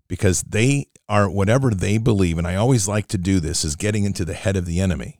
because 0.07 0.43
they 0.43 0.87
are 1.09 1.29
whatever 1.29 1.71
they 1.71 1.97
believe. 1.97 2.37
And 2.37 2.47
I 2.47 2.55
always 2.55 2.87
like 2.87 3.07
to 3.07 3.17
do 3.17 3.39
this 3.39 3.65
is 3.65 3.75
getting 3.75 4.03
into 4.03 4.25
the 4.25 4.33
head 4.33 4.55
of 4.55 4.65
the 4.65 4.79
enemy. 4.79 5.19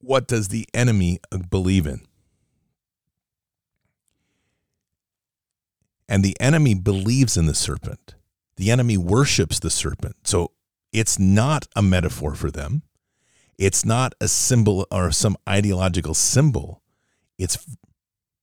What 0.00 0.28
does 0.28 0.48
the 0.48 0.68
enemy 0.72 1.18
believe 1.50 1.86
in? 1.86 2.02
And 6.08 6.24
the 6.24 6.36
enemy 6.40 6.74
believes 6.74 7.36
in 7.36 7.46
the 7.46 7.54
serpent. 7.54 8.14
The 8.56 8.70
enemy 8.70 8.96
worships 8.96 9.58
the 9.58 9.70
serpent. 9.70 10.16
So 10.24 10.52
it's 10.98 11.18
not 11.18 11.66
a 11.76 11.82
metaphor 11.82 12.34
for 12.34 12.50
them. 12.50 12.82
It's 13.56 13.84
not 13.84 14.14
a 14.20 14.26
symbol 14.26 14.86
or 14.90 15.12
some 15.12 15.36
ideological 15.48 16.14
symbol. 16.14 16.82
It's 17.38 17.58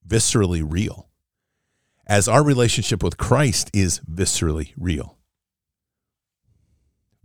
viscerally 0.08 0.64
real. 0.66 1.10
As 2.08 2.28
our 2.28 2.44
relationship 2.44 3.04
with 3.04 3.18
Christ 3.18 3.70
is 3.74 4.00
viscerally 4.10 4.74
real. 4.78 5.18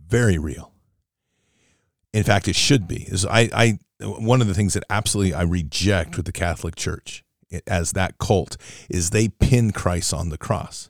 Very 0.05 0.37
real. 0.37 0.73
In 2.13 2.23
fact, 2.23 2.49
it 2.49 2.55
should 2.55 2.87
be. 2.87 3.07
I, 3.29 3.49
I 3.53 3.79
one 4.01 4.41
of 4.41 4.47
the 4.47 4.53
things 4.53 4.73
that 4.73 4.83
absolutely 4.89 5.33
I 5.33 5.43
reject 5.43 6.17
with 6.17 6.25
the 6.25 6.31
Catholic 6.31 6.75
Church 6.75 7.23
as 7.67 7.93
that 7.93 8.17
cult 8.17 8.57
is 8.89 9.09
they 9.09 9.29
pin 9.29 9.71
Christ 9.71 10.13
on 10.13 10.29
the 10.29 10.37
cross. 10.37 10.89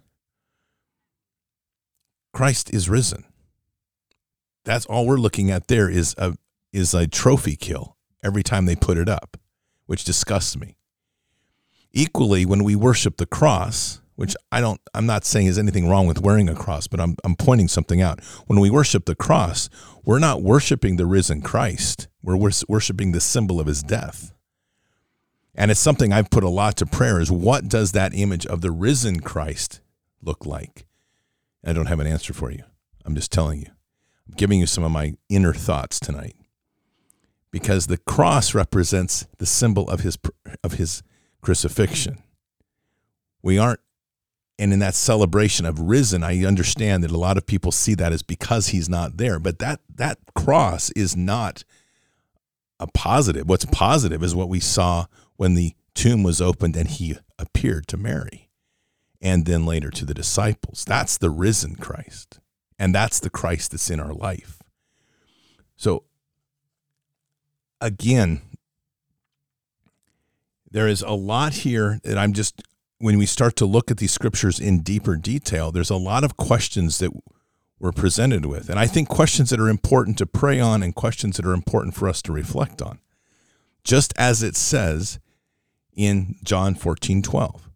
Christ 2.34 2.73
is 2.73 2.89
risen. 2.89 3.25
That's 4.63 4.86
all 4.86 5.06
we're 5.08 5.17
looking 5.17 5.50
at 5.52 5.67
there 5.67 5.89
is 5.89 6.15
a 6.17 6.36
is 6.71 6.93
a 6.93 7.08
trophy 7.08 7.56
kill 7.56 7.97
every 8.24 8.43
time 8.43 8.65
they 8.65 8.76
put 8.76 8.97
it 8.97 9.10
up, 9.10 9.38
which 9.86 10.04
disgusts 10.04 10.58
me. 10.58 10.78
Equally, 11.91 12.45
when 12.45 12.63
we 12.63 12.76
worship 12.76 13.17
the 13.17 13.26
cross, 13.26 14.02
which 14.15 14.36
I 14.52 14.62
don't 14.62 14.80
I'm 14.93 15.06
not 15.06 15.26
saying 15.26 15.47
is 15.47 15.58
anything 15.58 15.89
wrong 15.89 16.08
with 16.08 16.21
wearing 16.21 16.47
a 16.47 16.56
cross, 16.56 16.88
but 16.88 17.00
I'm 17.00 17.15
I'm 17.24 17.36
pointing 17.36 17.67
something 17.67 18.02
out. 18.02 18.24
When 18.45 18.60
we 18.60 18.69
worship 18.69 19.06
the 19.06 19.15
cross, 19.15 19.69
we're 20.06 20.19
not 20.19 20.43
worshiping 20.43 20.97
the 20.97 21.06
risen 21.06 21.41
Christ. 21.41 22.08
We're 22.21 22.38
worshiping 22.38 23.12
the 23.12 23.21
symbol 23.21 23.60
of 23.60 23.67
his 23.67 23.82
death. 23.82 24.32
And 25.56 25.69
it's 25.69 25.80
something 25.80 26.13
I've 26.13 26.30
put 26.30 26.43
a 26.43 26.50
lot 26.50 26.78
to 26.78 26.86
prayer 26.86 27.19
is 27.19 27.32
what 27.32 27.67
does 27.67 27.91
that 27.91 28.13
image 28.13 28.45
of 28.45 28.62
the 28.62 28.71
risen 28.71 29.19
Christ 29.19 29.82
look 30.21 30.45
like? 30.45 30.86
I 31.65 31.74
don't 31.74 31.88
have 31.88 32.00
an 32.00 32.08
answer 32.08 32.32
for 32.32 32.52
you. 32.52 32.63
I'm 33.04 33.15
just 33.15 33.32
telling 33.32 33.60
you 33.60 33.71
giving 34.37 34.59
you 34.59 34.67
some 34.67 34.83
of 34.83 34.91
my 34.91 35.15
inner 35.29 35.53
thoughts 35.53 35.99
tonight 35.99 36.35
because 37.51 37.87
the 37.87 37.97
cross 37.97 38.55
represents 38.55 39.27
the 39.37 39.45
symbol 39.45 39.89
of 39.89 40.01
his 40.01 40.17
of 40.63 40.73
his 40.73 41.03
crucifixion. 41.41 42.23
We 43.41 43.57
aren't 43.57 43.81
and 44.57 44.71
in 44.71 44.79
that 44.79 44.95
celebration 44.95 45.65
of 45.65 45.79
risen, 45.79 46.23
I 46.23 46.45
understand 46.45 47.03
that 47.03 47.11
a 47.11 47.17
lot 47.17 47.37
of 47.37 47.47
people 47.47 47.71
see 47.71 47.95
that 47.95 48.13
as 48.13 48.21
because 48.21 48.67
he's 48.67 48.87
not 48.87 49.17
there, 49.17 49.39
but 49.39 49.59
that 49.59 49.79
that 49.95 50.19
cross 50.35 50.91
is 50.91 51.15
not 51.15 51.63
a 52.79 52.87
positive. 52.87 53.47
What's 53.47 53.65
positive 53.65 54.23
is 54.23 54.35
what 54.35 54.49
we 54.49 54.59
saw 54.59 55.05
when 55.35 55.55
the 55.55 55.75
tomb 55.93 56.23
was 56.23 56.41
opened 56.41 56.75
and 56.75 56.87
he 56.87 57.17
appeared 57.37 57.87
to 57.87 57.97
Mary 57.97 58.49
and 59.21 59.45
then 59.45 59.65
later 59.65 59.89
to 59.91 60.05
the 60.05 60.13
disciples. 60.13 60.85
That's 60.85 61.17
the 61.17 61.29
risen 61.29 61.75
Christ. 61.75 62.40
And 62.81 62.95
that's 62.95 63.19
the 63.19 63.29
Christ 63.29 63.69
that's 63.69 63.91
in 63.91 63.99
our 63.99 64.11
life. 64.11 64.57
So, 65.75 66.05
again, 67.79 68.41
there 70.71 70.87
is 70.87 71.03
a 71.03 71.11
lot 71.11 71.53
here 71.53 71.99
that 72.03 72.17
I'm 72.17 72.33
just, 72.33 72.63
when 72.97 73.19
we 73.19 73.27
start 73.27 73.55
to 73.57 73.67
look 73.67 73.91
at 73.91 73.97
these 73.97 74.11
scriptures 74.11 74.59
in 74.59 74.79
deeper 74.79 75.15
detail, 75.15 75.71
there's 75.71 75.91
a 75.91 75.95
lot 75.95 76.23
of 76.23 76.37
questions 76.37 76.97
that 76.97 77.11
we're 77.79 77.91
presented 77.91 78.47
with. 78.47 78.67
And 78.67 78.79
I 78.79 78.87
think 78.87 79.07
questions 79.07 79.51
that 79.51 79.59
are 79.59 79.69
important 79.69 80.17
to 80.17 80.25
pray 80.25 80.59
on 80.59 80.81
and 80.81 80.95
questions 80.95 81.37
that 81.37 81.45
are 81.45 81.53
important 81.53 81.93
for 81.93 82.09
us 82.09 82.23
to 82.23 82.31
reflect 82.31 82.81
on. 82.81 82.97
Just 83.83 84.11
as 84.17 84.41
it 84.41 84.55
says 84.55 85.19
in 85.93 86.37
John 86.43 86.73
14 86.73 87.21
12. 87.21 87.69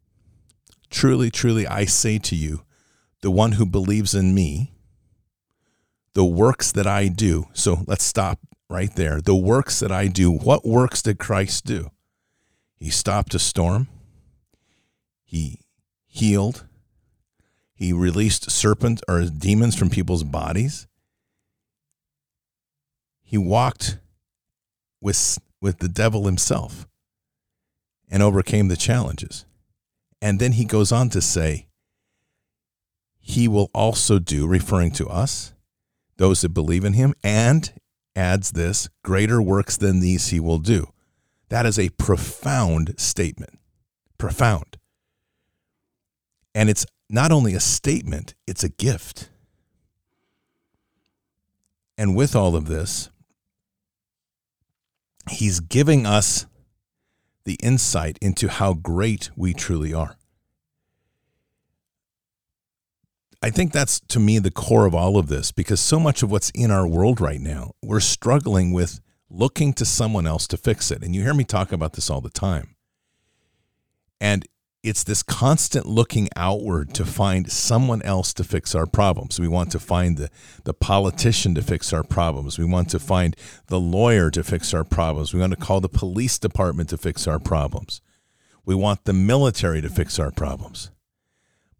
Truly, 0.89 1.29
truly, 1.29 1.67
I 1.67 1.85
say 1.85 2.17
to 2.17 2.35
you, 2.35 2.63
the 3.21 3.29
one 3.29 3.51
who 3.51 3.67
believes 3.67 4.15
in 4.15 4.33
me, 4.33 4.71
the 6.15 6.25
works 6.25 6.71
that 6.71 6.88
I 6.88 7.10
do. 7.10 7.47
So 7.54 7.84
let's 7.86 8.04
stop 8.04 8.39
right 8.69 8.93
there. 8.95 9.21
The 9.21 9.36
works 9.36 9.80
that 9.82 9.91
I 9.91 10.08
do, 10.08 10.32
what 10.32 10.65
works 10.65 11.04
did 11.04 11.19
Christ 11.19 11.65
do? 11.65 11.91
He 12.78 12.89
stopped 12.89 13.36
a 13.36 13.39
storm, 13.39 13.88
he 15.23 15.60
healed, 16.08 16.65
he 17.73 17.93
released 17.93 18.49
serpents 18.49 19.01
or 19.08 19.25
demons 19.25 19.75
from 19.75 19.89
people's 19.89 20.23
bodies. 20.23 20.88
He 23.21 23.38
walked 23.38 23.97
with, 25.01 25.39
with 25.62 25.80
the 25.80 25.89
devil 25.89 26.25
himself 26.25 26.88
and 28.10 28.23
overcame 28.23 28.69
the 28.69 28.78
challenges. 28.78 29.45
And 30.21 30.39
then 30.39 30.54
he 30.54 30.63
goes 30.63 30.91
on 30.91 31.10
to 31.10 31.21
say, 31.21 31.67
He 33.19 33.47
will 33.47 33.69
also 33.73 34.19
do, 34.19 34.47
referring 34.47 34.91
to 34.91 35.08
us, 35.08 35.54
those 36.17 36.41
that 36.41 36.49
believe 36.49 36.86
in 36.86 36.93
him, 36.93 37.13
and 37.23 37.73
adds 38.15 38.51
this 38.51 38.89
greater 39.04 39.41
works 39.41 39.78
than 39.78 39.99
these 39.99 40.30
he 40.30 40.39
will 40.39 40.60
do. 40.60 40.88
That 41.49 41.65
is 41.65 41.78
a 41.78 41.89
profound 41.89 42.95
statement. 42.97 43.60
Profound. 44.17 44.78
And 46.54 46.69
it's 46.69 46.86
not 47.10 47.32
only 47.32 47.54
a 47.54 47.60
statement, 47.60 48.34
it's 48.47 48.63
a 48.63 48.69
gift. 48.69 49.30
And 51.97 52.15
with 52.15 52.36
all 52.36 52.56
of 52.56 52.67
this, 52.67 53.10
he's 55.30 55.60
giving 55.60 56.06
us 56.06 56.45
the 57.43 57.58
insight 57.62 58.17
into 58.21 58.47
how 58.47 58.73
great 58.73 59.30
we 59.36 59.54
truly 59.54 59.93
are. 59.93 60.17
I 63.45 63.51
think 63.51 63.73
that's 63.73 63.99
to 64.08 64.19
me 64.19 64.39
the 64.39 64.49
core 64.49 64.88
of 64.88 64.95
all 64.95 65.17
of 65.17 65.27
this 65.27 65.51
because 65.51 65.79
so 65.79 65.99
much 65.99 66.23
of 66.23 66.31
what's 66.31 66.49
in 66.55 66.71
our 66.71 66.88
world 66.88 67.21
right 67.21 67.39
now, 67.39 67.73
we're 67.79 67.99
struggling 67.99 68.73
with 68.73 68.99
looking 69.29 69.71
to 69.73 69.86
someone 69.86 70.25
else 70.25 70.47
to 70.47 70.58
fix 70.58 70.89
it. 70.89 71.03
And 71.03 71.15
you 71.15 71.21
hear 71.21 71.36
me 71.36 71.43
talk 71.43 71.71
about 71.71 71.93
this 71.93 72.10
all 72.10 72.21
the 72.21 72.31
time. 72.31 72.75
And 74.19 74.47
it's 74.81 75.03
this 75.03 75.21
constant 75.21 75.86
looking 75.86 76.27
outward 76.36 76.95
to 76.95 77.05
find 77.05 77.51
someone 77.51 78.01
else 78.01 78.34
to 78.34 78.43
fix 78.43 78.73
our 78.73 78.88
problems. 78.88 79.39
We 79.39 79.47
want 79.47 79.71
to 79.73 79.79
find 79.79 80.17
the, 80.17 80.31
the 80.63 80.73
politician 80.73 81.53
to 81.53 81.62
fix 81.62 81.93
our 81.93 82.03
problems. 82.03 82.58
We 82.58 82.65
want 82.65 82.89
to 82.89 82.99
find 82.99 83.36
the 83.67 83.79
lawyer 83.79 84.31
to 84.31 84.43
fix 84.43 84.73
our 84.73 84.84
problems. 84.84 85.36
We 85.36 85.39
want 85.39 85.53
to 85.53 85.63
call 85.63 85.81
the 85.81 85.88
police 85.88 86.39
department 86.39 86.89
to 86.89 86.97
fix 86.97 87.27
our 87.27 87.38
problems. 87.38 88.01
We 88.65 88.73
want 88.73 89.05
the 89.05 89.13
military 89.13 89.84
to 89.84 89.89
fix 89.89 90.17
our 90.17 90.31
problems. 90.31 90.89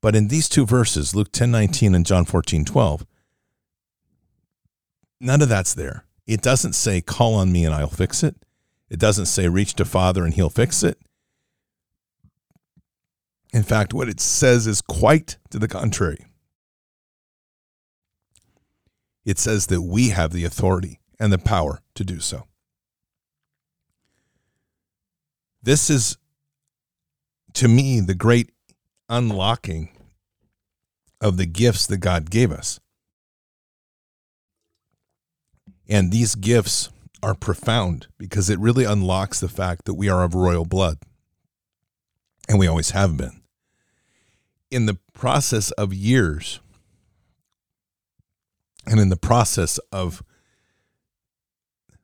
But 0.06 0.16
in 0.16 0.28
these 0.28 0.48
two 0.48 0.68
verses, 0.68 1.16
Luke 1.16 1.32
10 1.32 1.50
19 1.50 1.96
and 1.96 2.06
John 2.06 2.26
14 2.26 2.64
12, 2.64 3.08
none 5.20 5.42
of 5.42 5.50
that's 5.50 5.74
there. 5.74 6.06
It 6.28 6.44
doesn't 6.44 6.74
say, 6.74 7.02
call 7.02 7.34
on 7.34 7.52
me 7.52 7.66
and 7.66 7.74
I'll 7.74 7.88
fix 7.88 8.22
it. 8.22 8.36
It 8.88 9.00
doesn't 9.00 9.26
say, 9.26 9.48
reach 9.48 9.74
to 9.74 9.84
Father 9.84 10.24
and 10.24 10.36
he'll 10.36 10.52
fix 10.52 10.84
it. 10.84 11.00
In 13.52 13.64
fact, 13.64 13.96
what 13.96 14.08
it 14.08 14.20
says 14.20 14.68
is 14.68 14.80
quite 14.80 15.40
to 15.50 15.58
the 15.58 15.68
contrary. 15.68 16.24
It 19.26 19.40
says 19.40 19.66
that 19.66 19.82
we 19.82 20.10
have 20.10 20.34
the 20.34 20.46
authority 20.46 21.00
and 21.20 21.34
the 21.34 21.40
power 21.40 21.82
to 21.96 22.04
do 22.04 22.20
so. 22.20 22.44
This 25.64 25.90
is, 25.90 26.20
to 27.54 27.68
me, 27.68 28.02
the 28.02 28.14
great 28.14 28.52
unlocking 29.10 29.95
of 31.26 31.38
the 31.38 31.48
gifts 31.48 31.88
that 31.88 31.98
God 31.98 32.30
gave 32.30 32.52
us. 32.52 32.80
And 35.90 36.12
these 36.12 36.36
gifts 36.36 36.90
are 37.24 37.34
profound 37.34 38.06
because 38.20 38.52
it 38.52 38.60
really 38.60 38.86
unlocks 38.86 39.40
the 39.40 39.50
fact 39.50 39.86
that 39.86 39.96
we 39.96 40.08
are 40.08 40.24
of 40.24 40.36
royal 40.36 40.66
blood. 40.66 41.00
And 42.48 42.60
we 42.60 42.68
always 42.68 42.92
have 42.92 43.18
been 43.18 43.42
in 44.70 44.86
the 44.86 45.00
process 45.14 45.72
of 45.72 45.96
years 45.96 46.60
and 48.86 49.00
in 49.00 49.10
the 49.10 49.18
process 49.18 49.80
of 49.92 50.22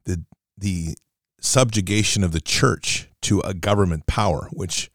the 0.05 0.25
the 0.57 0.95
subjugation 1.39 2.23
of 2.23 2.31
the 2.31 2.41
church 2.41 3.07
to 3.21 3.39
a 3.41 3.53
government 3.53 4.07
power 4.07 4.47
which 4.51 4.89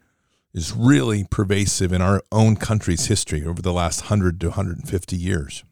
is 0.56 0.72
really 0.74 1.24
pervasive 1.30 1.92
in 1.92 2.02
our 2.02 2.20
own 2.32 2.56
country's 2.56 3.06
history 3.06 3.46
over 3.46 3.62
the 3.62 3.72
last 3.72 4.02
100 4.02 4.40
to 4.40 4.48
150 4.48 5.16
years 5.16 5.62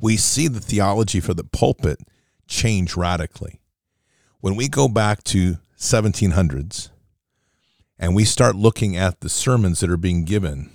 we 0.00 0.16
see 0.16 0.46
the 0.46 0.60
theology 0.60 1.18
for 1.18 1.34
the 1.34 1.42
pulpit 1.42 1.98
change 2.46 2.96
radically 2.96 3.58
when 4.40 4.54
we 4.54 4.68
go 4.68 4.86
back 4.86 5.24
to 5.24 5.58
1700s 5.76 6.90
and 7.98 8.14
we 8.14 8.24
start 8.24 8.56
looking 8.56 8.96
at 8.96 9.20
the 9.20 9.28
sermons 9.28 9.80
that 9.80 9.90
are 9.90 9.96
being 9.96 10.24
given, 10.24 10.70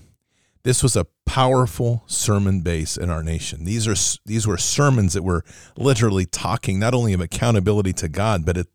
this 0.63 0.83
was 0.83 0.95
a 0.95 1.07
powerful 1.25 2.03
sermon 2.07 2.61
base 2.61 2.97
in 2.97 3.09
our 3.09 3.23
nation. 3.23 3.63
These 3.63 3.87
are 3.87 3.95
these 4.25 4.45
were 4.45 4.57
sermons 4.57 5.13
that 5.13 5.23
were 5.23 5.43
literally 5.77 6.25
talking 6.25 6.79
not 6.79 6.93
only 6.93 7.13
of 7.13 7.21
accountability 7.21 7.93
to 7.93 8.09
God, 8.09 8.45
but 8.45 8.57
it, 8.57 8.67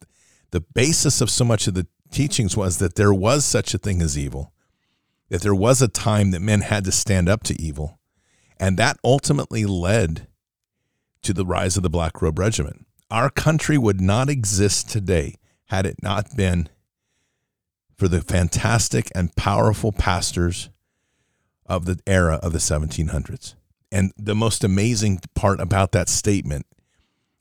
the 0.50 0.60
basis 0.60 1.20
of 1.20 1.30
so 1.30 1.44
much 1.44 1.66
of 1.66 1.74
the 1.74 1.86
teachings 2.10 2.56
was 2.56 2.78
that 2.78 2.96
there 2.96 3.14
was 3.14 3.44
such 3.44 3.74
a 3.74 3.78
thing 3.78 4.02
as 4.02 4.18
evil, 4.18 4.52
that 5.28 5.42
there 5.42 5.54
was 5.54 5.82
a 5.82 5.88
time 5.88 6.30
that 6.30 6.40
men 6.40 6.60
had 6.60 6.84
to 6.84 6.92
stand 6.92 7.28
up 7.28 7.42
to 7.44 7.60
evil, 7.60 7.98
and 8.58 8.78
that 8.78 8.98
ultimately 9.04 9.64
led 9.66 10.28
to 11.22 11.32
the 11.32 11.46
rise 11.46 11.76
of 11.76 11.82
the 11.82 11.90
Black 11.90 12.22
Robe 12.22 12.38
Regiment. 12.38 12.86
Our 13.10 13.30
country 13.30 13.78
would 13.78 14.00
not 14.00 14.28
exist 14.28 14.88
today 14.88 15.36
had 15.66 15.86
it 15.86 16.02
not 16.02 16.36
been 16.36 16.68
for 17.96 18.08
the 18.08 18.20
fantastic 18.20 19.10
and 19.14 19.34
powerful 19.36 19.92
pastors 19.92 20.70
of 21.64 21.84
the 21.86 21.98
era 22.06 22.38
of 22.42 22.52
the 22.52 22.58
1700s. 22.58 23.54
And 23.90 24.12
the 24.16 24.34
most 24.34 24.62
amazing 24.64 25.20
part 25.34 25.60
about 25.60 25.92
that 25.92 26.08
statement 26.08 26.66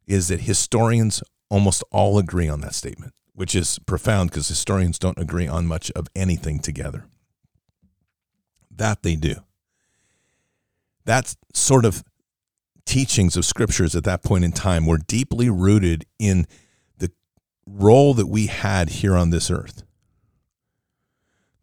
is 0.08 0.28
that 0.30 0.42
historians 0.42 1.24
almost 1.50 1.84
all 1.92 2.18
agree 2.18 2.48
on 2.48 2.62
that 2.62 2.76
statement, 2.76 3.14
which 3.36 3.54
is 3.54 3.80
profound 3.86 4.32
because 4.32 4.48
historians 4.48 4.98
don't 4.98 5.20
agree 5.20 5.48
on 5.48 5.68
much 5.68 5.92
of 5.92 6.08
anything 6.16 6.60
together. 6.60 7.06
That 8.72 9.04
they 9.04 9.16
do. 9.16 9.36
That 11.06 11.36
sort 11.54 11.86
of 11.86 12.04
teachings 12.86 13.38
of 13.38 13.46
scriptures 13.46 13.96
at 13.96 14.04
that 14.06 14.24
point 14.24 14.44
in 14.44 14.52
time 14.52 14.86
were 14.86 14.98
deeply 14.98 15.50
rooted 15.50 16.06
in 16.18 16.48
the 16.98 17.12
role 17.68 18.14
that 18.14 18.28
we 18.28 18.48
had 18.48 18.90
here 18.90 19.16
on 19.16 19.30
this 19.30 19.52
earth 19.52 19.84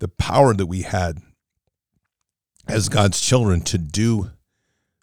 the 0.03 0.09
power 0.09 0.53
that 0.53 0.67
we 0.67 0.83
had 0.83 1.19
as 2.67 2.89
God's 2.89 3.21
children 3.21 3.61
to 3.61 3.79
do 3.79 4.33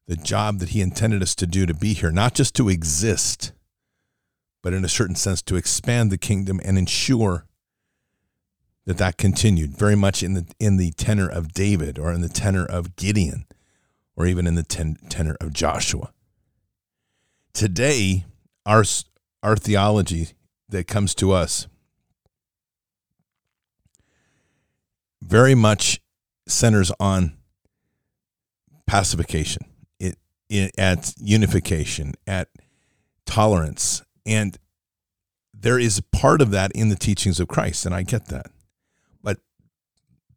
the 0.08 0.18
job 0.18 0.60
that 0.60 0.70
He 0.70 0.82
intended 0.82 1.24
us 1.24 1.36
to 1.36 1.48
do 1.48 1.66
to 1.66 1.74
be 1.74 1.94
here, 1.94 2.12
not 2.12 2.34
just 2.34 2.54
to 2.56 2.68
exist, 2.68 3.54
but 4.62 4.74
in 4.74 4.84
a 4.84 4.90
certain 4.90 5.16
sense 5.16 5.42
to 5.44 5.56
expand 5.56 6.12
the 6.12 6.18
kingdom 6.18 6.60
and 6.64 6.78
ensure 6.78 7.46
that 8.86 8.98
that 8.98 9.18
continued 9.18 9.78
very 9.78 9.96
much 9.96 10.24
in 10.24 10.34
the 10.34 10.46
in 10.60 10.78
the 10.78 10.92
tenor 10.92 11.30
of 11.30 11.54
David 11.54 12.00
or 12.00 12.12
in 12.12 12.22
the 12.22 12.30
tenor 12.30 12.66
of 12.66 12.96
Gideon 12.96 13.46
or 14.16 14.26
even 14.26 14.48
in 14.48 14.56
the 14.56 14.64
ten, 14.64 14.98
tenor 15.10 15.38
of 15.40 15.54
Joshua. 15.54 16.12
Today, 17.54 18.26
our 18.66 18.84
our 19.42 19.56
theology 19.56 20.30
that 20.68 20.88
comes 20.88 21.16
to 21.16 21.32
us 21.32 21.68
very 25.22 25.56
much 25.56 26.02
centers 26.48 26.92
on 27.00 27.34
pacification, 28.86 29.64
it, 30.00 30.18
it, 30.50 30.72
at 30.78 31.14
unification, 31.20 32.14
at 32.26 32.50
tolerance. 33.26 34.04
And 34.30 34.60
there 35.52 35.80
is 35.80 36.02
part 36.12 36.40
of 36.40 36.52
that 36.52 36.72
in 36.74 36.90
the 36.90 36.96
teachings 36.96 37.40
of 37.40 37.48
Christ, 37.48 37.84
and 37.88 37.96
I 37.96 38.04
get 38.04 38.28
that. 38.28 38.52
But 39.24 39.40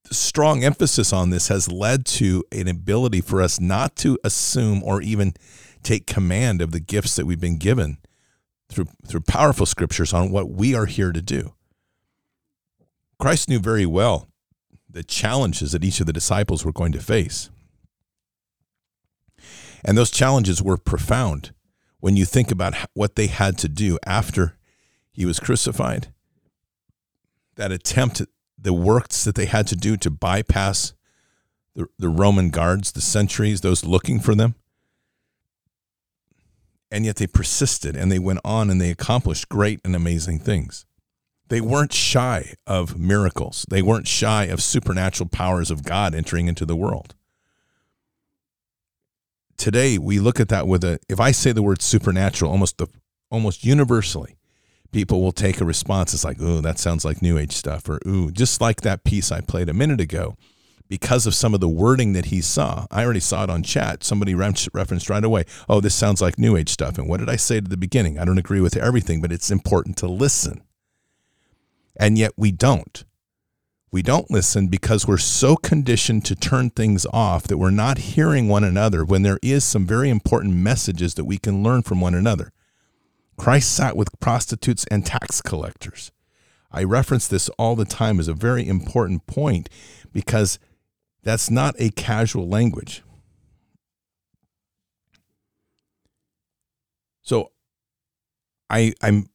the 0.05 0.14
strong 0.14 0.64
emphasis 0.64 1.12
on 1.12 1.28
this 1.28 1.48
has 1.48 1.70
led 1.70 2.07
to 2.07 2.42
an 2.50 2.68
ability 2.68 3.20
for 3.20 3.42
us 3.42 3.61
not 3.61 3.94
to 3.96 4.18
assume 4.24 4.83
or 4.83 5.02
even 5.02 5.35
take 5.83 6.07
command 6.07 6.62
of 6.62 6.72
the 6.72 6.81
gifts 6.81 7.16
that 7.16 7.26
we've 7.26 7.38
been 7.38 7.59
given 7.59 7.98
through 8.70 8.87
through 9.07 9.20
powerful 9.20 9.66
scriptures 9.66 10.14
on 10.14 10.31
what 10.31 10.48
we 10.48 10.74
are 10.74 10.87
here 10.87 11.12
to 11.12 11.20
do. 11.20 11.52
Christ 13.18 13.50
knew 13.50 13.59
very 13.59 13.85
well 13.85 14.26
the 14.88 15.02
challenges 15.02 15.72
that 15.72 15.85
each 15.85 16.00
of 16.00 16.07
the 16.07 16.14
disciples 16.14 16.64
were 16.64 16.72
going 16.72 16.92
to 16.92 17.00
face. 17.00 17.50
And 19.85 19.98
those 19.98 20.11
challenges 20.11 20.62
were 20.62 20.78
profound 20.78 21.52
when 22.03 22.17
you 22.17 22.25
think 22.25 22.51
about 22.51 22.75
what 22.95 23.15
they 23.15 23.29
had 23.29 23.57
to 23.57 23.69
do 23.69 23.97
after 24.05 24.57
he 25.12 25.25
was 25.25 25.38
crucified. 25.38 26.09
That 27.55 27.71
attempt, 27.71 28.21
the 28.59 28.73
works 28.73 29.23
that 29.23 29.37
they 29.37 29.47
had 29.47 29.69
to 29.69 29.77
do 29.77 29.97
to 29.99 30.11
bypass 30.11 30.95
the, 31.77 31.87
the 32.01 32.09
Roman 32.09 32.51
guards, 32.51 32.91
the 32.91 33.01
sentries, 33.01 33.61
those 33.61 33.85
looking 33.85 34.19
for 34.19 34.35
them. 34.35 34.57
And 36.91 37.07
yet 37.07 37.17
they 37.17 37.29
persisted 37.29 37.95
and 37.95 38.11
they 38.11 38.19
went 38.19 38.41
on 38.45 38.69
and 38.69 38.81
they 38.81 38.91
accomplished 38.91 39.49
great 39.49 39.79
and 39.85 39.95
amazing 39.95 40.41
things. 40.41 40.85
They 41.47 41.61
weren't 41.61 41.93
shy 41.93 42.55
of 42.67 42.99
miracles. 42.99 43.65
They 43.71 43.81
weren't 43.81 44.09
shy 44.09 44.47
of 44.47 44.61
supernatural 44.61 45.29
powers 45.29 45.71
of 45.71 45.85
God 45.85 46.17
entering 46.17 46.49
into 46.49 46.67
the 46.67 46.77
world. 46.77 47.15
Today 49.57 49.99
we 49.99 50.19
look 50.19 50.41
at 50.41 50.49
that 50.49 50.67
with 50.67 50.85
a 50.85 50.99
if 51.09 51.21
I 51.21 51.31
say 51.31 51.53
the 51.53 51.62
word 51.62 51.83
supernatural 51.83 52.51
almost 52.51 52.79
the 52.79 52.88
almost 53.31 53.65
universally 53.65 54.37
people 54.93 55.23
will 55.23 55.33
take 55.33 55.61
a 55.61 55.65
response 55.65 56.12
it's 56.12 56.25
like, 56.25 56.37
"Oh, 56.41 56.61
that 56.61 56.79
sounds 56.79 57.05
like 57.05 57.23
new 57.23 57.38
age 57.38 57.53
stuff," 57.53 57.88
or 57.88 57.99
"Ooh, 58.07 58.31
just 58.31 58.61
like 58.61 58.83
that 58.83 59.05
piece 59.05 59.33
I 59.33 59.41
played 59.41 59.69
a 59.69 59.75
minute 59.75 60.01
ago." 60.01 60.37
Because 60.88 61.27
of 61.27 61.35
some 61.35 61.55
of 61.55 61.61
the 61.61 61.69
wording 61.71 62.12
that 62.12 62.27
he 62.27 62.43
saw, 62.43 62.87
I 62.91 63.03
already 63.03 63.21
saw 63.21 63.45
it 63.45 63.51
on 63.51 63.62
chat. 63.62 64.05
Somebody 64.05 64.35
referenced 64.35 65.09
right 65.09 65.25
away, 65.25 65.45
oh, 65.67 65.81
this 65.81 65.95
sounds 65.95 66.21
like 66.21 66.38
New 66.38 66.55
Age 66.55 66.69
stuff. 66.69 66.99
And 66.99 67.09
what 67.09 67.19
did 67.21 67.31
I 67.31 67.37
say 67.37 67.57
at 67.57 67.71
the 67.71 67.79
beginning? 67.79 68.19
I 68.19 68.27
don't 68.27 68.37
agree 68.37 68.61
with 68.61 68.77
everything, 68.77 69.23
but 69.23 69.33
it's 69.33 69.51
important 69.51 69.97
to 69.99 70.07
listen. 70.07 70.61
And 71.97 72.19
yet 72.19 72.33
we 72.37 72.53
don't. 72.53 73.05
We 73.92 74.00
don't 74.00 74.31
listen 74.31 74.68
because 74.68 75.07
we're 75.07 75.18
so 75.18 75.55
conditioned 75.55 76.24
to 76.24 76.35
turn 76.35 76.70
things 76.70 77.07
off 77.12 77.44
that 77.44 77.59
we're 77.59 77.70
not 77.70 77.98
hearing 77.98 78.48
one 78.48 78.64
another 78.64 79.05
when 79.05 79.22
there 79.22 79.38
is 79.42 79.64
some 79.64 79.87
very 79.87 80.09
important 80.09 80.55
messages 80.55 81.12
that 81.14 81.26
we 81.26 81.37
can 81.37 81.62
learn 81.62 81.83
from 81.83 82.00
one 82.00 82.14
another. 82.14 82.52
Christ 83.37 83.70
sat 83.70 83.94
with 83.94 84.18
prostitutes 84.18 84.87
and 84.90 85.05
tax 85.05 85.42
collectors. 85.42 86.11
I 86.70 86.85
reference 86.85 87.28
this 87.28 87.50
all 87.50 87.76
the 87.76 87.85
time 87.85 88.18
as 88.18 88.28
a 88.28 88.35
very 88.35 88.66
important 88.66 89.26
point 89.26 89.68
because 90.11 90.59
that's 91.22 91.50
not 91.50 91.74
a 91.78 91.90
casual 91.90 92.48
language. 92.48 93.02
So 97.20 97.52
I, 98.70 98.94
I'm 99.02 99.28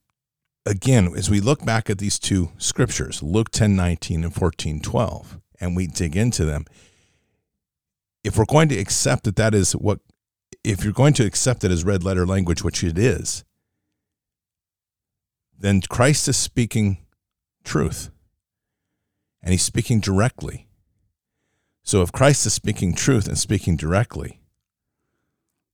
again, 0.68 1.12
as 1.16 1.30
we 1.30 1.40
look 1.40 1.64
back 1.64 1.88
at 1.88 1.98
these 1.98 2.18
two 2.18 2.50
scriptures, 2.58 3.22
Luke 3.22 3.50
10 3.50 3.74
19 3.74 4.24
and 4.24 4.34
14 4.34 4.80
12, 4.80 5.40
and 5.60 5.74
we 5.74 5.86
dig 5.86 6.16
into 6.16 6.44
them, 6.44 6.66
if 8.22 8.36
we're 8.36 8.44
going 8.44 8.68
to 8.68 8.78
accept 8.78 9.24
that 9.24 9.36
that 9.36 9.54
is 9.54 9.72
what, 9.72 10.00
if 10.62 10.84
you're 10.84 10.92
going 10.92 11.14
to 11.14 11.24
accept 11.24 11.64
it 11.64 11.70
as 11.70 11.84
red 11.84 12.04
letter 12.04 12.26
language, 12.26 12.62
which 12.62 12.84
it 12.84 12.98
is, 12.98 13.44
then 15.58 15.80
Christ 15.80 16.28
is 16.28 16.36
speaking 16.36 16.98
truth 17.64 18.10
and 19.42 19.52
he's 19.52 19.62
speaking 19.62 20.00
directly. 20.00 20.68
So 21.82 22.02
if 22.02 22.12
Christ 22.12 22.44
is 22.44 22.52
speaking 22.52 22.94
truth 22.94 23.26
and 23.26 23.38
speaking 23.38 23.76
directly, 23.76 24.40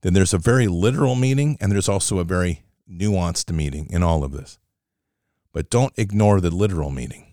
then 0.03 0.13
there's 0.13 0.35
a 0.35 0.39
very 0.39 0.69
literal 0.69 1.17
meaning 1.17 1.57
and 1.61 1.73
there's 1.73 1.89
also 1.89 2.19
a 2.19 2.25
very 2.25 2.63
nuanced 2.89 3.51
meaning 3.51 3.89
in 3.91 4.03
all 4.03 4.23
of 4.23 4.33
this. 4.33 4.59
But 5.55 5.71
don't 5.71 5.95
ignore 5.97 6.41
the 6.41 6.51
literal 6.51 6.91
meaning. 6.91 7.33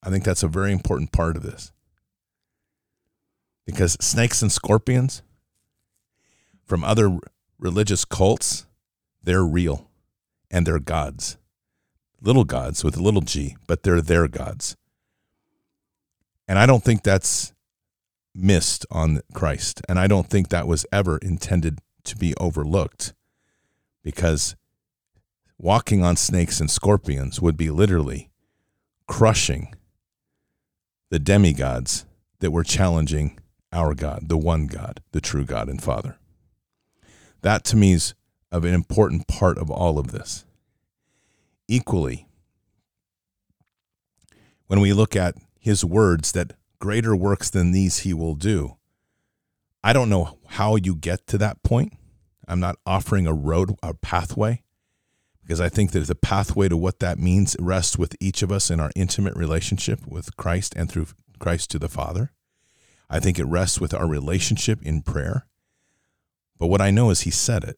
I 0.00 0.08
think 0.08 0.22
that's 0.22 0.44
a 0.44 0.48
very 0.48 0.72
important 0.72 1.10
part 1.10 1.36
of 1.36 1.42
this. 1.42 1.72
Because 3.66 3.98
snakes 4.00 4.40
and 4.40 4.52
scorpions 4.52 5.22
from 6.64 6.84
other 6.84 7.18
religious 7.58 8.04
cults, 8.04 8.66
they're 9.20 9.44
real 9.44 9.90
and 10.48 10.64
they're 10.64 10.78
gods. 10.78 11.38
Little 12.22 12.44
gods 12.44 12.84
with 12.84 12.96
a 12.96 13.02
little 13.02 13.20
g, 13.20 13.56
but 13.66 13.82
they're 13.82 14.00
their 14.00 14.28
gods. 14.28 14.76
And 16.46 16.60
I 16.60 16.66
don't 16.66 16.84
think 16.84 17.02
that's 17.02 17.52
missed 18.32 18.86
on 18.92 19.22
Christ. 19.34 19.82
And 19.88 19.98
I 19.98 20.06
don't 20.06 20.28
think 20.28 20.50
that 20.50 20.68
was 20.68 20.86
ever 20.92 21.18
intended 21.18 21.80
to 22.04 22.16
be 22.16 22.32
overlooked 22.36 23.12
because 24.04 24.54
walking 25.58 26.04
on 26.04 26.16
snakes 26.16 26.60
and 26.60 26.70
scorpions 26.70 27.40
would 27.40 27.56
be 27.56 27.70
literally 27.70 28.30
crushing 29.06 29.74
the 31.10 31.18
demigods 31.18 32.04
that 32.40 32.50
were 32.50 32.64
challenging 32.64 33.38
our 33.72 33.94
God, 33.94 34.28
the 34.28 34.36
one 34.36 34.66
God, 34.66 35.00
the 35.12 35.20
true 35.20 35.44
God 35.44 35.68
and 35.68 35.82
Father. 35.82 36.18
That 37.42 37.64
to 37.64 37.76
me 37.76 37.92
is 37.92 38.14
of 38.50 38.64
an 38.64 38.74
important 38.74 39.26
part 39.28 39.58
of 39.58 39.70
all 39.70 39.98
of 39.98 40.12
this. 40.12 40.44
Equally, 41.68 42.26
when 44.66 44.80
we 44.80 44.92
look 44.92 45.16
at 45.16 45.34
his 45.58 45.84
words 45.84 46.32
that 46.32 46.52
greater 46.78 47.16
works 47.16 47.50
than 47.50 47.72
these 47.72 47.98
he 48.00 48.12
will 48.12 48.34
do, 48.34 48.76
I 49.82 49.92
don't 49.92 50.08
know 50.08 50.38
how 50.46 50.76
you 50.76 50.94
get 50.94 51.26
to 51.28 51.38
that 51.38 51.62
point. 51.62 51.92
I'm 52.48 52.60
not 52.60 52.76
offering 52.84 53.26
a 53.26 53.32
road, 53.32 53.76
a 53.82 53.94
pathway 53.94 54.62
because 55.46 55.60
I 55.60 55.68
think 55.68 55.92
that 55.92 56.08
the 56.08 56.16
pathway 56.16 56.68
to 56.68 56.76
what 56.76 56.98
that 56.98 57.20
means 57.20 57.54
rests 57.60 57.96
with 57.96 58.16
each 58.18 58.42
of 58.42 58.50
us 58.50 58.68
in 58.68 58.80
our 58.80 58.90
intimate 58.96 59.36
relationship 59.36 60.04
with 60.04 60.36
Christ 60.36 60.74
and 60.74 60.90
through 60.90 61.06
Christ 61.38 61.70
to 61.70 61.78
the 61.78 61.88
Father. 61.88 62.32
I 63.08 63.20
think 63.20 63.38
it 63.38 63.44
rests 63.44 63.80
with 63.80 63.94
our 63.94 64.08
relationship 64.08 64.82
in 64.82 65.02
prayer. 65.02 65.46
But 66.58 66.66
what 66.66 66.80
I 66.80 66.90
know 66.90 67.10
is 67.10 67.20
He 67.20 67.30
said 67.30 67.62
it. 67.62 67.76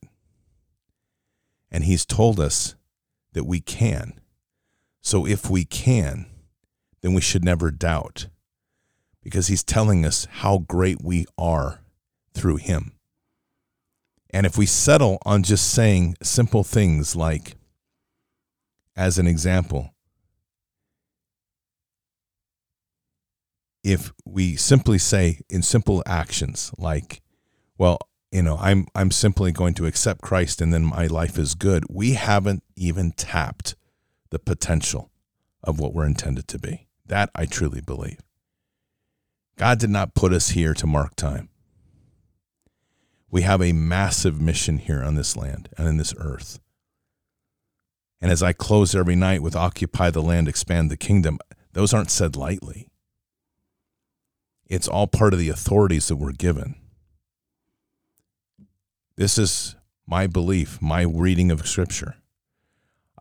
And 1.71 1.85
He's 1.85 2.07
told 2.07 2.41
us 2.41 2.75
that 3.35 3.45
we 3.45 3.61
can. 3.61 4.19
So 5.03 5.27
if 5.27 5.51
we 5.51 5.67
can, 5.67 6.25
then 7.03 7.13
we 7.13 7.21
should 7.21 7.45
never 7.45 7.71
doubt 7.71 8.29
because 9.23 9.49
He's 9.49 9.63
telling 9.63 10.07
us 10.07 10.27
how 10.31 10.57
great 10.57 11.03
we 11.03 11.27
are 11.37 11.83
through 12.33 12.57
Him. 12.57 12.93
And 14.31 14.47
if 14.47 14.57
we 14.57 14.65
settle 14.65 15.19
on 15.27 15.43
just 15.43 15.71
saying 15.71 16.17
simple 16.23 16.65
things 16.65 17.15
like, 17.15 17.58
as 18.99 19.17
an 19.17 19.29
example, 19.29 19.95
if 23.85 24.13
we 24.27 24.57
simply 24.57 24.99
say 24.99 25.41
in 25.49 25.63
simple 25.63 26.03
actions 26.05 26.73
like, 26.77 27.23
well, 27.79 27.99
you 28.33 28.43
know, 28.43 28.59
I'm 28.61 28.89
I'm 28.97 29.13
simply 29.13 29.53
going 29.53 29.75
to 29.75 29.87
accept 29.87 30.21
Christ 30.21 30.61
and 30.61 30.75
then 30.75 30.85
my 30.85 31.07
life 31.07 31.39
is 31.39 31.55
good, 31.55 31.85
we 31.89 32.15
haven't 32.15 32.65
even 32.75 33.13
tapped 33.13 33.77
the 34.31 34.41
potential 34.41 35.11
of 35.63 35.79
what 35.79 35.95
we're 35.95 36.05
intended 36.05 36.49
to 36.49 36.59
be. 36.59 36.89
That 37.07 37.31
I 37.35 37.47
truly 37.47 37.81
believe. 37.81 38.19
God 39.57 39.79
did 39.79 39.91
not 39.91 40.15
put 40.15 40.33
us 40.33 40.51
here 40.51 40.75
to 40.75 40.87
mark 40.87 41.15
time. 41.15 41.49
We 43.31 43.43
have 43.43 43.63
a 43.63 43.73
massive 43.73 44.41
mission 44.41 44.79
here 44.79 45.03
on 45.03 45.15
this 45.15 45.37
land 45.37 45.69
and 45.79 45.87
in 45.87 45.97
this 45.99 46.15
earth. 46.19 46.59
And 48.21 48.33
as 48.33 48.43
I 48.43 48.53
close 48.53 48.95
every 48.95 49.17
night 49.17 49.43
with 49.43 49.55
Occupy 49.55 50.11
the 50.11 50.23
Land, 50.23 50.49
Expand 50.49 50.91
the 50.91 50.97
Kingdom, 50.97 51.39
those 51.73 51.95
aren't 51.95 52.11
said 52.11 52.37
lightly. 52.37 52.91
It's 54.67 54.89
all 54.89 55.07
part 55.07 55.33
of 55.33 55.39
the 55.39 55.49
authorities 55.49 56.09
that 56.09 56.17
we're 56.17 56.33
given. 56.33 56.75
This 59.17 59.39
is 59.39 59.77
my 60.07 60.27
belief, 60.27 60.81
my 60.83 61.03
reading 61.03 61.51
of 61.51 61.67
Scripture. 61.67 62.17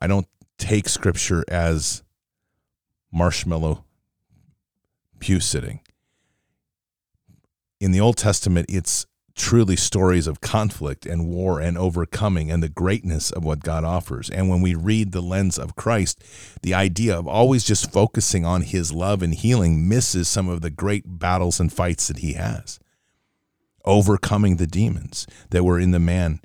I 0.02 0.08
don't 0.08 0.28
take 0.58 0.90
Scripture 0.90 1.44
as 1.48 2.04
marshmallow 3.12 3.84
pew 5.20 5.40
sitting. 5.40 5.82
In 7.80 7.92
the 7.92 8.02
Old 8.02 8.18
Testament, 8.18 8.68
it's 8.70 9.06
truly 9.38 9.76
stories 9.78 10.28
of 10.28 10.42
conflict 10.42 11.06
and 11.06 11.30
war 11.30 11.62
and 11.62 11.78
overcoming 11.78 12.52
and 12.52 12.62
the 12.62 12.70
greatness 12.70 13.32
of 13.32 13.46
what 13.46 13.64
God 13.64 13.84
offers. 13.86 14.30
And 14.30 14.50
when 14.50 14.62
we 14.62 14.76
read 14.76 15.12
the 15.12 15.22
lens 15.22 15.58
of 15.60 15.76
Christ, 15.76 16.24
the 16.64 16.74
idea 16.74 17.18
of 17.18 17.28
always 17.28 17.64
just 17.64 17.92
focusing 17.92 18.46
on 18.46 18.64
his 18.64 18.92
love 18.92 19.22
and 19.24 19.34
healing 19.34 19.88
misses 19.88 20.28
some 20.28 20.50
of 20.50 20.62
the 20.62 20.70
great 20.72 21.20
battles 21.20 21.60
and 21.60 21.72
fights 21.72 22.08
that 22.08 22.20
he 22.20 22.34
has. 22.34 22.80
Overcoming 23.86 24.58
the 24.58 24.68
demons 24.68 25.28
that 25.52 25.64
were 25.64 25.80
in 25.80 25.92
the 25.92 26.00
man, 26.00 26.42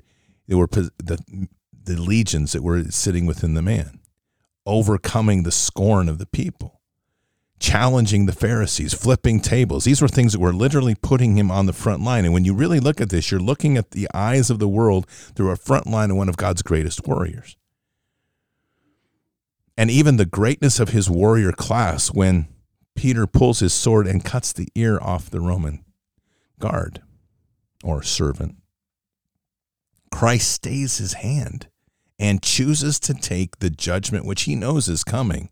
that 0.47 0.57
were 0.57 0.67
the, 0.67 1.19
the 1.83 1.99
legions 1.99 2.53
that 2.53 2.63
were 2.63 2.85
sitting 2.85 3.25
within 3.25 3.55
the 3.55 3.61
man. 3.61 3.99
overcoming 4.65 5.43
the 5.43 5.51
scorn 5.51 6.07
of 6.09 6.17
the 6.17 6.25
people, 6.25 6.79
challenging 7.63 8.25
the 8.25 8.33
Pharisees, 8.33 8.93
flipping 8.93 9.39
tables. 9.39 9.85
These 9.85 10.01
were 10.01 10.09
things 10.09 10.33
that 10.33 10.39
were 10.39 10.51
literally 10.51 10.95
putting 10.95 11.37
him 11.37 11.49
on 11.49 11.65
the 11.65 11.71
front 11.71 12.03
line. 12.03 12.25
And 12.25 12.33
when 12.33 12.43
you 12.43 12.53
really 12.53 12.81
look 12.81 12.99
at 12.99 13.09
this, 13.09 13.31
you're 13.31 13.39
looking 13.39 13.77
at 13.77 13.91
the 13.91 14.09
eyes 14.13 14.49
of 14.49 14.59
the 14.59 14.67
world 14.67 15.07
through 15.07 15.49
a 15.49 15.55
front 15.55 15.87
line 15.87 16.11
of 16.11 16.17
one 16.17 16.27
of 16.27 16.35
God's 16.35 16.61
greatest 16.61 17.07
warriors. 17.07 17.55
And 19.77 19.89
even 19.89 20.17
the 20.17 20.25
greatness 20.25 20.77
of 20.77 20.89
his 20.89 21.09
warrior 21.09 21.53
class 21.53 22.09
when 22.09 22.49
Peter 22.95 23.25
pulls 23.25 23.61
his 23.61 23.73
sword 23.73 24.07
and 24.07 24.25
cuts 24.25 24.51
the 24.51 24.67
ear 24.75 24.99
off 25.01 25.29
the 25.29 25.39
Roman 25.39 25.85
guard 26.59 27.01
or 27.81 28.03
servant. 28.03 28.57
Christ 30.11 30.51
stays 30.51 30.97
his 30.97 31.13
hand 31.13 31.69
and 32.19 32.43
chooses 32.43 32.99
to 32.99 33.13
take 33.13 33.59
the 33.59 33.69
judgment 33.69 34.25
which 34.25 34.43
he 34.43 34.53
knows 34.53 34.89
is 34.89 35.05
coming 35.05 35.49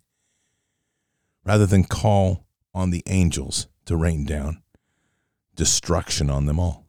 rather 1.45 1.65
than 1.65 1.83
call 1.83 2.45
on 2.73 2.89
the 2.89 3.03
angels 3.07 3.67
to 3.85 3.95
rain 3.95 4.25
down 4.25 4.61
destruction 5.55 6.29
on 6.29 6.45
them 6.45 6.59
all. 6.59 6.85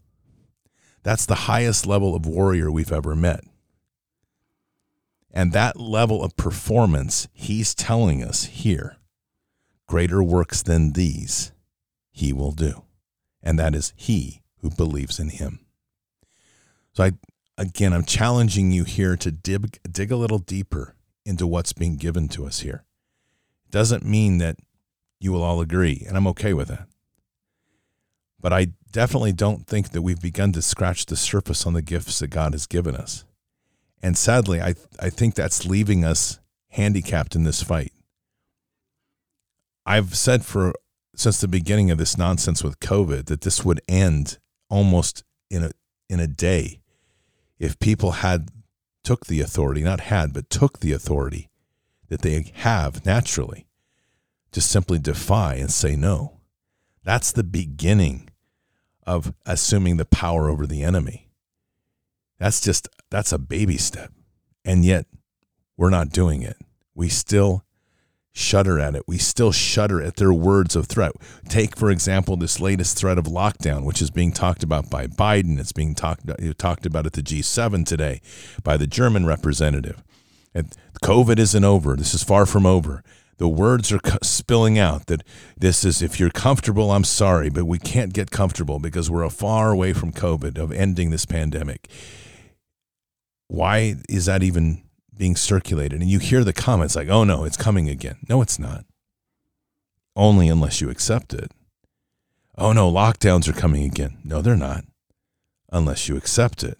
That's 1.03 1.26
the 1.26 1.34
highest 1.34 1.86
level 1.86 2.14
of 2.14 2.26
warrior 2.26 2.70
we've 2.70 2.92
ever 2.92 3.14
met. 3.16 3.40
And 5.30 5.53
that 5.53 5.80
level 5.80 6.22
of 6.22 6.36
performance, 6.36 7.28
he's 7.32 7.74
telling 7.74 8.22
us 8.22 8.44
here 8.44 8.96
greater 9.86 10.22
works 10.22 10.62
than 10.62 10.92
these 10.92 11.53
he 12.11 12.32
will 12.32 12.53
do. 12.53 12.84
And 13.42 13.59
that 13.59 13.74
is 13.74 13.92
he 13.96 14.42
who 14.59 14.70
believes 14.70 15.18
in 15.18 15.30
him. 15.30 15.61
So 16.92 17.05
I 17.05 17.12
again 17.59 17.92
I'm 17.92 18.05
challenging 18.05 18.70
you 18.70 18.84
here 18.84 19.16
to 19.16 19.30
dig 19.30 19.78
dig 19.90 20.12
a 20.12 20.16
little 20.16 20.38
deeper 20.38 20.94
into 21.24 21.46
what's 21.46 21.72
being 21.72 21.96
given 21.96 22.28
to 22.28 22.46
us 22.46 22.61
here. 22.61 22.84
Doesn't 23.72 24.04
mean 24.04 24.38
that 24.38 24.58
you 25.18 25.32
will 25.32 25.42
all 25.42 25.60
agree, 25.60 26.04
and 26.06 26.16
I'm 26.16 26.28
okay 26.28 26.52
with 26.52 26.68
that. 26.68 26.86
But 28.38 28.52
I 28.52 28.68
definitely 28.90 29.32
don't 29.32 29.66
think 29.66 29.90
that 29.90 30.02
we've 30.02 30.20
begun 30.20 30.52
to 30.52 30.62
scratch 30.62 31.06
the 31.06 31.16
surface 31.16 31.66
on 31.66 31.72
the 31.72 31.82
gifts 31.82 32.18
that 32.18 32.28
God 32.28 32.52
has 32.52 32.66
given 32.66 32.94
us. 32.94 33.24
And 34.02 34.16
sadly, 34.16 34.60
I 34.60 34.74
I 35.00 35.10
think 35.10 35.34
that's 35.34 35.66
leaving 35.66 36.04
us 36.04 36.38
handicapped 36.70 37.34
in 37.34 37.44
this 37.44 37.62
fight. 37.62 37.92
I've 39.86 40.16
said 40.16 40.44
for 40.44 40.74
since 41.14 41.40
the 41.40 41.48
beginning 41.48 41.90
of 41.90 41.98
this 41.98 42.18
nonsense 42.18 42.62
with 42.62 42.80
COVID 42.80 43.26
that 43.26 43.42
this 43.42 43.64
would 43.64 43.80
end 43.88 44.38
almost 44.68 45.24
in 45.50 45.64
a 45.64 45.70
in 46.10 46.20
a 46.20 46.26
day 46.26 46.80
if 47.58 47.78
people 47.78 48.12
had 48.12 48.50
took 49.04 49.26
the 49.26 49.40
authority, 49.40 49.82
not 49.82 50.00
had, 50.00 50.32
but 50.32 50.50
took 50.50 50.80
the 50.80 50.92
authority 50.92 51.48
that 52.12 52.20
they 52.20 52.44
have 52.56 53.06
naturally 53.06 53.66
to 54.50 54.60
simply 54.60 54.98
defy 54.98 55.54
and 55.54 55.70
say 55.70 55.96
no. 55.96 56.40
That's 57.04 57.32
the 57.32 57.42
beginning 57.42 58.28
of 59.06 59.32
assuming 59.46 59.96
the 59.96 60.04
power 60.04 60.50
over 60.50 60.66
the 60.66 60.82
enemy. 60.82 61.30
That's 62.38 62.60
just 62.60 62.86
that's 63.10 63.32
a 63.32 63.38
baby 63.38 63.78
step. 63.78 64.12
And 64.62 64.84
yet 64.84 65.06
we're 65.78 65.88
not 65.88 66.10
doing 66.10 66.42
it. 66.42 66.58
We 66.94 67.08
still 67.08 67.64
shudder 68.30 68.78
at 68.78 68.94
it. 68.94 69.04
We 69.06 69.16
still 69.16 69.50
shudder 69.50 70.02
at 70.02 70.16
their 70.16 70.34
words 70.34 70.76
of 70.76 70.88
threat. 70.88 71.12
Take, 71.48 71.78
for 71.78 71.90
example, 71.90 72.36
this 72.36 72.60
latest 72.60 72.98
threat 72.98 73.16
of 73.16 73.24
lockdown, 73.24 73.84
which 73.84 74.02
is 74.02 74.10
being 74.10 74.32
talked 74.32 74.62
about 74.62 74.90
by 74.90 75.06
Biden. 75.06 75.58
It's 75.58 75.72
being 75.72 75.94
talked 75.94 76.28
talked 76.58 76.84
about 76.84 77.06
at 77.06 77.14
the 77.14 77.22
G7 77.22 77.86
today 77.86 78.20
by 78.62 78.76
the 78.76 78.86
German 78.86 79.24
representative. 79.24 80.02
And 80.54 80.76
COVID 81.03 81.38
isn't 81.38 81.64
over. 81.64 81.96
This 81.96 82.14
is 82.14 82.22
far 82.22 82.46
from 82.46 82.64
over. 82.64 83.03
The 83.38 83.48
words 83.48 83.92
are 83.92 84.00
spilling 84.22 84.78
out 84.78 85.07
that 85.07 85.24
this 85.57 85.84
is, 85.84 86.00
if 86.00 86.20
you're 86.20 86.30
comfortable, 86.30 86.92
I'm 86.92 87.03
sorry, 87.05 87.50
but 87.50 87.64
we 87.64 87.78
can't 87.78 88.12
get 88.12 88.30
comfortable 88.30 88.78
because 88.78 89.11
we're 89.11 89.28
far 89.28 89.72
away 89.72 89.92
from 89.92 90.12
COVID, 90.12 90.59
of 90.59 90.70
ending 90.70 91.11
this 91.11 91.26
pandemic. 91.26 91.90
Why 93.48 93.96
is 94.09 94.26
that 94.26 94.42
even 94.42 94.84
being 95.16 95.36
circulated 95.36 96.00
and 96.00 96.11
you 96.11 96.18
hear 96.18 96.44
the 96.44 96.53
comments 96.53 96.96
like, 96.96 97.09
oh 97.09 97.24
no, 97.24 97.44
it's 97.44 97.57
coming 97.57 97.88
again. 97.88 98.16
No, 98.28 98.42
it's 98.42 98.59
not. 98.59 98.84
Only 100.16 100.48
unless 100.48 100.80
you 100.80 100.90
accept 100.90 101.34
it. 101.34 101.53
Oh 102.57 102.72
no, 102.72 102.90
lockdowns 102.90 103.48
are 103.48 103.53
coming 103.53 103.84
again. 103.84 104.18
No, 104.24 104.42
they're 104.42 104.57
not. 104.57 104.84
Unless 105.70 106.09
you 106.09 106.16
accept 106.16 106.62
it. 106.62 106.78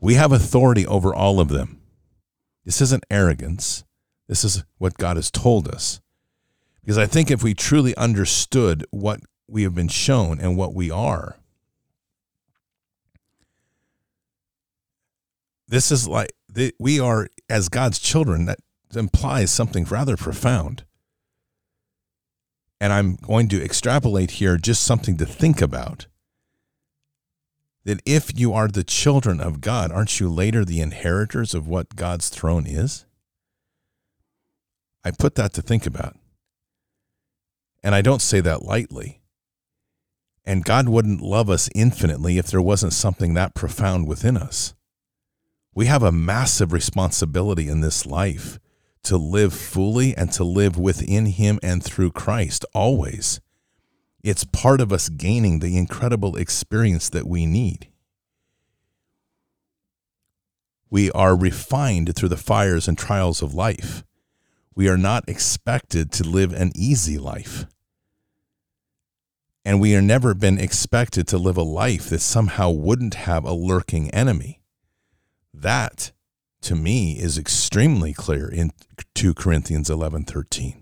We 0.00 0.14
have 0.14 0.32
authority 0.32 0.86
over 0.86 1.14
all 1.14 1.40
of 1.40 1.48
them. 1.48 1.81
This 2.64 2.80
isn't 2.80 3.04
arrogance. 3.10 3.84
This 4.28 4.44
is 4.44 4.64
what 4.78 4.98
God 4.98 5.16
has 5.16 5.30
told 5.30 5.68
us. 5.68 6.00
Because 6.80 6.98
I 6.98 7.06
think 7.06 7.30
if 7.30 7.42
we 7.42 7.54
truly 7.54 7.94
understood 7.96 8.84
what 8.90 9.20
we 9.48 9.62
have 9.62 9.74
been 9.74 9.88
shown 9.88 10.40
and 10.40 10.56
what 10.56 10.74
we 10.74 10.90
are, 10.90 11.36
this 15.68 15.92
is 15.92 16.08
like 16.08 16.32
we 16.78 17.00
are 17.00 17.28
as 17.48 17.68
God's 17.68 17.98
children, 17.98 18.46
that 18.46 18.58
implies 18.94 19.50
something 19.50 19.84
rather 19.84 20.16
profound. 20.16 20.84
And 22.80 22.92
I'm 22.92 23.16
going 23.16 23.48
to 23.48 23.62
extrapolate 23.62 24.32
here 24.32 24.56
just 24.56 24.82
something 24.82 25.16
to 25.18 25.26
think 25.26 25.62
about. 25.62 26.06
That 27.84 28.00
if 28.06 28.38
you 28.38 28.52
are 28.52 28.68
the 28.68 28.84
children 28.84 29.40
of 29.40 29.60
God, 29.60 29.90
aren't 29.90 30.20
you 30.20 30.28
later 30.28 30.64
the 30.64 30.80
inheritors 30.80 31.54
of 31.54 31.66
what 31.66 31.96
God's 31.96 32.28
throne 32.28 32.66
is? 32.66 33.06
I 35.04 35.10
put 35.10 35.34
that 35.34 35.52
to 35.54 35.62
think 35.62 35.86
about. 35.86 36.16
And 37.82 37.94
I 37.94 38.02
don't 38.02 38.22
say 38.22 38.40
that 38.40 38.62
lightly. 38.62 39.20
And 40.44 40.64
God 40.64 40.88
wouldn't 40.88 41.20
love 41.20 41.50
us 41.50 41.68
infinitely 41.74 42.38
if 42.38 42.46
there 42.46 42.62
wasn't 42.62 42.92
something 42.92 43.34
that 43.34 43.54
profound 43.54 44.06
within 44.06 44.36
us. 44.36 44.74
We 45.74 45.86
have 45.86 46.02
a 46.02 46.12
massive 46.12 46.72
responsibility 46.72 47.68
in 47.68 47.80
this 47.80 48.06
life 48.06 48.58
to 49.04 49.16
live 49.16 49.52
fully 49.52 50.16
and 50.16 50.30
to 50.32 50.44
live 50.44 50.78
within 50.78 51.26
Him 51.26 51.58
and 51.62 51.82
through 51.82 52.12
Christ 52.12 52.64
always. 52.74 53.40
It's 54.22 54.44
part 54.44 54.80
of 54.80 54.92
us 54.92 55.08
gaining 55.08 55.58
the 55.58 55.76
incredible 55.76 56.36
experience 56.36 57.08
that 57.08 57.26
we 57.26 57.44
need. 57.44 57.88
We 60.90 61.10
are 61.10 61.34
refined 61.34 62.14
through 62.14 62.28
the 62.28 62.36
fires 62.36 62.86
and 62.86 62.96
trials 62.96 63.42
of 63.42 63.54
life. 63.54 64.04
We 64.74 64.88
are 64.88 64.98
not 64.98 65.28
expected 65.28 66.12
to 66.12 66.24
live 66.24 66.52
an 66.52 66.70
easy 66.74 67.18
life. 67.18 67.66
And 69.64 69.80
we 69.80 69.96
are 69.96 70.02
never 70.02 70.34
been 70.34 70.58
expected 70.58 71.26
to 71.28 71.38
live 71.38 71.56
a 71.56 71.62
life 71.62 72.10
that 72.10 72.20
somehow 72.20 72.70
wouldn't 72.70 73.14
have 73.14 73.44
a 73.44 73.52
lurking 73.52 74.10
enemy. 74.10 74.60
That 75.54 76.12
to 76.62 76.74
me 76.74 77.18
is 77.18 77.38
extremely 77.38 78.12
clear 78.12 78.48
in 78.48 78.72
2 79.14 79.34
Corinthians 79.34 79.88
11:13. 79.88 80.81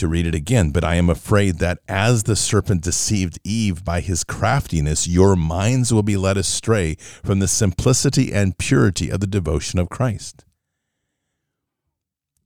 To 0.00 0.08
read 0.08 0.26
it 0.26 0.34
again, 0.34 0.70
but 0.70 0.82
I 0.82 0.94
am 0.94 1.10
afraid 1.10 1.58
that 1.58 1.80
as 1.86 2.22
the 2.22 2.34
serpent 2.34 2.82
deceived 2.82 3.38
Eve 3.44 3.84
by 3.84 4.00
his 4.00 4.24
craftiness, 4.24 5.06
your 5.06 5.36
minds 5.36 5.92
will 5.92 6.02
be 6.02 6.16
led 6.16 6.38
astray 6.38 6.94
from 7.22 7.38
the 7.38 7.46
simplicity 7.46 8.32
and 8.32 8.56
purity 8.56 9.10
of 9.10 9.20
the 9.20 9.26
devotion 9.26 9.78
of 9.78 9.90
Christ. 9.90 10.46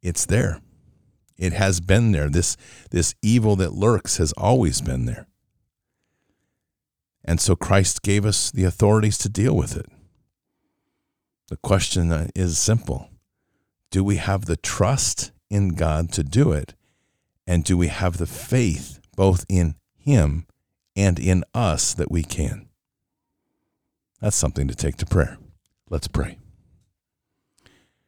It's 0.03 0.27
there. 0.27 0.63
It 1.37 1.53
has 1.53 1.81
been 1.81 2.11
there. 2.11 2.29
This, 2.29 2.57
this 2.91 3.15
evil 3.23 3.55
that 3.55 3.73
lurks 3.73 4.17
has 4.17 4.33
always 4.33 4.81
been 4.81 5.05
there. 5.05 5.29
And 7.25 7.41
so 7.41 7.55
Christ 7.55 8.03
gave 8.03 8.27
us 8.27 8.51
the 8.51 8.65
authorities 8.65 9.17
to 9.19 9.29
deal 9.29 9.55
with 9.55 9.77
it. 9.77 9.87
The 11.51 11.59
question 11.59 12.33
is 12.35 12.59
simple 12.59 13.11
Do 13.93 14.03
we 14.03 14.17
have 14.17 14.47
the 14.47 14.57
trust 14.57 15.31
in 15.49 15.77
God 15.77 16.11
to 16.15 16.25
do 16.25 16.51
it? 16.51 16.75
And 17.47 17.64
do 17.64 17.76
we 17.76 17.88
have 17.88 18.16
the 18.16 18.26
faith 18.26 19.01
both 19.16 19.45
in 19.49 19.76
Him 19.97 20.47
and 20.97 21.18
in 21.18 21.45
us 21.55 21.95
that 21.95 22.11
we 22.11 22.22
can? 22.22 22.68
That's 24.20 24.36
something 24.36 24.68
to 24.68 24.74
take 24.74 24.97
to 24.99 25.07
prayer. 25.07 25.38
Let's 25.90 26.09
pray. 26.09 26.38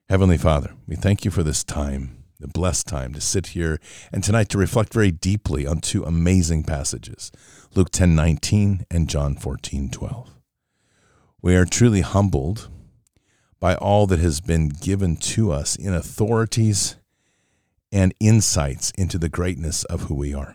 Heavenly 0.08 0.38
Father, 0.38 0.72
we 0.86 0.96
thank 0.96 1.24
you 1.24 1.30
for 1.30 1.42
this 1.42 1.64
time, 1.64 2.22
the 2.38 2.48
blessed 2.48 2.86
time 2.86 3.12
to 3.12 3.20
sit 3.20 3.48
here 3.48 3.80
and 4.12 4.22
tonight 4.22 4.48
to 4.50 4.58
reflect 4.58 4.94
very 4.94 5.10
deeply 5.10 5.66
on 5.66 5.80
two 5.80 6.04
amazing 6.04 6.62
passages, 6.62 7.32
Luke 7.74 7.90
10:19 7.90 8.86
and 8.90 9.08
John 9.08 9.34
14:12. 9.34 10.30
We 11.42 11.56
are 11.56 11.66
truly 11.66 12.00
humbled 12.00 12.70
by 13.60 13.74
all 13.74 14.06
that 14.06 14.20
has 14.20 14.40
been 14.40 14.68
given 14.68 15.16
to 15.16 15.50
us 15.50 15.76
in 15.76 15.92
authorities 15.92 16.96
and 17.96 18.12
insights 18.20 18.90
into 18.98 19.16
the 19.16 19.30
greatness 19.30 19.82
of 19.84 20.02
who 20.02 20.14
we 20.14 20.34
are. 20.34 20.54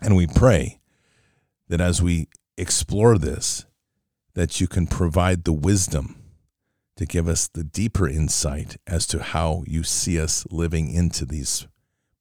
And 0.00 0.16
we 0.16 0.26
pray 0.26 0.80
that 1.68 1.80
as 1.80 2.00
we 2.00 2.28
explore 2.56 3.18
this, 3.18 3.66
that 4.32 4.62
you 4.62 4.66
can 4.66 4.86
provide 4.86 5.44
the 5.44 5.52
wisdom 5.52 6.16
to 6.96 7.04
give 7.04 7.28
us 7.28 7.48
the 7.48 7.62
deeper 7.62 8.08
insight 8.08 8.78
as 8.86 9.06
to 9.08 9.22
how 9.22 9.62
you 9.66 9.82
see 9.82 10.18
us 10.18 10.46
living 10.50 10.90
into 10.90 11.26
these 11.26 11.66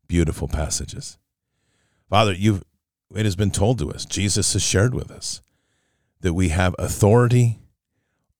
beautiful 0.08 0.50
passages. 0.50 1.18
Father, 2.10 2.34
you've 2.34 2.64
it 3.16 3.24
has 3.26 3.38
been 3.38 3.52
told 3.52 3.80
to 3.80 3.92
us, 3.92 4.06
Jesus 4.06 4.54
has 4.54 4.64
shared 4.64 4.94
with 4.94 5.10
us 5.10 5.40
that 6.20 6.34
we 6.34 6.50
have 6.50 6.76
authority 6.78 7.60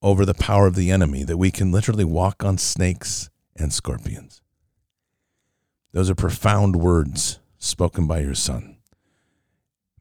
over 0.02 0.26
the 0.26 0.34
power 0.34 0.68
of 0.68 0.76
the 0.76 0.92
enemy, 0.92 1.24
that 1.24 1.38
we 1.38 1.52
can 1.52 1.72
literally 1.72 2.04
walk 2.04 2.44
on 2.44 2.58
snakes 2.58 3.30
and 3.56 3.72
scorpions. 3.72 4.43
Those 5.94 6.10
are 6.10 6.16
profound 6.16 6.76
words 6.76 7.40
spoken 7.58 8.08
by 8.08 8.20
your 8.20 8.36
Son. 8.36 8.78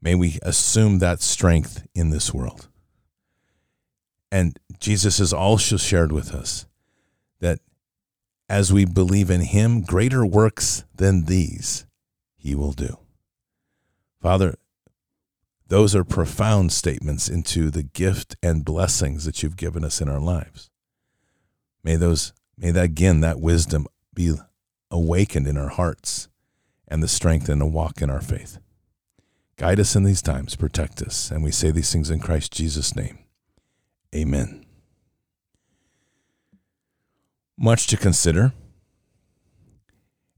May 0.01 0.15
we 0.15 0.39
assume 0.41 0.99
that 0.99 1.21
strength 1.21 1.87
in 1.95 2.09
this 2.09 2.33
world. 2.33 2.67
And 4.31 4.59
Jesus 4.79 5.19
has 5.19 5.31
also 5.31 5.77
shared 5.77 6.11
with 6.11 6.33
us 6.33 6.65
that 7.39 7.59
as 8.49 8.73
we 8.73 8.83
believe 8.83 9.29
in 9.29 9.41
him, 9.41 9.81
greater 9.81 10.25
works 10.25 10.83
than 10.93 11.25
these 11.25 11.85
he 12.35 12.55
will 12.55 12.73
do. 12.73 12.97
Father, 14.21 14.55
those 15.67 15.95
are 15.95 16.03
profound 16.03 16.71
statements 16.71 17.29
into 17.29 17.69
the 17.69 17.83
gift 17.83 18.35
and 18.43 18.65
blessings 18.65 19.25
that 19.25 19.41
you've 19.41 19.57
given 19.57 19.83
us 19.83 20.01
in 20.01 20.09
our 20.09 20.19
lives. 20.19 20.69
May 21.83 21.95
those 21.95 22.33
may 22.57 22.71
that 22.71 22.83
again 22.85 23.21
that 23.21 23.39
wisdom 23.39 23.87
be 24.13 24.35
awakened 24.93 25.47
in 25.47 25.57
our 25.57 25.69
hearts 25.69 26.29
and 26.87 27.01
the 27.01 27.07
strength 27.07 27.49
and 27.49 27.59
the 27.59 27.65
walk 27.65 28.01
in 28.01 28.09
our 28.09 28.21
faith. 28.21 28.59
Guide 29.57 29.79
us 29.79 29.95
in 29.95 30.03
these 30.03 30.21
times, 30.21 30.55
protect 30.55 31.01
us, 31.01 31.31
and 31.31 31.43
we 31.43 31.51
say 31.51 31.71
these 31.71 31.91
things 31.91 32.09
in 32.09 32.19
Christ 32.19 32.53
Jesus' 32.53 32.95
name. 32.95 33.17
Amen. 34.15 34.65
Much 37.57 37.87
to 37.87 37.97
consider 37.97 38.53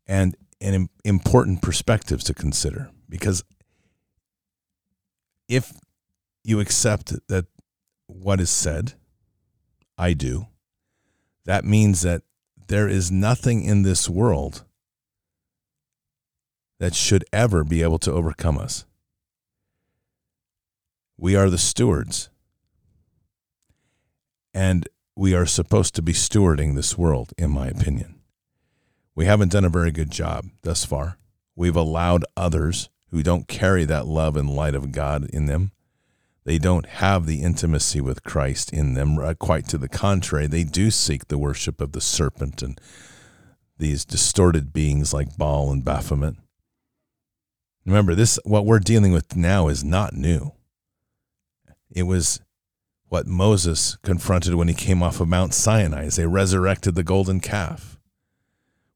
and, 0.07 0.35
an 0.61 0.89
important 1.03 1.61
perspectives 1.61 2.23
to 2.23 2.33
consider 2.33 2.89
because 3.09 3.43
if 5.47 5.73
you 6.43 6.59
accept 6.59 7.13
that 7.27 7.45
what 8.07 8.39
is 8.39 8.49
said, 8.49 8.93
I 9.97 10.13
do, 10.13 10.47
that 11.43 11.65
means 11.65 12.01
that 12.01 12.23
there 12.67 12.87
is 12.87 13.11
nothing 13.11 13.63
in 13.63 13.83
this 13.83 14.09
world 14.09 14.63
that 16.79 16.95
should 16.95 17.23
ever 17.31 17.63
be 17.63 17.81
able 17.81 17.99
to 17.99 18.11
overcome 18.11 18.57
us. 18.57 18.85
We 21.17 21.35
are 21.35 21.49
the 21.49 21.57
stewards. 21.57 22.29
And 24.53 24.87
we 25.15 25.33
are 25.33 25.45
supposed 25.45 25.95
to 25.95 26.01
be 26.01 26.13
stewarding 26.13 26.75
this 26.75 26.97
world, 26.97 27.33
in 27.37 27.51
my 27.51 27.67
opinion. 27.67 28.15
We 29.15 29.25
haven't 29.25 29.51
done 29.51 29.63
a 29.63 29.69
very 29.69 29.91
good 29.91 30.11
job 30.11 30.47
thus 30.63 30.83
far. 30.83 31.17
We've 31.55 31.75
allowed 31.75 32.25
others 32.35 32.89
who 33.11 33.23
don't 33.23 33.47
carry 33.47 33.85
that 33.85 34.07
love 34.07 34.35
and 34.35 34.49
light 34.49 34.75
of 34.75 34.91
God 34.91 35.29
in 35.29 35.45
them. 35.45 35.71
They 36.45 36.59
don't 36.59 36.85
have 36.85 37.25
the 37.25 37.41
intimacy 37.41 37.99
with 37.99 38.23
Christ 38.23 38.71
in 38.71 38.93
them. 38.93 39.17
Uh, 39.17 39.33
quite 39.33 39.67
to 39.69 39.79
the 39.79 39.89
contrary, 39.89 40.45
they 40.45 40.63
do 40.63 40.91
seek 40.91 41.27
the 41.27 41.39
worship 41.39 41.81
of 41.81 41.91
the 41.91 42.01
serpent 42.01 42.61
and 42.61 42.79
these 43.77 44.05
distorted 44.05 44.71
beings 44.71 45.11
like 45.11 45.37
Baal 45.37 45.71
and 45.71 45.83
Baphomet. 45.83 46.35
Remember, 47.83 48.15
this 48.15 48.39
what 48.45 48.65
we're 48.65 48.79
dealing 48.79 49.11
with 49.11 49.35
now 49.35 49.67
is 49.67 49.83
not 49.83 50.13
new. 50.13 50.53
It 51.91 52.03
was 52.03 52.39
what 53.07 53.27
Moses 53.27 53.97
confronted 54.03 54.55
when 54.55 54.67
he 54.67 54.73
came 54.73 55.01
off 55.03 55.19
of 55.19 55.27
Mount 55.27 55.53
Sinai 55.53 56.05
as 56.05 56.15
they 56.15 56.25
resurrected 56.25 56.95
the 56.95 57.03
golden 57.03 57.39
calf. 57.39 57.99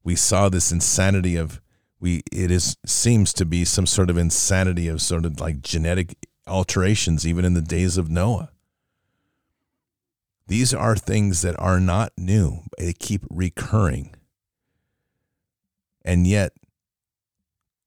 We 0.03 0.15
saw 0.15 0.49
this 0.49 0.71
insanity 0.71 1.35
of 1.35 1.61
we 1.99 2.21
it 2.31 2.51
is 2.51 2.77
seems 2.85 3.33
to 3.33 3.45
be 3.45 3.65
some 3.65 3.85
sort 3.85 4.09
of 4.09 4.17
insanity 4.17 4.87
of 4.87 5.01
sort 5.01 5.25
of 5.25 5.39
like 5.39 5.61
genetic 5.61 6.15
alterations 6.49 7.25
even 7.25 7.45
in 7.45 7.53
the 7.53 7.61
days 7.61 7.97
of 7.97 8.09
Noah. 8.09 8.51
These 10.47 10.73
are 10.73 10.95
things 10.95 11.41
that 11.43 11.57
are 11.59 11.79
not 11.79 12.11
new. 12.17 12.63
They 12.77 12.93
keep 12.93 13.23
recurring. 13.29 14.15
And 16.03 16.25
yet 16.25 16.53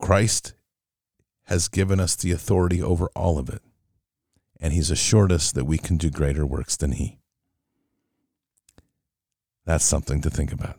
Christ 0.01 0.55
has 1.45 1.69
given 1.69 1.99
us 1.99 2.15
the 2.15 2.31
authority 2.31 2.81
over 2.81 3.09
all 3.17 3.39
of 3.39 3.49
it. 3.49 3.63
And 4.61 4.73
he's 4.73 4.93
assured 4.93 5.33
us 5.33 5.51
that 5.53 5.65
we 5.65 5.77
can 5.77 5.97
do 5.97 6.09
greater 6.09 6.47
works 6.47 6.77
than 6.77 6.93
he. 6.93 7.19
That's 9.65 9.85
something 9.85 10.21
to 10.23 10.31
think 10.31 10.53
about. 10.53 10.79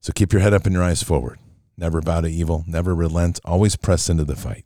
So 0.00 0.12
keep 0.12 0.32
your 0.32 0.42
head 0.42 0.52
up 0.52 0.66
and 0.66 0.74
your 0.74 0.84
eyes 0.84 1.02
forward 1.02 1.38
never 1.76 2.00
bow 2.00 2.20
to 2.20 2.28
evil, 2.28 2.64
never 2.66 2.94
relent, 2.94 3.40
always 3.44 3.76
press 3.76 4.08
into 4.08 4.24
the 4.24 4.36
fight. 4.36 4.64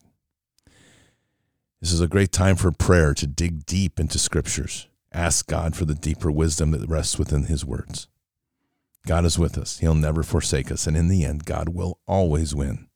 This 1.81 1.93
is 1.93 2.01
a 2.01 2.09
great 2.09 2.33
time 2.33 2.57
for 2.57 2.73
prayer 2.73 3.15
to 3.15 3.27
dig 3.27 3.65
deep 3.65 4.01
into 4.01 4.19
scriptures. 4.19 4.89
Ask 5.13 5.47
God 5.47 5.77
for 5.77 5.85
the 5.85 5.95
deeper 5.95 6.31
wisdom 6.31 6.73
that 6.73 6.89
rests 6.89 7.19
within 7.19 7.45
his 7.45 7.65
words. 7.65 8.09
God 9.07 9.25
is 9.25 9.39
with 9.39 9.57
us. 9.57 9.79
He'll 9.79 9.95
never 9.95 10.23
forsake 10.23 10.73
us. 10.73 10.87
And 10.87 10.97
in 10.97 11.09
the 11.09 11.25
end, 11.25 11.45
God 11.45 11.71
will 11.71 12.01
always 12.07 12.55
win. 12.55 12.89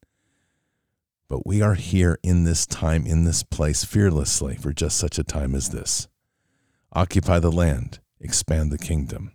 But 1.29 1.47
we 1.47 1.63
are 1.63 1.75
here 1.75 2.19
in 2.23 2.45
this 2.45 2.67
time, 2.67 3.07
in 3.07 3.25
this 3.25 3.43
place, 3.43 3.85
fearlessly 3.85 4.57
for 4.57 4.73
just 4.73 4.99
such 4.99 5.19
a 5.19 5.25
time 5.25 5.55
as 5.55 5.71
this. 5.71 6.09
Occupy 6.93 7.39
the 7.39 7.53
land, 7.53 8.01
expand 8.21 8.71
the 8.71 8.79
kingdom. 8.79 9.33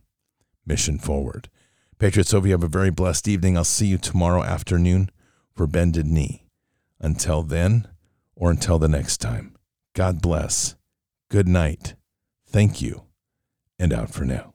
Mission 0.65 0.99
forward. 0.99 1.49
Patriots, 1.97 2.31
hope 2.31 2.45
you 2.45 2.51
have 2.51 2.63
a 2.63 2.67
very 2.67 2.91
blessed 2.91 3.27
evening. 3.27 3.57
I'll 3.57 3.63
see 3.63 3.87
you 3.87 3.97
tomorrow 3.97 4.43
afternoon 4.43 5.09
for 5.55 5.65
Bended 5.65 6.05
Knee. 6.05 6.45
Until 6.99 7.41
then, 7.41 7.87
or 8.37 8.51
until 8.51 8.79
the 8.79 8.87
next 8.87 9.17
time, 9.17 9.55
God 9.93 10.21
bless. 10.21 10.75
Good 11.29 11.47
night. 11.47 11.95
Thank 12.47 12.81
you. 12.81 13.03
And 13.79 13.93
out 13.93 14.09
for 14.09 14.25
now. 14.25 14.53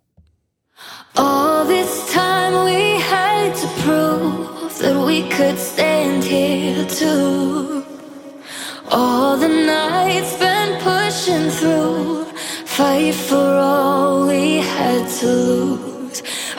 All 1.16 1.64
this 1.64 2.12
time 2.12 2.64
we 2.64 3.00
had 3.00 3.54
to 3.54 3.66
prove 3.82 4.78
that 4.78 5.04
we 5.06 5.28
could 5.28 5.58
stand 5.58 6.24
here 6.24 6.86
too. 6.86 7.84
All 8.90 9.36
the 9.36 9.48
nights 9.48 10.36
been 10.38 10.80
pushing 10.80 11.50
through, 11.50 12.24
fight 12.66 13.14
for 13.14 13.36
all 13.36 14.26
we 14.26 14.56
had 14.58 15.08
to 15.20 15.26
lose 15.26 15.92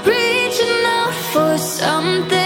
Reaching 0.06 0.86
out 0.86 1.14
for 1.32 1.58
something 1.58 2.43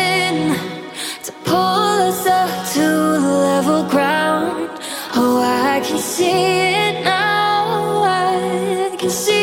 I 5.77 5.79
can 5.79 5.99
see 5.99 6.31
it 6.31 7.03
now. 7.03 8.01
I 8.01 8.95
can 8.97 9.11
see 9.11 9.36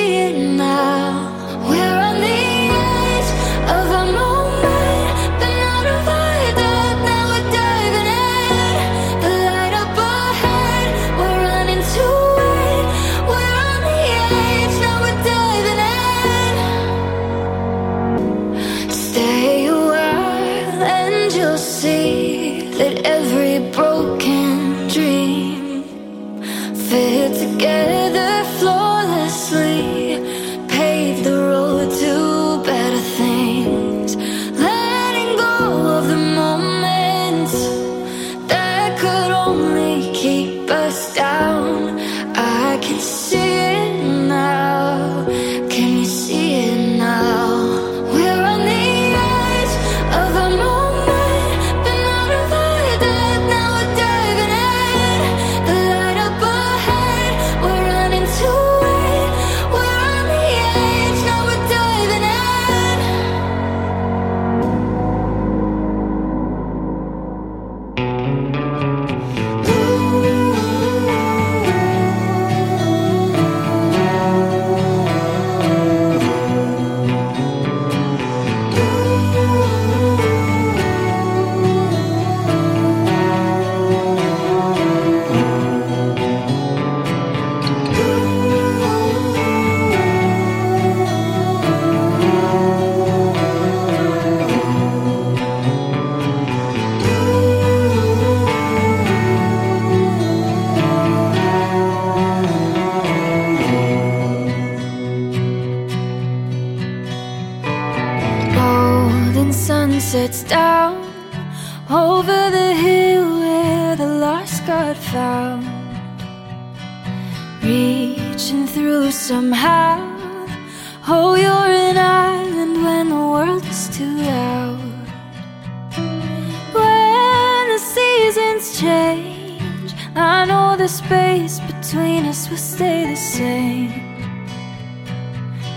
will 132.34 132.56
stay 132.56 133.06
the 133.06 133.16
same. 133.16 133.92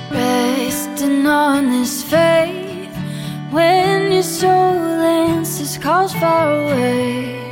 Resting 0.10 1.28
on 1.28 1.70
this 1.70 2.02
faith 2.02 2.96
when 3.52 4.12
your 4.12 4.24
soul 4.24 4.74
answers 5.04 5.78
calls 5.78 6.14
far 6.14 6.52
away. 6.64 7.47